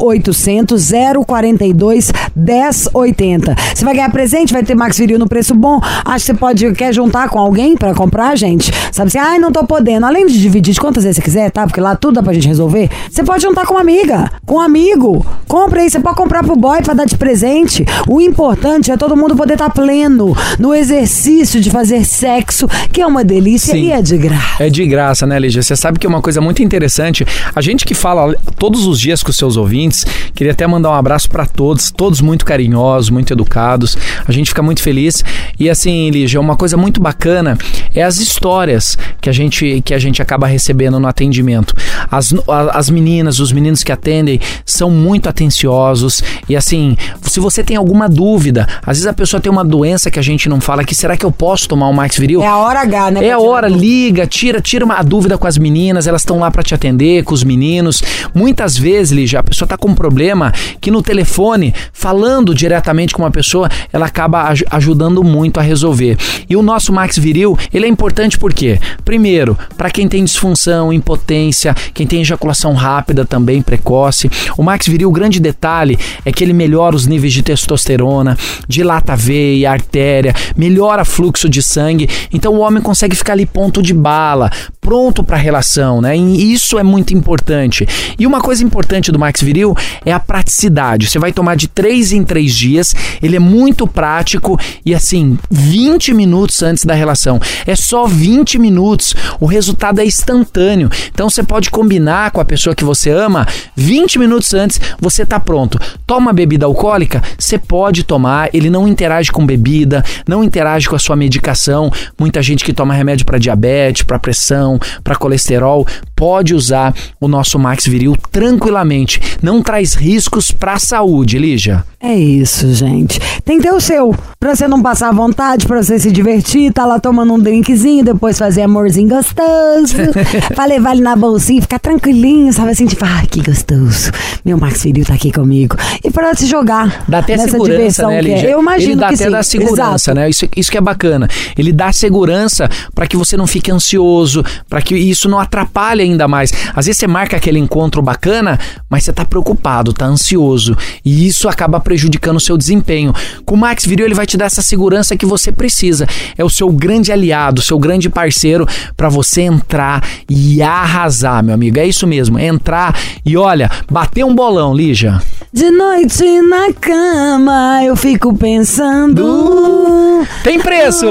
0800 0.00 0.92
042 1.26 2.12
1080. 2.34 3.56
Você 3.74 3.84
vai 3.84 3.94
ganhar 3.94 4.10
presente, 4.10 4.52
vai 4.52 4.62
ter 4.62 4.74
Max 4.74 4.98
Viril 4.98 5.18
no 5.18 5.28
preço 5.28 5.54
bom. 5.54 5.80
Acho 6.04 6.26
que 6.26 6.32
você 6.32 6.34
pode. 6.34 6.72
Quer 6.72 6.92
juntar 6.92 7.28
com 7.28 7.38
alguém 7.38 7.76
para 7.76 7.94
comprar, 7.94 8.36
gente? 8.36 8.72
Sabe 8.92 9.08
assim, 9.08 9.18
ai, 9.18 9.38
não 9.38 9.52
tô 9.52 9.64
podendo. 9.64 10.06
Além 10.06 10.26
de 10.26 10.40
dividir 10.40 10.74
de 10.74 10.80
quantas 10.80 11.04
vezes 11.04 11.16
você 11.16 11.22
quiser, 11.22 11.50
tá? 11.50 11.66
Porque 11.66 11.80
lá 11.80 11.94
tudo 11.96 12.14
dá 12.14 12.22
pra 12.22 12.32
gente 12.32 12.48
resolver. 12.48 12.90
Você 13.10 13.22
pode 13.22 13.42
juntar 13.42 13.66
com 13.66 13.75
uma 13.76 13.82
amiga, 13.82 14.30
com 14.46 14.54
um 14.54 14.60
amigo. 14.60 15.26
Compra 15.46 15.82
aí, 15.82 15.90
você 15.90 16.00
pode 16.00 16.16
comprar 16.16 16.42
pro 16.42 16.56
boy 16.56 16.82
pra 16.82 16.94
dar 16.94 17.04
de 17.04 17.16
presente. 17.16 17.84
O 18.08 18.20
importante 18.20 18.90
é 18.90 18.96
todo 18.96 19.16
mundo 19.16 19.36
poder 19.36 19.52
estar 19.52 19.66
tá 19.66 19.70
pleno 19.70 20.34
no 20.58 20.74
exercício 20.74 21.60
de 21.60 21.70
fazer 21.70 22.04
sexo, 22.04 22.66
que 22.90 23.02
é 23.02 23.06
uma 23.06 23.22
delícia 23.22 23.74
Sim. 23.74 23.84
e 23.84 23.92
é 23.92 24.00
de 24.00 24.16
graça. 24.16 24.64
É 24.64 24.70
de 24.70 24.86
graça, 24.86 25.26
né, 25.26 25.38
Lígia? 25.38 25.62
Você 25.62 25.76
sabe 25.76 25.98
que 25.98 26.06
é 26.06 26.08
uma 26.08 26.22
coisa 26.22 26.40
muito 26.40 26.62
interessante. 26.62 27.26
A 27.54 27.60
gente 27.60 27.84
que 27.84 27.94
fala 27.94 28.34
todos 28.58 28.86
os 28.86 28.98
dias 28.98 29.22
com 29.22 29.30
os 29.30 29.36
seus 29.36 29.58
ouvintes, 29.58 30.06
queria 30.34 30.52
até 30.52 30.66
mandar 30.66 30.90
um 30.90 30.94
abraço 30.94 31.28
para 31.28 31.44
todos, 31.44 31.90
todos 31.90 32.22
muito 32.22 32.44
carinhosos, 32.44 33.10
muito 33.10 33.32
educados. 33.32 33.96
A 34.26 34.32
gente 34.32 34.48
fica 34.48 34.62
muito 34.62 34.80
feliz. 34.82 35.22
E 35.60 35.68
assim, 35.68 36.10
Lígia, 36.10 36.40
uma 36.40 36.56
coisa 36.56 36.78
muito 36.78 37.00
bacana 37.00 37.58
é 37.94 38.02
as 38.02 38.16
histórias 38.18 38.96
que 39.20 39.28
a 39.28 39.32
gente, 39.32 39.82
que 39.84 39.92
a 39.92 39.98
gente 39.98 40.22
acaba 40.22 40.46
recebendo 40.46 40.98
no 40.98 41.06
atendimento. 41.06 41.74
As, 42.10 42.34
as 42.72 42.88
meninas, 42.88 43.38
os 43.38 43.52
meninos 43.52 43.65
que 43.82 43.92
atendem 43.92 44.40
são 44.64 44.90
muito 44.90 45.28
atenciosos 45.28 46.22
e 46.48 46.56
assim, 46.56 46.96
se 47.22 47.40
você 47.40 47.62
tem 47.62 47.76
alguma 47.76 48.08
dúvida, 48.08 48.66
às 48.82 48.96
vezes 48.98 49.06
a 49.06 49.12
pessoa 49.12 49.40
tem 49.40 49.50
uma 49.50 49.64
doença 49.64 50.10
que 50.10 50.18
a 50.18 50.22
gente 50.22 50.48
não 50.48 50.60
fala 50.60 50.84
que 50.84 50.94
será 50.94 51.16
que 51.16 51.24
eu 51.24 51.32
posso 51.32 51.68
tomar 51.68 51.88
o 51.88 51.92
Max 51.92 52.18
Viril? 52.18 52.42
É 52.42 52.46
a 52.46 52.56
hora 52.56 52.80
H, 52.80 53.10
né? 53.10 53.26
É 53.26 53.32
a 53.32 53.38
hora, 53.38 53.68
liga, 53.68 54.26
tira, 54.26 54.60
tira 54.60 54.84
uma, 54.84 54.94
a 54.94 55.02
dúvida 55.02 55.36
com 55.36 55.46
as 55.46 55.58
meninas, 55.58 56.06
elas 56.06 56.22
estão 56.22 56.38
lá 56.38 56.50
para 56.50 56.62
te 56.62 56.74
atender, 56.74 57.24
com 57.24 57.34
os 57.34 57.44
meninos. 57.44 58.02
Muitas 58.34 58.76
vezes, 58.76 59.12
Lígia, 59.12 59.40
a 59.40 59.42
pessoa 59.42 59.68
tá 59.68 59.76
com 59.76 59.88
um 59.88 59.94
problema 59.94 60.52
que 60.80 60.90
no 60.90 61.02
telefone, 61.02 61.74
falando 61.92 62.54
diretamente 62.54 63.14
com 63.14 63.22
uma 63.22 63.30
pessoa, 63.30 63.68
ela 63.92 64.06
acaba 64.06 64.48
aj 64.48 64.64
ajudando 64.70 65.22
muito 65.22 65.58
a 65.58 65.62
resolver. 65.62 66.16
E 66.48 66.56
o 66.56 66.62
nosso 66.62 66.92
Max 66.92 67.18
Viril, 67.18 67.58
ele 67.72 67.86
é 67.86 67.88
importante 67.88 68.38
porque, 68.38 68.78
primeiro, 69.04 69.58
para 69.76 69.90
quem 69.90 70.08
tem 70.08 70.24
disfunção, 70.24 70.92
impotência, 70.92 71.74
quem 71.92 72.06
tem 72.06 72.20
ejaculação 72.20 72.74
rápida 72.74 73.24
também, 73.24 73.55
precoce. 73.62 74.30
O 74.56 74.62
Max 74.62 74.86
Viril, 74.86 75.08
o 75.08 75.12
grande 75.12 75.40
detalhe 75.40 75.98
é 76.24 76.32
que 76.32 76.42
ele 76.42 76.52
melhora 76.52 76.96
os 76.96 77.06
níveis 77.06 77.32
de 77.32 77.42
testosterona, 77.42 78.36
dilata 78.68 79.12
a 79.12 79.16
veia, 79.16 79.70
artéria, 79.70 80.34
melhora 80.56 81.04
fluxo 81.04 81.48
de 81.48 81.62
sangue. 81.62 82.08
Então 82.32 82.54
o 82.54 82.60
homem 82.60 82.82
consegue 82.82 83.16
ficar 83.16 83.32
ali 83.32 83.46
ponto 83.46 83.82
de 83.82 83.94
bala, 83.94 84.50
pronto 84.80 85.22
para 85.24 85.36
a 85.36 85.40
relação, 85.40 86.00
né? 86.00 86.16
E 86.16 86.52
isso 86.52 86.78
é 86.78 86.82
muito 86.82 87.14
importante. 87.14 87.86
E 88.18 88.26
uma 88.26 88.40
coisa 88.40 88.62
importante 88.62 89.10
do 89.10 89.18
Max 89.18 89.42
Viril 89.42 89.74
é 90.04 90.12
a 90.12 90.20
praticidade. 90.20 91.08
Você 91.08 91.18
vai 91.18 91.32
tomar 91.32 91.56
de 91.56 91.68
3 91.68 92.12
em 92.12 92.24
3 92.24 92.54
dias, 92.54 92.94
ele 93.22 93.36
é 93.36 93.40
muito 93.40 93.86
prático 93.86 94.58
e 94.84 94.94
assim, 94.94 95.38
20 95.50 96.14
minutos 96.14 96.62
antes 96.62 96.84
da 96.84 96.94
relação. 96.94 97.40
É 97.66 97.74
só 97.74 98.06
20 98.06 98.58
minutos. 98.58 99.14
O 99.40 99.46
resultado 99.46 100.00
é 100.00 100.04
instantâneo. 100.04 100.90
Então 101.12 101.28
você 101.28 101.42
pode 101.42 101.70
combinar 101.70 102.30
com 102.30 102.40
a 102.40 102.44
pessoa 102.44 102.74
que 102.74 102.84
você 102.84 103.10
ama 103.10 103.45
20 103.74 104.18
minutos 104.18 104.52
antes, 104.54 104.80
você 105.00 105.22
está 105.22 105.38
pronto. 105.38 105.78
Toma 106.06 106.32
bebida 106.32 106.66
alcoólica? 106.66 107.22
Você 107.38 107.58
pode 107.58 108.04
tomar, 108.04 108.48
ele 108.52 108.70
não 108.70 108.86
interage 108.86 109.30
com 109.32 109.44
bebida, 109.44 110.04
não 110.26 110.42
interage 110.42 110.88
com 110.88 110.96
a 110.96 110.98
sua 110.98 111.16
medicação. 111.16 111.90
Muita 112.18 112.42
gente 112.42 112.64
que 112.64 112.72
toma 112.72 112.94
remédio 112.94 113.26
para 113.26 113.38
diabetes, 113.38 114.02
para 114.02 114.18
pressão, 114.18 114.78
para 115.02 115.16
colesterol, 115.16 115.86
pode 116.16 116.54
usar 116.54 116.94
o 117.20 117.28
nosso 117.28 117.58
Max 117.58 117.86
Viril 117.86 118.16
tranquilamente. 118.32 119.20
Não 119.42 119.62
traz 119.62 119.94
riscos 119.94 120.50
para 120.50 120.72
a 120.72 120.78
saúde, 120.78 121.38
Lígia. 121.38 121.84
É 122.00 122.14
isso, 122.14 122.72
gente. 122.72 123.20
Tem 123.44 123.58
que 123.58 123.64
ter 123.64 123.72
o 123.72 123.80
seu. 123.80 124.14
Pra 124.38 124.54
você 124.54 124.68
não 124.68 124.80
passar 124.80 125.12
vontade, 125.12 125.66
pra 125.66 125.82
você 125.82 125.98
se 125.98 126.10
divertir, 126.12 126.72
tá 126.72 126.86
lá 126.86 127.00
tomando 127.00 127.32
um 127.34 127.38
drinkzinho, 127.38 128.04
depois 128.04 128.38
fazer 128.38 128.62
amorzinho 128.62 129.08
gostoso. 129.08 129.96
pra 130.54 130.66
levar 130.66 130.92
ele 130.92 131.02
na 131.02 131.16
bolsinha, 131.16 131.60
ficar 131.60 131.78
tranquilinho, 131.78 132.52
sabe 132.52 132.70
assim, 132.70 132.86
tipo, 132.86 133.04
ah, 133.04 133.22
que 133.28 133.42
gostoso. 133.42 134.12
Meu 134.44 134.56
Max 134.56 134.82
Viril 134.84 135.04
tá 135.04 135.14
aqui 135.14 135.32
comigo. 135.32 135.76
E 136.04 136.10
pra 136.10 136.34
se 136.34 136.46
jogar. 136.46 137.04
Dá 137.08 137.18
até 137.18 137.36
nessa 137.36 137.50
segurança, 137.52 137.76
diversão 137.76 138.10
né, 138.10 138.20
que 138.20 138.30
é. 138.30 138.34
Lígia? 138.34 138.50
Eu 138.50 138.60
imagino 138.60 138.92
Ele 138.92 139.00
dá 139.00 139.08
que 139.08 139.14
até 139.14 139.24
sim. 139.24 139.30
da 139.30 139.42
segurança, 139.42 140.10
Exato. 140.10 140.14
né? 140.14 140.30
Isso, 140.30 140.48
isso 140.56 140.70
que 140.70 140.78
é 140.78 140.80
bacana. 140.80 141.28
Ele 141.58 141.72
dá 141.72 141.92
segurança 141.92 142.68
para 142.94 143.06
que 143.06 143.16
você 143.16 143.36
não 143.36 143.46
fique 143.46 143.70
ansioso, 143.70 144.44
para 144.68 144.80
que 144.80 144.94
isso 144.94 145.28
não 145.28 145.38
atrapalhe 145.38 146.05
ainda 146.06 146.26
mais. 146.28 146.52
Às 146.74 146.86
vezes 146.86 146.98
você 146.98 147.06
marca 147.06 147.36
aquele 147.36 147.58
encontro 147.58 148.00
bacana, 148.02 148.58
mas 148.88 149.04
você 149.04 149.12
tá 149.12 149.24
preocupado, 149.24 149.92
tá 149.92 150.06
ansioso, 150.06 150.76
e 151.04 151.26
isso 151.26 151.48
acaba 151.48 151.80
prejudicando 151.80 152.36
o 152.36 152.40
seu 152.40 152.56
desempenho. 152.56 153.14
Com 153.44 153.54
o 153.54 153.58
Max 153.58 153.84
Viril 153.84 154.06
ele 154.06 154.14
vai 154.14 154.26
te 154.26 154.36
dar 154.36 154.46
essa 154.46 154.62
segurança 154.62 155.16
que 155.16 155.26
você 155.26 155.52
precisa. 155.52 156.06
É 156.36 156.44
o 156.44 156.50
seu 156.50 156.70
grande 156.70 157.12
aliado, 157.12 157.62
seu 157.62 157.78
grande 157.78 158.08
parceiro 158.08 158.66
para 158.96 159.08
você 159.08 159.42
entrar 159.42 160.02
e 160.28 160.62
arrasar, 160.62 161.42
meu 161.42 161.54
amigo. 161.54 161.78
É 161.78 161.86
isso 161.86 162.06
mesmo, 162.06 162.38
entrar 162.38 162.98
e 163.24 163.36
olha, 163.36 163.70
bater 163.90 164.24
um 164.24 164.34
bolão, 164.34 164.74
Lígia. 164.74 165.20
De 165.52 165.70
noite 165.70 166.40
na 166.42 166.72
cama, 166.72 167.82
eu 167.82 167.96
fico 167.96 168.34
pensando. 168.36 170.26
Tem 170.42 170.60
preço! 170.60 171.06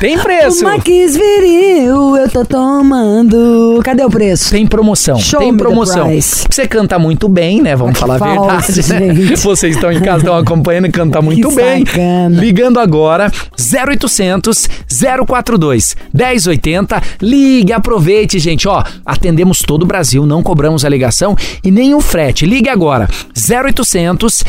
Tem 0.00 0.18
preço! 0.18 0.64
O 0.64 0.68
Max 0.68 0.84
Viril, 0.86 2.16
eu 2.16 2.30
tô 2.30 2.44
tomando. 2.44 3.80
Cadê 3.84 4.04
o 4.04 4.07
preço? 4.10 4.50
Tem 4.50 4.66
promoção, 4.66 5.18
Show 5.18 5.40
tem 5.40 5.56
promoção. 5.56 6.08
Você 6.20 6.66
canta 6.66 6.98
muito 6.98 7.28
bem, 7.28 7.62
né? 7.62 7.74
Vamos 7.76 7.98
falar 7.98 8.16
a 8.16 8.18
verdade, 8.18 8.88
né? 8.88 9.36
Vocês 9.36 9.74
estão 9.74 9.92
em 9.92 10.00
casa, 10.00 10.18
estão 10.18 10.36
acompanhando 10.36 10.86
e 10.86 10.90
canta 10.90 11.20
muito 11.22 11.48
Que 11.48 11.54
bem. 11.54 11.86
sacana. 11.86 12.40
Ligando 12.40 12.78
agora, 12.80 13.30
0800 13.58 14.68
042 15.26 15.96
1080. 16.12 17.02
Ligue, 17.22 17.72
aproveite, 17.72 18.38
gente. 18.38 18.66
Ó, 18.68 18.82
atendemos 19.04 19.60
todo 19.60 19.82
o 19.82 19.86
Brasil, 19.86 20.26
não 20.26 20.42
cobramos 20.42 20.84
a 20.84 20.88
ligação 20.88 21.36
e 21.64 21.70
nem 21.70 21.94
o 21.94 22.00
frete. 22.00 22.46
Ligue 22.46 22.68
agora, 22.68 23.08
0800 23.36 24.44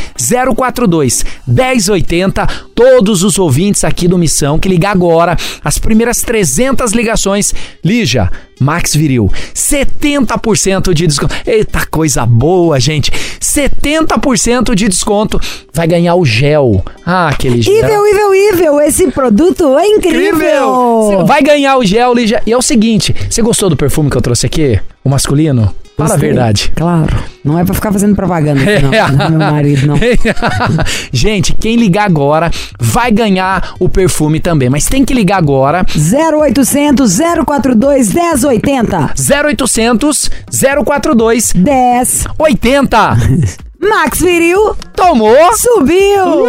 042 0.55 1.25
1080. 1.47 2.47
Todos 2.75 3.23
os 3.23 3.37
ouvintes 3.37 3.83
aqui 3.83 4.07
do 4.07 4.17
Missão 4.17 4.57
que 4.57 4.69
ligar 4.69 4.91
agora, 4.91 5.35
as 5.63 5.77
primeiras 5.77 6.21
300 6.21 6.91
ligações. 6.93 7.53
Lígia, 7.83 8.31
Max 8.59 8.95
Viril, 8.95 9.31
70% 9.53 10.93
de 10.93 11.07
desconto. 11.07 11.33
Eita 11.45 11.85
coisa 11.85 12.25
boa, 12.25 12.79
gente. 12.79 13.11
70% 13.39 14.75
de 14.75 14.87
desconto. 14.87 15.39
Vai 15.73 15.87
ganhar 15.87 16.15
o 16.15 16.25
gel. 16.25 16.83
Ah, 17.05 17.29
aquele 17.29 17.61
gel. 17.61 17.73
Ivel, 17.73 18.07
Ivel, 18.07 18.35
Ivel, 18.35 18.81
esse 18.81 19.09
produto 19.11 19.77
é 19.77 19.87
incrível! 19.87 20.73
Você 21.03 21.23
Vai 21.23 21.41
ganhar 21.41 21.77
o 21.77 21.85
gel, 21.85 22.13
Lígia. 22.13 22.41
E 22.45 22.51
é 22.51 22.57
o 22.57 22.61
seguinte, 22.61 23.15
você 23.29 23.41
gostou 23.41 23.69
do 23.69 23.77
perfume 23.77 24.09
que 24.09 24.17
eu 24.17 24.21
trouxe 24.21 24.45
aqui? 24.45 24.79
O 25.03 25.09
masculino? 25.09 25.73
Fala 25.99 26.13
a 26.15 26.17
verdade. 26.17 26.71
Claro. 26.75 27.15
Não 27.43 27.57
é 27.57 27.63
pra 27.63 27.73
ficar 27.73 27.91
fazendo 27.91 28.15
propaganda 28.15 28.61
aqui, 28.61 28.83
não. 28.83 28.89
do 29.29 29.37
meu 29.37 29.51
marido, 29.51 29.87
não. 29.87 29.95
Gente, 31.11 31.53
quem 31.53 31.75
ligar 31.75 32.05
agora 32.05 32.51
vai 32.79 33.11
ganhar 33.11 33.73
o 33.79 33.87
perfume 33.87 34.39
também. 34.39 34.69
Mas 34.69 34.85
tem 34.85 35.05
que 35.05 35.13
ligar 35.13 35.37
agora. 35.37 35.85
0800 35.95 37.17
042 37.45 38.13
1080. 38.13 39.13
0800 39.45 40.31
042 40.85 41.53
10. 41.53 42.27
80. 43.81 43.87
Max 43.87 44.19
Viril 44.19 44.75
Tomou? 44.95 45.35
subiu! 45.55 46.47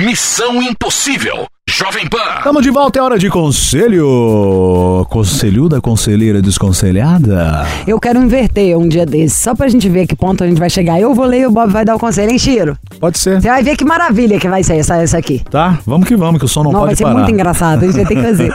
Missão 0.04 0.62
Impossível. 0.62 1.46
Jovem 1.68 2.08
Pan. 2.08 2.18
Estamos 2.38 2.62
de 2.62 2.70
volta, 2.70 2.98
é 2.98 3.02
hora 3.02 3.18
de 3.18 3.30
conselho. 3.30 5.06
Conselho 5.08 5.68
da 5.68 5.80
conselheira 5.80 6.42
desconselhada? 6.42 7.64
Eu 7.86 8.00
quero 8.00 8.18
inverter 8.20 8.76
um 8.76 8.88
dia 8.88 9.06
desses, 9.06 9.38
só 9.38 9.54
pra 9.54 9.68
gente 9.68 9.88
ver 9.88 10.06
que 10.06 10.16
ponto 10.16 10.42
a 10.42 10.46
gente 10.46 10.58
vai 10.58 10.68
chegar. 10.68 11.00
Eu 11.00 11.14
vou 11.14 11.24
ler 11.24 11.42
e 11.42 11.46
o 11.46 11.50
Bob 11.50 11.70
vai 11.70 11.84
dar 11.84 11.94
o 11.94 11.98
conselho, 11.98 12.30
hein, 12.32 12.38
Chiro? 12.38 12.76
Pode 12.98 13.18
ser. 13.18 13.40
Você 13.40 13.48
vai 13.48 13.62
ver 13.62 13.76
que 13.76 13.84
maravilha 13.84 14.38
que 14.40 14.48
vai 14.48 14.62
ser 14.62 14.76
essa, 14.76 14.96
essa 14.96 15.18
aqui. 15.18 15.40
Tá, 15.50 15.78
vamos 15.86 16.08
que 16.08 16.16
vamos, 16.16 16.40
que 16.40 16.44
o 16.44 16.48
som 16.48 16.64
não, 16.64 16.72
Não, 16.72 16.80
vai 16.80 16.88
pode 16.88 16.98
ser 16.98 17.04
parar. 17.04 17.16
muito 17.16 17.30
engraçado, 17.30 17.82
a 17.84 17.86
gente 17.86 17.96
vai 17.96 18.06
ter 18.06 18.16
que 18.16 18.22
fazer. 18.22 18.54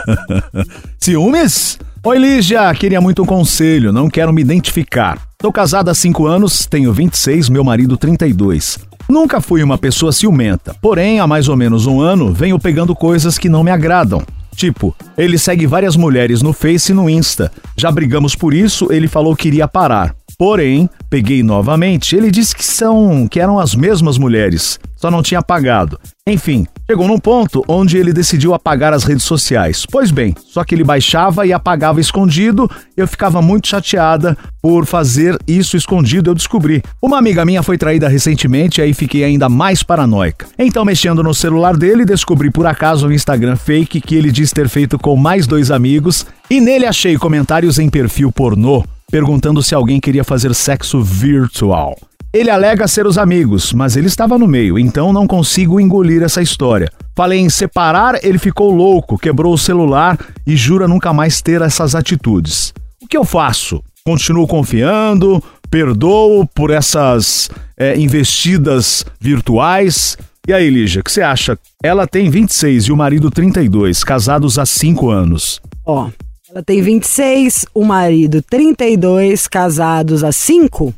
Ciúmes? 1.00 1.80
Oi, 2.08 2.18
Lígia, 2.18 2.74
queria 2.74 3.02
muito 3.02 3.22
um 3.22 3.26
conselho, 3.26 3.92
não 3.92 4.10
quero 4.10 4.32
me 4.32 4.42
identificar. 4.42 5.28
Tô 5.38 5.52
casada 5.52 5.92
há 5.92 5.94
5 5.94 6.26
anos, 6.26 6.66
tenho 6.66 6.94
26, 6.94 7.50
meu 7.50 7.66
marido 7.66 7.98
32. 7.98 8.80
Nunca 9.10 9.42
fui 9.42 9.62
uma 9.62 9.78
pessoa 9.78 10.14
ciumenta, 10.14 10.74
porém, 10.82 11.20
há 11.20 11.28
mais 11.28 11.50
ou 11.50 11.58
menos 11.58 11.86
um 11.86 12.00
ano, 12.00 12.32
venho 12.32 12.58
pegando 12.58 12.96
coisas 12.96 13.38
que 13.38 13.50
não 13.50 13.62
me 13.62 13.72
agradam. 13.72 14.24
Tipo, 14.56 14.96
ele 15.18 15.38
segue 15.38 15.68
várias 15.68 15.98
mulheres 15.98 16.42
no 16.42 16.54
Face 16.54 16.94
e 16.94 16.96
no 16.96 17.10
Insta. 17.10 17.52
Já 17.76 17.92
brigamos 17.92 18.36
por 18.36 18.54
isso, 18.54 18.88
ele 18.90 19.10
falou 19.10 19.36
que 19.36 19.50
iria 19.50 19.68
parar. 19.68 20.16
Porém, 20.38 20.90
peguei 21.10 21.44
novamente, 21.44 22.16
ele 22.16 22.32
disse 22.32 22.56
que 22.56 22.64
são 22.64 23.28
que 23.28 23.38
eram 23.38 23.60
as 23.60 23.76
mesmas 23.76 24.18
mulheres, 24.18 24.80
só 24.96 25.12
não 25.12 25.22
tinha 25.22 25.42
apagado. 25.42 26.00
Enfim, 26.26 26.66
chegou 26.90 27.08
num 27.08 27.20
ponto 27.20 27.64
onde 27.68 27.98
ele 27.98 28.14
decidiu 28.14 28.54
apagar 28.54 28.94
as 28.94 29.04
redes 29.04 29.26
sociais. 29.26 29.86
Pois 29.86 30.10
bem, 30.10 30.34
só 30.46 30.64
que 30.64 30.74
ele 30.74 30.84
baixava 30.84 31.46
e 31.46 31.52
apagava 31.52 32.00
escondido, 32.00 32.70
eu 32.96 33.08
ficava 33.08 33.42
muito 33.42 33.68
chateada 33.68 34.38
por 34.62 34.86
fazer 34.86 35.38
isso 35.48 35.76
escondido, 35.76 36.30
eu 36.30 36.36
descobri. 36.36 36.82
Uma 37.02 37.18
amiga 37.18 37.46
minha 37.46 37.62
foi 37.62 37.78
traída 37.78 38.08
recentemente 38.08 38.82
aí 38.82 38.94
fiquei 38.94 39.24
ainda 39.24 39.50
mais 39.50 39.84
paranoica. 39.84 40.48
Então, 40.58 40.86
mexendo 40.86 41.22
no 41.22 41.34
celular 41.34 41.76
dele, 41.76 42.06
descobri 42.06 42.50
por 42.50 42.66
acaso 42.66 43.08
um 43.08 43.12
Instagram 43.12 43.56
fake 43.56 44.02
que 44.02 44.16
ele 44.16 44.32
diz 44.32 44.52
ter 44.52 44.70
feito 44.70 44.98
com 44.98 45.16
mais 45.16 45.46
dois 45.46 45.72
amigos 45.72 46.26
e 46.50 46.62
nele 46.62 46.86
achei 46.86 47.18
comentários 47.18 47.80
em 47.80 47.90
perfil 47.90 48.32
pornô 48.32 48.84
perguntando 49.10 49.64
se 49.64 49.74
alguém 49.74 50.00
queria 50.00 50.24
fazer 50.24 50.54
sexo 50.54 51.02
virtual. 51.02 51.96
Ele 52.34 52.50
alega 52.50 52.88
ser 52.88 53.08
os 53.08 53.18
amigos, 53.18 53.72
mas 53.72 53.96
ele 53.96 54.08
estava 54.08 54.38
no 54.38 54.48
meio, 54.48 54.78
então 54.78 55.14
não 55.14 55.26
consigo 55.26 55.80
engolir 55.80 56.22
essa 56.22 56.42
história. 56.42 56.92
Falei 57.16 57.40
em 57.40 57.50
separar, 57.50 58.20
ele 58.24 58.38
ficou 58.38 58.72
louco, 58.72 59.18
quebrou 59.18 59.54
o 59.54 59.58
celular 59.58 60.20
e 60.46 60.56
jura 60.56 60.88
nunca 60.88 61.14
mais 61.14 61.42
ter 61.42 61.62
essas 61.62 61.96
atitudes. 61.96 62.74
O 63.02 63.08
que 63.08 63.18
eu 63.18 63.24
faço? 63.24 63.82
Continuo 64.06 64.46
confiando, 64.46 65.42
perdoo 65.70 66.46
por 66.54 66.70
essas 66.70 67.50
é, 67.78 67.98
investidas 67.98 69.06
virtuais. 69.20 70.18
E 70.48 70.54
aí, 70.54 70.70
Lígia, 70.70 71.02
o 71.02 71.04
que 71.04 71.12
você 71.12 71.22
acha? 71.22 71.58
Ela 71.82 72.06
tem 72.06 72.30
26 72.30 72.86
e 72.86 72.92
o 72.92 72.98
marido 72.98 73.32
32, 73.32 74.04
casados 74.04 74.60
há 74.60 74.66
5 74.66 75.10
anos. 75.10 75.62
Ó, 75.86 76.10
ela 76.50 76.62
tem 76.62 76.82
26, 76.82 77.66
o 77.74 77.84
marido 77.84 78.42
32, 78.42 79.48
casados 79.48 80.24
há 80.24 80.32
5. 80.32 80.94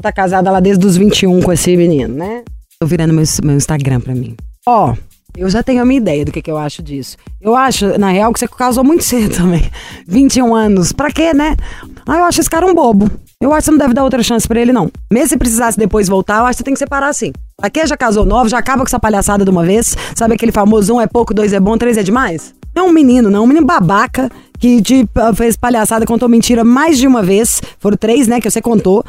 Tá 0.00 0.12
casada 0.12 0.50
lá 0.50 0.60
desde 0.60 0.84
os 0.86 0.96
21 0.96 1.40
com 1.40 1.52
esse 1.52 1.74
menino, 1.74 2.14
né? 2.14 2.42
Tô 2.78 2.86
virando 2.86 3.14
meu, 3.14 3.24
meu 3.42 3.56
Instagram 3.56 4.00
pra 4.00 4.14
mim. 4.14 4.36
Ó, 4.66 4.94
eu 5.36 5.48
já 5.48 5.62
tenho 5.62 5.80
a 5.80 5.86
minha 5.86 5.98
ideia 5.98 6.24
do 6.24 6.30
que, 6.30 6.42
que 6.42 6.50
eu 6.50 6.58
acho 6.58 6.82
disso. 6.82 7.16
Eu 7.40 7.56
acho, 7.56 7.98
na 7.98 8.10
real, 8.10 8.30
que 8.32 8.38
você 8.38 8.46
casou 8.46 8.84
muito 8.84 9.04
cedo 9.04 9.34
também. 9.34 9.62
21 10.06 10.54
anos. 10.54 10.92
Pra 10.92 11.10
quê, 11.10 11.32
né? 11.32 11.56
Ah, 12.06 12.18
eu 12.18 12.24
acho 12.24 12.40
esse 12.40 12.50
cara 12.50 12.66
um 12.66 12.74
bobo. 12.74 13.10
Eu 13.40 13.52
acho 13.52 13.60
que 13.60 13.64
você 13.64 13.70
não 13.70 13.78
deve 13.78 13.94
dar 13.94 14.04
outra 14.04 14.22
chance 14.22 14.46
pra 14.46 14.60
ele, 14.60 14.72
não. 14.72 14.90
Mesmo 15.10 15.28
se 15.28 15.36
precisasse 15.38 15.78
depois 15.78 16.08
voltar, 16.08 16.38
eu 16.38 16.44
acho 16.44 16.52
que 16.52 16.58
você 16.58 16.64
tem 16.64 16.74
que 16.74 16.78
separar 16.78 17.08
assim. 17.08 17.32
Pra 17.56 17.70
quem 17.70 17.86
já 17.86 17.96
casou 17.96 18.26
novo, 18.26 18.48
já 18.50 18.58
acaba 18.58 18.78
com 18.78 18.86
essa 18.86 19.00
palhaçada 19.00 19.44
de 19.44 19.50
uma 19.50 19.64
vez. 19.64 19.96
Sabe 20.14 20.34
aquele 20.34 20.52
famoso 20.52 20.94
um 20.94 21.00
é 21.00 21.06
pouco, 21.06 21.32
dois 21.32 21.52
é 21.52 21.60
bom, 21.60 21.76
três 21.78 21.96
é 21.96 22.02
demais? 22.02 22.54
Não 22.74 22.86
é 22.86 22.88
um 22.90 22.92
menino, 22.92 23.30
não. 23.30 23.44
Um 23.44 23.46
menino 23.46 23.66
babaca 23.66 24.30
que 24.58 24.80
te 24.82 25.08
ah, 25.14 25.34
fez 25.34 25.56
palhaçada, 25.56 26.04
contou 26.06 26.28
mentira 26.28 26.64
mais 26.64 26.98
de 26.98 27.06
uma 27.06 27.22
vez. 27.22 27.60
Foram 27.78 27.96
três, 27.96 28.26
né, 28.26 28.40
que 28.40 28.50
você 28.50 28.60
contou. 28.60 29.04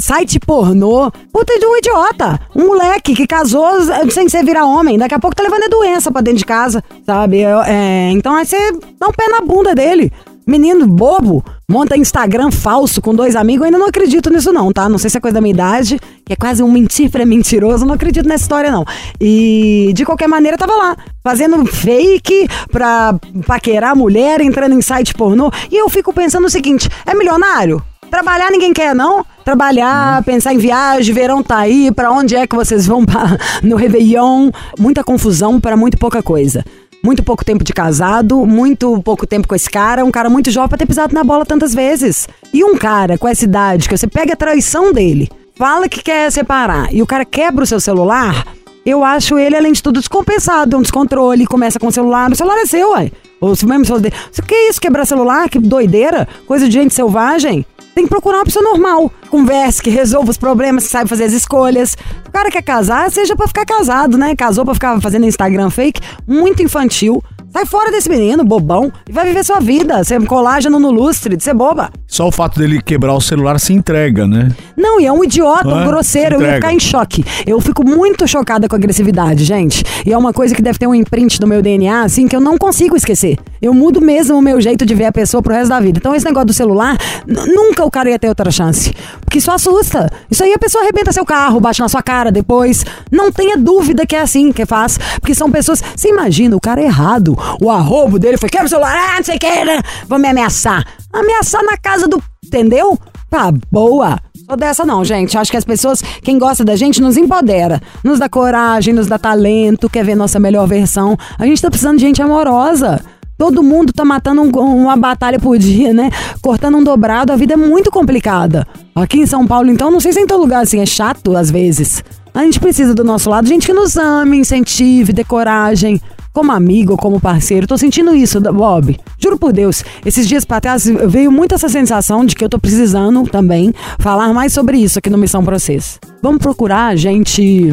Site 0.00 0.38
pornô. 0.40 1.10
Puta 1.32 1.58
de 1.58 1.66
um 1.66 1.76
idiota. 1.76 2.40
Um 2.54 2.68
moleque 2.68 3.14
que 3.14 3.26
casou 3.26 3.68
sem 4.10 4.28
ser 4.28 4.44
virar 4.44 4.64
homem. 4.64 4.98
Daqui 4.98 5.14
a 5.14 5.18
pouco 5.18 5.36
tá 5.36 5.42
levando 5.42 5.64
a 5.64 5.68
doença 5.68 6.10
pra 6.10 6.20
dentro 6.20 6.38
de 6.38 6.44
casa, 6.44 6.82
sabe? 7.04 7.42
É, 7.42 8.10
então 8.12 8.34
aí 8.34 8.46
você 8.46 8.72
dá 8.98 9.08
um 9.08 9.12
pé 9.12 9.28
na 9.28 9.40
bunda 9.40 9.74
dele. 9.74 10.12
Menino 10.46 10.86
bobo, 10.86 11.44
monta 11.70 11.94
Instagram 11.94 12.50
falso 12.50 13.02
com 13.02 13.14
dois 13.14 13.36
amigos. 13.36 13.60
Eu 13.60 13.66
ainda 13.66 13.76
não 13.76 13.88
acredito 13.88 14.30
nisso, 14.30 14.50
não, 14.50 14.72
tá? 14.72 14.88
Não 14.88 14.96
sei 14.96 15.10
se 15.10 15.18
é 15.18 15.20
coisa 15.20 15.34
da 15.34 15.42
minha 15.42 15.52
idade, 15.52 16.00
que 16.24 16.32
é 16.32 16.36
quase 16.36 16.62
um 16.62 16.72
mentífero 16.72 17.26
mentiroso. 17.26 17.84
Não 17.84 17.92
acredito 17.92 18.26
nessa 18.26 18.44
história, 18.44 18.70
não. 18.70 18.82
E 19.20 19.92
de 19.94 20.06
qualquer 20.06 20.26
maneira, 20.26 20.56
tava 20.56 20.74
lá, 20.74 20.96
fazendo 21.22 21.66
fake 21.66 22.48
pra 22.72 23.14
paquerar 23.46 23.94
mulher, 23.94 24.40
entrando 24.40 24.72
em 24.72 24.80
site 24.80 25.12
pornô. 25.12 25.50
E 25.70 25.76
eu 25.76 25.90
fico 25.90 26.14
pensando 26.14 26.46
o 26.46 26.50
seguinte: 26.50 26.88
é 27.04 27.14
milionário? 27.14 27.82
Trabalhar 28.10 28.50
ninguém 28.50 28.72
quer, 28.72 28.94
não? 28.94 29.24
Trabalhar, 29.44 30.22
pensar 30.24 30.54
em 30.54 30.58
viagem, 30.58 31.14
verão 31.14 31.42
tá 31.42 31.58
aí, 31.58 31.90
pra 31.92 32.10
onde 32.10 32.34
é 32.34 32.46
que 32.46 32.56
vocês 32.56 32.86
vão 32.86 33.04
no 33.62 33.76
Réveillon? 33.76 34.50
Muita 34.78 35.04
confusão 35.04 35.60
para 35.60 35.76
muito 35.76 35.98
pouca 35.98 36.22
coisa. 36.22 36.64
muito 37.04 37.22
pouco 37.22 37.44
tempo 37.44 37.62
de 37.62 37.72
casado, 37.72 38.44
muito 38.44 39.00
pouco 39.02 39.26
tempo 39.26 39.46
com 39.46 39.54
esse 39.54 39.70
cara, 39.70 40.04
um 40.04 40.10
cara 40.10 40.28
muito 40.28 40.50
jovem 40.50 40.68
pra 40.68 40.78
ter 40.78 40.86
pisado 40.86 41.14
na 41.14 41.22
bola 41.22 41.46
tantas 41.46 41.72
vezes. 41.72 42.28
E 42.52 42.64
um 42.64 42.76
cara 42.76 43.16
com 43.16 43.28
essa 43.28 43.44
idade, 43.44 43.88
que 43.88 43.96
você 43.96 44.06
pega 44.06 44.32
a 44.32 44.36
traição 44.36 44.92
dele, 44.92 45.28
fala 45.54 45.88
que 45.88 46.02
quer 46.02 46.30
separar 46.32 46.92
e 46.92 47.02
o 47.02 47.06
cara 47.06 47.24
quebra 47.24 47.62
o 47.62 47.66
seu 47.66 47.78
celular, 47.78 48.44
eu 48.84 49.04
acho 49.04 49.38
ele, 49.38 49.54
além 49.54 49.72
de 49.72 49.82
tudo, 49.82 50.00
descompensado, 50.00 50.74
é 50.74 50.78
um 50.78 50.82
descontrole, 50.82 51.46
começa 51.46 51.78
com 51.78 51.86
o 51.88 51.92
celular, 51.92 52.32
o 52.32 52.36
celular 52.36 52.58
é 52.58 52.66
seu, 52.66 52.92
ué. 52.92 53.12
Ou 53.40 53.54
se 53.54 53.66
mesmo 53.66 53.84
celular. 53.84 54.10
O 54.38 54.42
que 54.42 54.54
é 54.54 54.70
isso, 54.70 54.80
quebrar 54.80 55.04
celular? 55.04 55.48
Que 55.48 55.58
doideira? 55.58 56.26
Coisa 56.46 56.66
de 56.66 56.72
gente 56.72 56.94
selvagem? 56.94 57.64
Tem 57.98 58.04
que 58.04 58.10
procurar 58.10 58.38
uma 58.38 58.44
pessoa 58.44 58.62
normal. 58.62 59.10
Converse, 59.28 59.82
que 59.82 59.90
resolva 59.90 60.30
os 60.30 60.36
problemas, 60.36 60.84
que 60.84 60.90
saiba 60.92 61.08
fazer 61.08 61.24
as 61.24 61.32
escolhas. 61.32 61.96
O 62.28 62.30
cara 62.30 62.48
quer 62.48 62.62
casar, 62.62 63.10
seja 63.10 63.34
pra 63.34 63.48
ficar 63.48 63.64
casado, 63.66 64.16
né? 64.16 64.36
Casou 64.36 64.64
pra 64.64 64.72
ficar 64.72 65.00
fazendo 65.00 65.26
Instagram 65.26 65.68
fake. 65.68 66.00
Muito 66.24 66.62
infantil. 66.62 67.20
Sai 67.50 67.64
fora 67.64 67.90
desse 67.90 68.08
menino, 68.10 68.44
bobão, 68.44 68.92
e 69.08 69.10
vai 69.10 69.24
viver 69.24 69.42
sua 69.42 69.58
vida. 69.58 70.04
Ser 70.04 70.22
colágeno 70.26 70.78
no 70.78 70.90
lustre, 70.90 71.34
de 71.34 71.42
ser 71.42 71.54
boba. 71.54 71.90
Só 72.06 72.28
o 72.28 72.30
fato 72.30 72.58
dele 72.60 72.80
quebrar 72.80 73.14
o 73.14 73.20
celular 73.20 73.58
se 73.58 73.72
entrega, 73.72 74.26
né? 74.26 74.50
Não, 74.76 75.00
e 75.00 75.06
é 75.06 75.12
um 75.12 75.24
idiota, 75.24 75.66
um 75.66 75.80
É, 75.80 75.86
grosseiro. 75.86 76.36
se 76.38 76.44
Eu 76.44 76.46
ia 76.46 76.54
ficar 76.56 76.72
em 76.72 76.78
choque. 76.78 77.24
Eu 77.46 77.58
fico 77.60 77.84
muito 77.84 78.28
chocada 78.28 78.68
com 78.68 78.76
a 78.76 78.78
agressividade, 78.78 79.44
gente. 79.44 79.82
E 80.06 80.12
é 80.12 80.16
uma 80.16 80.32
coisa 80.32 80.54
que 80.54 80.60
deve 80.62 80.78
ter 80.78 80.86
um 80.86 80.94
imprint 80.94 81.40
no 81.40 81.46
meu 81.48 81.62
DNA, 81.62 82.02
assim, 82.02 82.28
que 82.28 82.36
eu 82.36 82.40
não 82.40 82.58
consigo 82.58 82.94
esquecer. 82.96 83.38
Eu 83.60 83.74
mudo 83.74 84.00
mesmo 84.00 84.36
o 84.36 84.42
meu 84.42 84.60
jeito 84.60 84.86
de 84.86 84.94
ver 84.94 85.06
a 85.06 85.12
pessoa 85.12 85.42
pro 85.42 85.54
resto 85.54 85.68
da 85.68 85.80
vida. 85.80 85.98
Então, 85.98 86.14
esse 86.14 86.24
negócio 86.24 86.46
do 86.46 86.52
celular, 86.52 86.96
nunca 87.26 87.84
o 87.84 87.90
cara 87.90 88.10
ia 88.10 88.18
ter 88.18 88.28
outra 88.28 88.50
chance. 88.50 88.94
Porque 89.20 89.38
isso 89.38 89.50
assusta. 89.50 90.10
Isso 90.30 90.42
aí 90.42 90.52
a 90.52 90.58
pessoa 90.58 90.82
arrebenta 90.82 91.12
seu 91.12 91.24
carro, 91.24 91.60
bate 91.60 91.80
na 91.80 91.88
sua 91.88 92.02
cara 92.02 92.30
depois. 92.30 92.84
Não 93.10 93.30
tenha 93.32 93.56
dúvida 93.56 94.06
que 94.06 94.16
é 94.16 94.20
assim 94.20 94.52
que 94.52 94.64
faz. 94.64 94.98
Porque 95.20 95.34
são 95.34 95.50
pessoas. 95.50 95.82
Você 95.94 96.08
imagina, 96.08 96.56
o 96.56 96.60
cara 96.60 96.82
errado. 96.82 97.36
O 97.60 97.70
arrobo 97.70 98.18
dele 98.18 98.36
foi: 98.36 98.48
quebra 98.48 98.66
o 98.66 98.70
celular, 98.70 98.94
ah, 98.96 99.16
não 99.16 99.24
sei 99.24 99.36
o 99.36 99.38
que, 99.38 99.64
né? 99.64 99.80
Vou 100.08 100.18
me 100.18 100.28
ameaçar. 100.28 100.84
Ameaçar 101.12 101.62
na 101.64 101.76
casa 101.76 102.06
do. 102.06 102.22
Entendeu? 102.44 102.98
Tá 103.30 103.52
boa. 103.70 104.18
Sou 104.48 104.56
dessa 104.56 104.84
não, 104.86 105.04
gente. 105.04 105.36
Acho 105.36 105.50
que 105.50 105.56
as 105.58 105.64
pessoas, 105.64 106.00
quem 106.22 106.38
gosta 106.38 106.64
da 106.64 106.74
gente, 106.74 107.02
nos 107.02 107.18
empodera. 107.18 107.82
Nos 108.02 108.18
dá 108.18 108.28
coragem, 108.30 108.94
nos 108.94 109.06
dá 109.06 109.18
talento, 109.18 109.90
quer 109.90 110.02
ver 110.02 110.14
nossa 110.14 110.40
melhor 110.40 110.66
versão. 110.66 111.16
A 111.38 111.44
gente 111.44 111.60
tá 111.60 111.68
precisando 111.68 111.98
de 111.98 112.04
gente 112.04 112.22
amorosa. 112.22 112.98
Todo 113.38 113.62
mundo 113.62 113.92
tá 113.92 114.04
matando 114.04 114.42
um- 114.42 114.50
uma 114.50 114.96
batalha 114.96 115.38
por 115.38 115.56
dia, 115.56 115.94
né? 115.94 116.10
Cortando 116.42 116.76
um 116.76 116.82
dobrado, 116.82 117.32
a 117.32 117.36
vida 117.36 117.54
é 117.54 117.56
muito 117.56 117.88
complicada. 117.90 118.66
Aqui 118.94 119.20
em 119.20 119.26
São 119.26 119.46
Paulo, 119.46 119.70
então, 119.70 119.90
não 119.92 120.00
sei 120.00 120.12
se 120.12 120.20
em 120.20 120.26
todo 120.26 120.40
lugar 120.40 120.62
assim, 120.62 120.80
é 120.80 120.86
chato 120.86 121.36
às 121.36 121.48
vezes. 121.50 122.02
A 122.34 122.42
gente 122.42 122.58
precisa 122.58 122.94
do 122.94 123.04
nosso 123.04 123.30
lado, 123.30 123.46
gente 123.48 123.66
que 123.66 123.72
nos 123.72 123.96
ame, 123.96 124.38
incentive, 124.38 125.12
dê 125.12 125.22
coragem. 125.24 126.00
Como 126.32 126.52
amigo, 126.52 126.96
como 126.96 127.18
parceiro, 127.18 127.66
tô 127.66 127.76
sentindo 127.76 128.14
isso, 128.14 128.40
Bob. 128.40 128.96
Juro 129.18 129.38
por 129.38 129.52
Deus, 129.52 129.82
esses 130.04 130.28
dias 130.28 130.44
pra 130.44 130.60
trás 130.60 130.84
veio 131.08 131.32
muito 131.32 131.54
essa 131.54 131.68
sensação 131.68 132.24
de 132.24 132.36
que 132.36 132.44
eu 132.44 132.48
tô 132.48 132.58
precisando 132.60 133.24
também 133.24 133.72
falar 133.98 134.32
mais 134.32 134.52
sobre 134.52 134.78
isso 134.78 134.98
aqui 134.98 135.10
no 135.10 135.18
Missão 135.18 135.44
Processo. 135.44 135.98
Vamos 136.22 136.38
procurar 136.38 136.94
gente. 136.96 137.72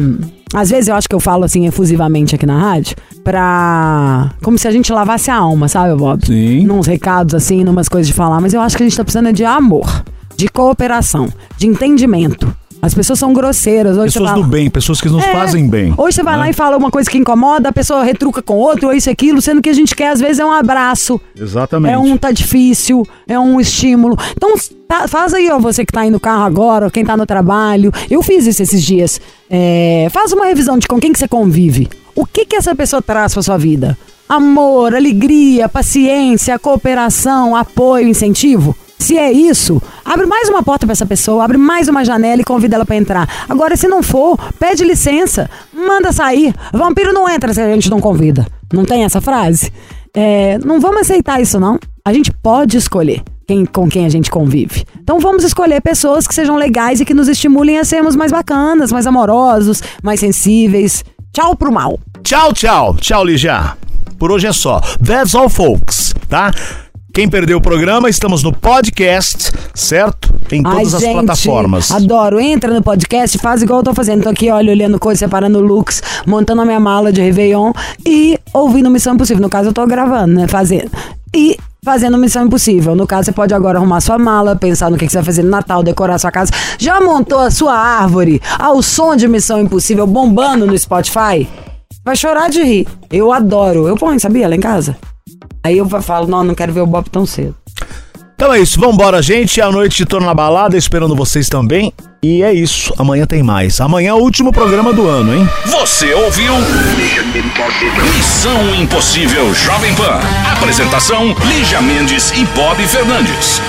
Às 0.56 0.70
vezes 0.70 0.88
eu 0.88 0.94
acho 0.94 1.06
que 1.06 1.14
eu 1.14 1.20
falo 1.20 1.44
assim 1.44 1.66
efusivamente 1.66 2.34
aqui 2.34 2.46
na 2.46 2.58
rádio, 2.58 2.96
pra. 3.22 4.32
Como 4.42 4.56
se 4.56 4.66
a 4.66 4.70
gente 4.70 4.90
lavasse 4.90 5.30
a 5.30 5.36
alma, 5.36 5.68
sabe, 5.68 5.94
Bob? 5.94 6.24
Sim. 6.26 6.64
Nuns 6.64 6.86
recados 6.86 7.34
assim, 7.34 7.62
numas 7.62 7.90
coisas 7.90 8.06
de 8.06 8.14
falar, 8.14 8.40
mas 8.40 8.54
eu 8.54 8.62
acho 8.62 8.74
que 8.74 8.82
a 8.82 8.86
gente 8.86 8.96
tá 8.96 9.04
precisando 9.04 9.30
de 9.34 9.44
amor, 9.44 9.86
de 10.34 10.48
cooperação, 10.48 11.28
de 11.58 11.66
entendimento. 11.66 12.56
As 12.82 12.94
pessoas 12.94 13.18
são 13.18 13.32
grosseiras. 13.32 13.96
Hoje 13.96 14.12
Pessoas 14.12 14.30
fala- 14.30 14.42
do 14.42 14.48
bem, 14.48 14.70
pessoas 14.70 15.00
que 15.00 15.08
nos 15.08 15.22
é. 15.24 15.32
fazem 15.32 15.66
bem. 15.68 15.92
Hoje 15.96 16.16
você 16.16 16.22
vai 16.22 16.34
né? 16.34 16.40
lá 16.40 16.50
e 16.50 16.52
fala 16.52 16.76
uma 16.76 16.90
coisa 16.90 17.10
que 17.10 17.18
incomoda, 17.18 17.68
a 17.68 17.72
pessoa 17.72 18.04
retruca 18.04 18.40
com 18.42 18.54
outro, 18.54 18.88
ou 18.88 18.94
isso 18.94 19.08
e 19.08 19.12
aquilo, 19.12 19.40
sendo 19.42 19.60
que 19.60 19.68
a 19.68 19.72
gente 19.72 19.94
quer, 19.96 20.08
às 20.08 20.20
vezes, 20.20 20.38
é 20.38 20.44
um 20.44 20.52
abraço. 20.52 21.20
Exatamente. 21.38 21.92
É 21.92 21.98
um 21.98 22.16
tá 22.16 22.30
difícil, 22.30 23.04
é 23.26 23.38
um 23.38 23.60
estímulo. 23.60 24.16
Então, 24.36 24.54
tá- 24.86 25.08
faz 25.08 25.34
aí, 25.34 25.50
ó, 25.50 25.58
você 25.58 25.84
que 25.84 25.92
tá 25.92 26.00
aí 26.02 26.10
no 26.10 26.20
carro 26.20 26.44
agora, 26.44 26.90
quem 26.90 27.04
tá 27.04 27.16
no 27.16 27.26
trabalho. 27.26 27.90
Eu 28.10 28.22
fiz 28.22 28.46
isso 28.46 28.62
esses 28.62 28.82
dias. 28.82 29.20
É, 29.50 30.08
faz 30.12 30.32
uma 30.32 30.46
revisão 30.46 30.78
de 30.78 30.86
com 30.86 31.00
quem 31.00 31.12
que 31.12 31.18
você 31.18 31.26
convive. 31.28 31.88
O 32.14 32.24
que 32.24 32.44
que 32.44 32.56
essa 32.56 32.74
pessoa 32.74 33.02
traz 33.02 33.32
pra 33.34 33.42
sua 33.42 33.56
vida? 33.58 33.96
Amor, 34.28 34.94
alegria, 34.94 35.68
paciência, 35.68 36.58
cooperação, 36.58 37.54
apoio, 37.54 38.08
incentivo? 38.08 38.76
Se 38.98 39.16
é 39.16 39.30
isso, 39.30 39.80
abre 40.04 40.26
mais 40.26 40.48
uma 40.48 40.62
porta 40.62 40.86
pra 40.86 40.92
essa 40.92 41.06
pessoa, 41.06 41.44
abre 41.44 41.58
mais 41.58 41.88
uma 41.88 42.04
janela 42.04 42.40
e 42.40 42.44
convida 42.44 42.76
ela 42.76 42.86
pra 42.86 42.96
entrar. 42.96 43.28
Agora, 43.48 43.76
se 43.76 43.86
não 43.86 44.02
for, 44.02 44.38
pede 44.58 44.84
licença, 44.84 45.48
manda 45.72 46.12
sair. 46.12 46.54
Vampiro 46.72 47.12
não 47.12 47.28
entra 47.28 47.52
se 47.52 47.60
a 47.60 47.72
gente 47.72 47.90
não 47.90 48.00
convida. 48.00 48.46
Não 48.72 48.84
tem 48.84 49.04
essa 49.04 49.20
frase? 49.20 49.70
É, 50.14 50.58
não 50.64 50.80
vamos 50.80 51.02
aceitar 51.02 51.40
isso, 51.40 51.60
não. 51.60 51.78
A 52.04 52.12
gente 52.12 52.32
pode 52.32 52.76
escolher 52.76 53.22
quem, 53.46 53.64
com 53.64 53.88
quem 53.88 54.06
a 54.06 54.08
gente 54.08 54.30
convive. 54.30 54.84
Então 54.98 55.20
vamos 55.20 55.44
escolher 55.44 55.80
pessoas 55.80 56.26
que 56.26 56.34
sejam 56.34 56.56
legais 56.56 57.00
e 57.00 57.04
que 57.04 57.14
nos 57.14 57.28
estimulem 57.28 57.78
a 57.78 57.84
sermos 57.84 58.16
mais 58.16 58.32
bacanas, 58.32 58.90
mais 58.90 59.06
amorosos, 59.06 59.82
mais 60.02 60.20
sensíveis. 60.20 61.04
Tchau 61.32 61.54
pro 61.54 61.70
mal. 61.70 62.00
Tchau, 62.24 62.52
tchau. 62.52 62.96
Tchau, 62.96 63.24
Lígia. 63.24 63.76
Por 64.18 64.32
hoje 64.32 64.46
é 64.46 64.52
só. 64.52 64.80
That's 65.04 65.34
all, 65.34 65.50
folks, 65.50 66.14
tá? 66.28 66.50
Quem 67.16 67.30
perdeu 67.30 67.56
o 67.56 67.60
programa, 67.62 68.10
estamos 68.10 68.42
no 68.42 68.52
podcast, 68.52 69.50
certo? 69.72 70.34
Em 70.52 70.62
todas 70.62 70.92
Ai, 70.92 70.96
as 70.96 71.00
gente, 71.00 71.12
plataformas. 71.14 71.90
Adoro. 71.90 72.38
Entra 72.38 72.70
no 72.74 72.82
podcast, 72.82 73.38
faz 73.38 73.62
igual 73.62 73.80
eu 73.80 73.84
tô 73.84 73.94
fazendo. 73.94 74.24
Tô 74.24 74.28
aqui, 74.28 74.50
olha, 74.50 74.70
olhando 74.70 74.98
coisa, 74.98 75.20
separando 75.20 75.58
looks, 75.58 76.02
montando 76.26 76.60
a 76.60 76.66
minha 76.66 76.78
mala 76.78 77.10
de 77.10 77.22
Réveillon 77.22 77.72
e 78.04 78.38
ouvindo 78.52 78.90
Missão 78.90 79.14
Impossível. 79.14 79.40
No 79.40 79.48
caso, 79.48 79.70
eu 79.70 79.72
tô 79.72 79.86
gravando, 79.86 80.34
né? 80.34 80.46
Fazendo. 80.46 80.90
E 81.34 81.56
fazendo 81.82 82.18
Missão 82.18 82.44
Impossível. 82.44 82.94
No 82.94 83.06
caso, 83.06 83.24
você 83.24 83.32
pode 83.32 83.54
agora 83.54 83.78
arrumar 83.78 84.02
sua 84.02 84.18
mala, 84.18 84.54
pensar 84.54 84.90
no 84.90 84.98
que 84.98 85.06
que 85.06 85.10
você 85.12 85.16
vai 85.16 85.24
fazer 85.24 85.42
no 85.42 85.48
Natal, 85.48 85.82
decorar 85.82 86.18
sua 86.18 86.30
casa. 86.30 86.52
Já 86.76 87.00
montou 87.00 87.38
a 87.38 87.50
sua 87.50 87.72
árvore 87.74 88.42
ao 88.58 88.82
som 88.82 89.16
de 89.16 89.26
Missão 89.26 89.58
Impossível 89.58 90.06
bombando 90.06 90.66
no 90.66 90.78
Spotify? 90.78 91.48
Vai 92.04 92.14
chorar 92.14 92.50
de 92.50 92.62
rir. 92.62 92.86
Eu 93.10 93.32
adoro. 93.32 93.88
Eu 93.88 93.96
ponho, 93.96 94.20
sabia? 94.20 94.46
Lá 94.46 94.54
em 94.54 94.60
casa. 94.60 94.94
Aí 95.66 95.78
eu 95.78 95.88
falo, 96.00 96.28
não, 96.28 96.44
não 96.44 96.54
quero 96.54 96.72
ver 96.72 96.80
o 96.80 96.86
Bob 96.86 97.10
tão 97.10 97.26
cedo. 97.26 97.56
Então 98.36 98.52
é 98.54 98.60
isso, 98.60 98.78
vambora, 98.78 99.20
gente. 99.20 99.60
A 99.60 99.68
noite 99.72 99.96
de 99.96 100.06
torno 100.06 100.24
na 100.24 100.32
balada, 100.32 100.76
esperando 100.76 101.16
vocês 101.16 101.48
também. 101.48 101.92
E 102.22 102.40
é 102.40 102.52
isso, 102.52 102.94
amanhã 102.96 103.26
tem 103.26 103.42
mais. 103.42 103.80
Amanhã 103.80 104.10
é 104.10 104.14
o 104.14 104.18
último 104.18 104.52
programa 104.52 104.92
do 104.92 105.08
ano, 105.08 105.34
hein? 105.34 105.48
Você 105.64 106.14
ouviu? 106.14 106.52
Missão 108.16 108.74
Impossível 108.76 109.52
Jovem 109.54 109.92
Pan. 109.96 110.20
Apresentação: 110.52 111.34
Lígia 111.48 111.82
Mendes 111.82 112.30
e 112.30 112.44
Bob 112.54 112.80
Fernandes. 112.86 113.60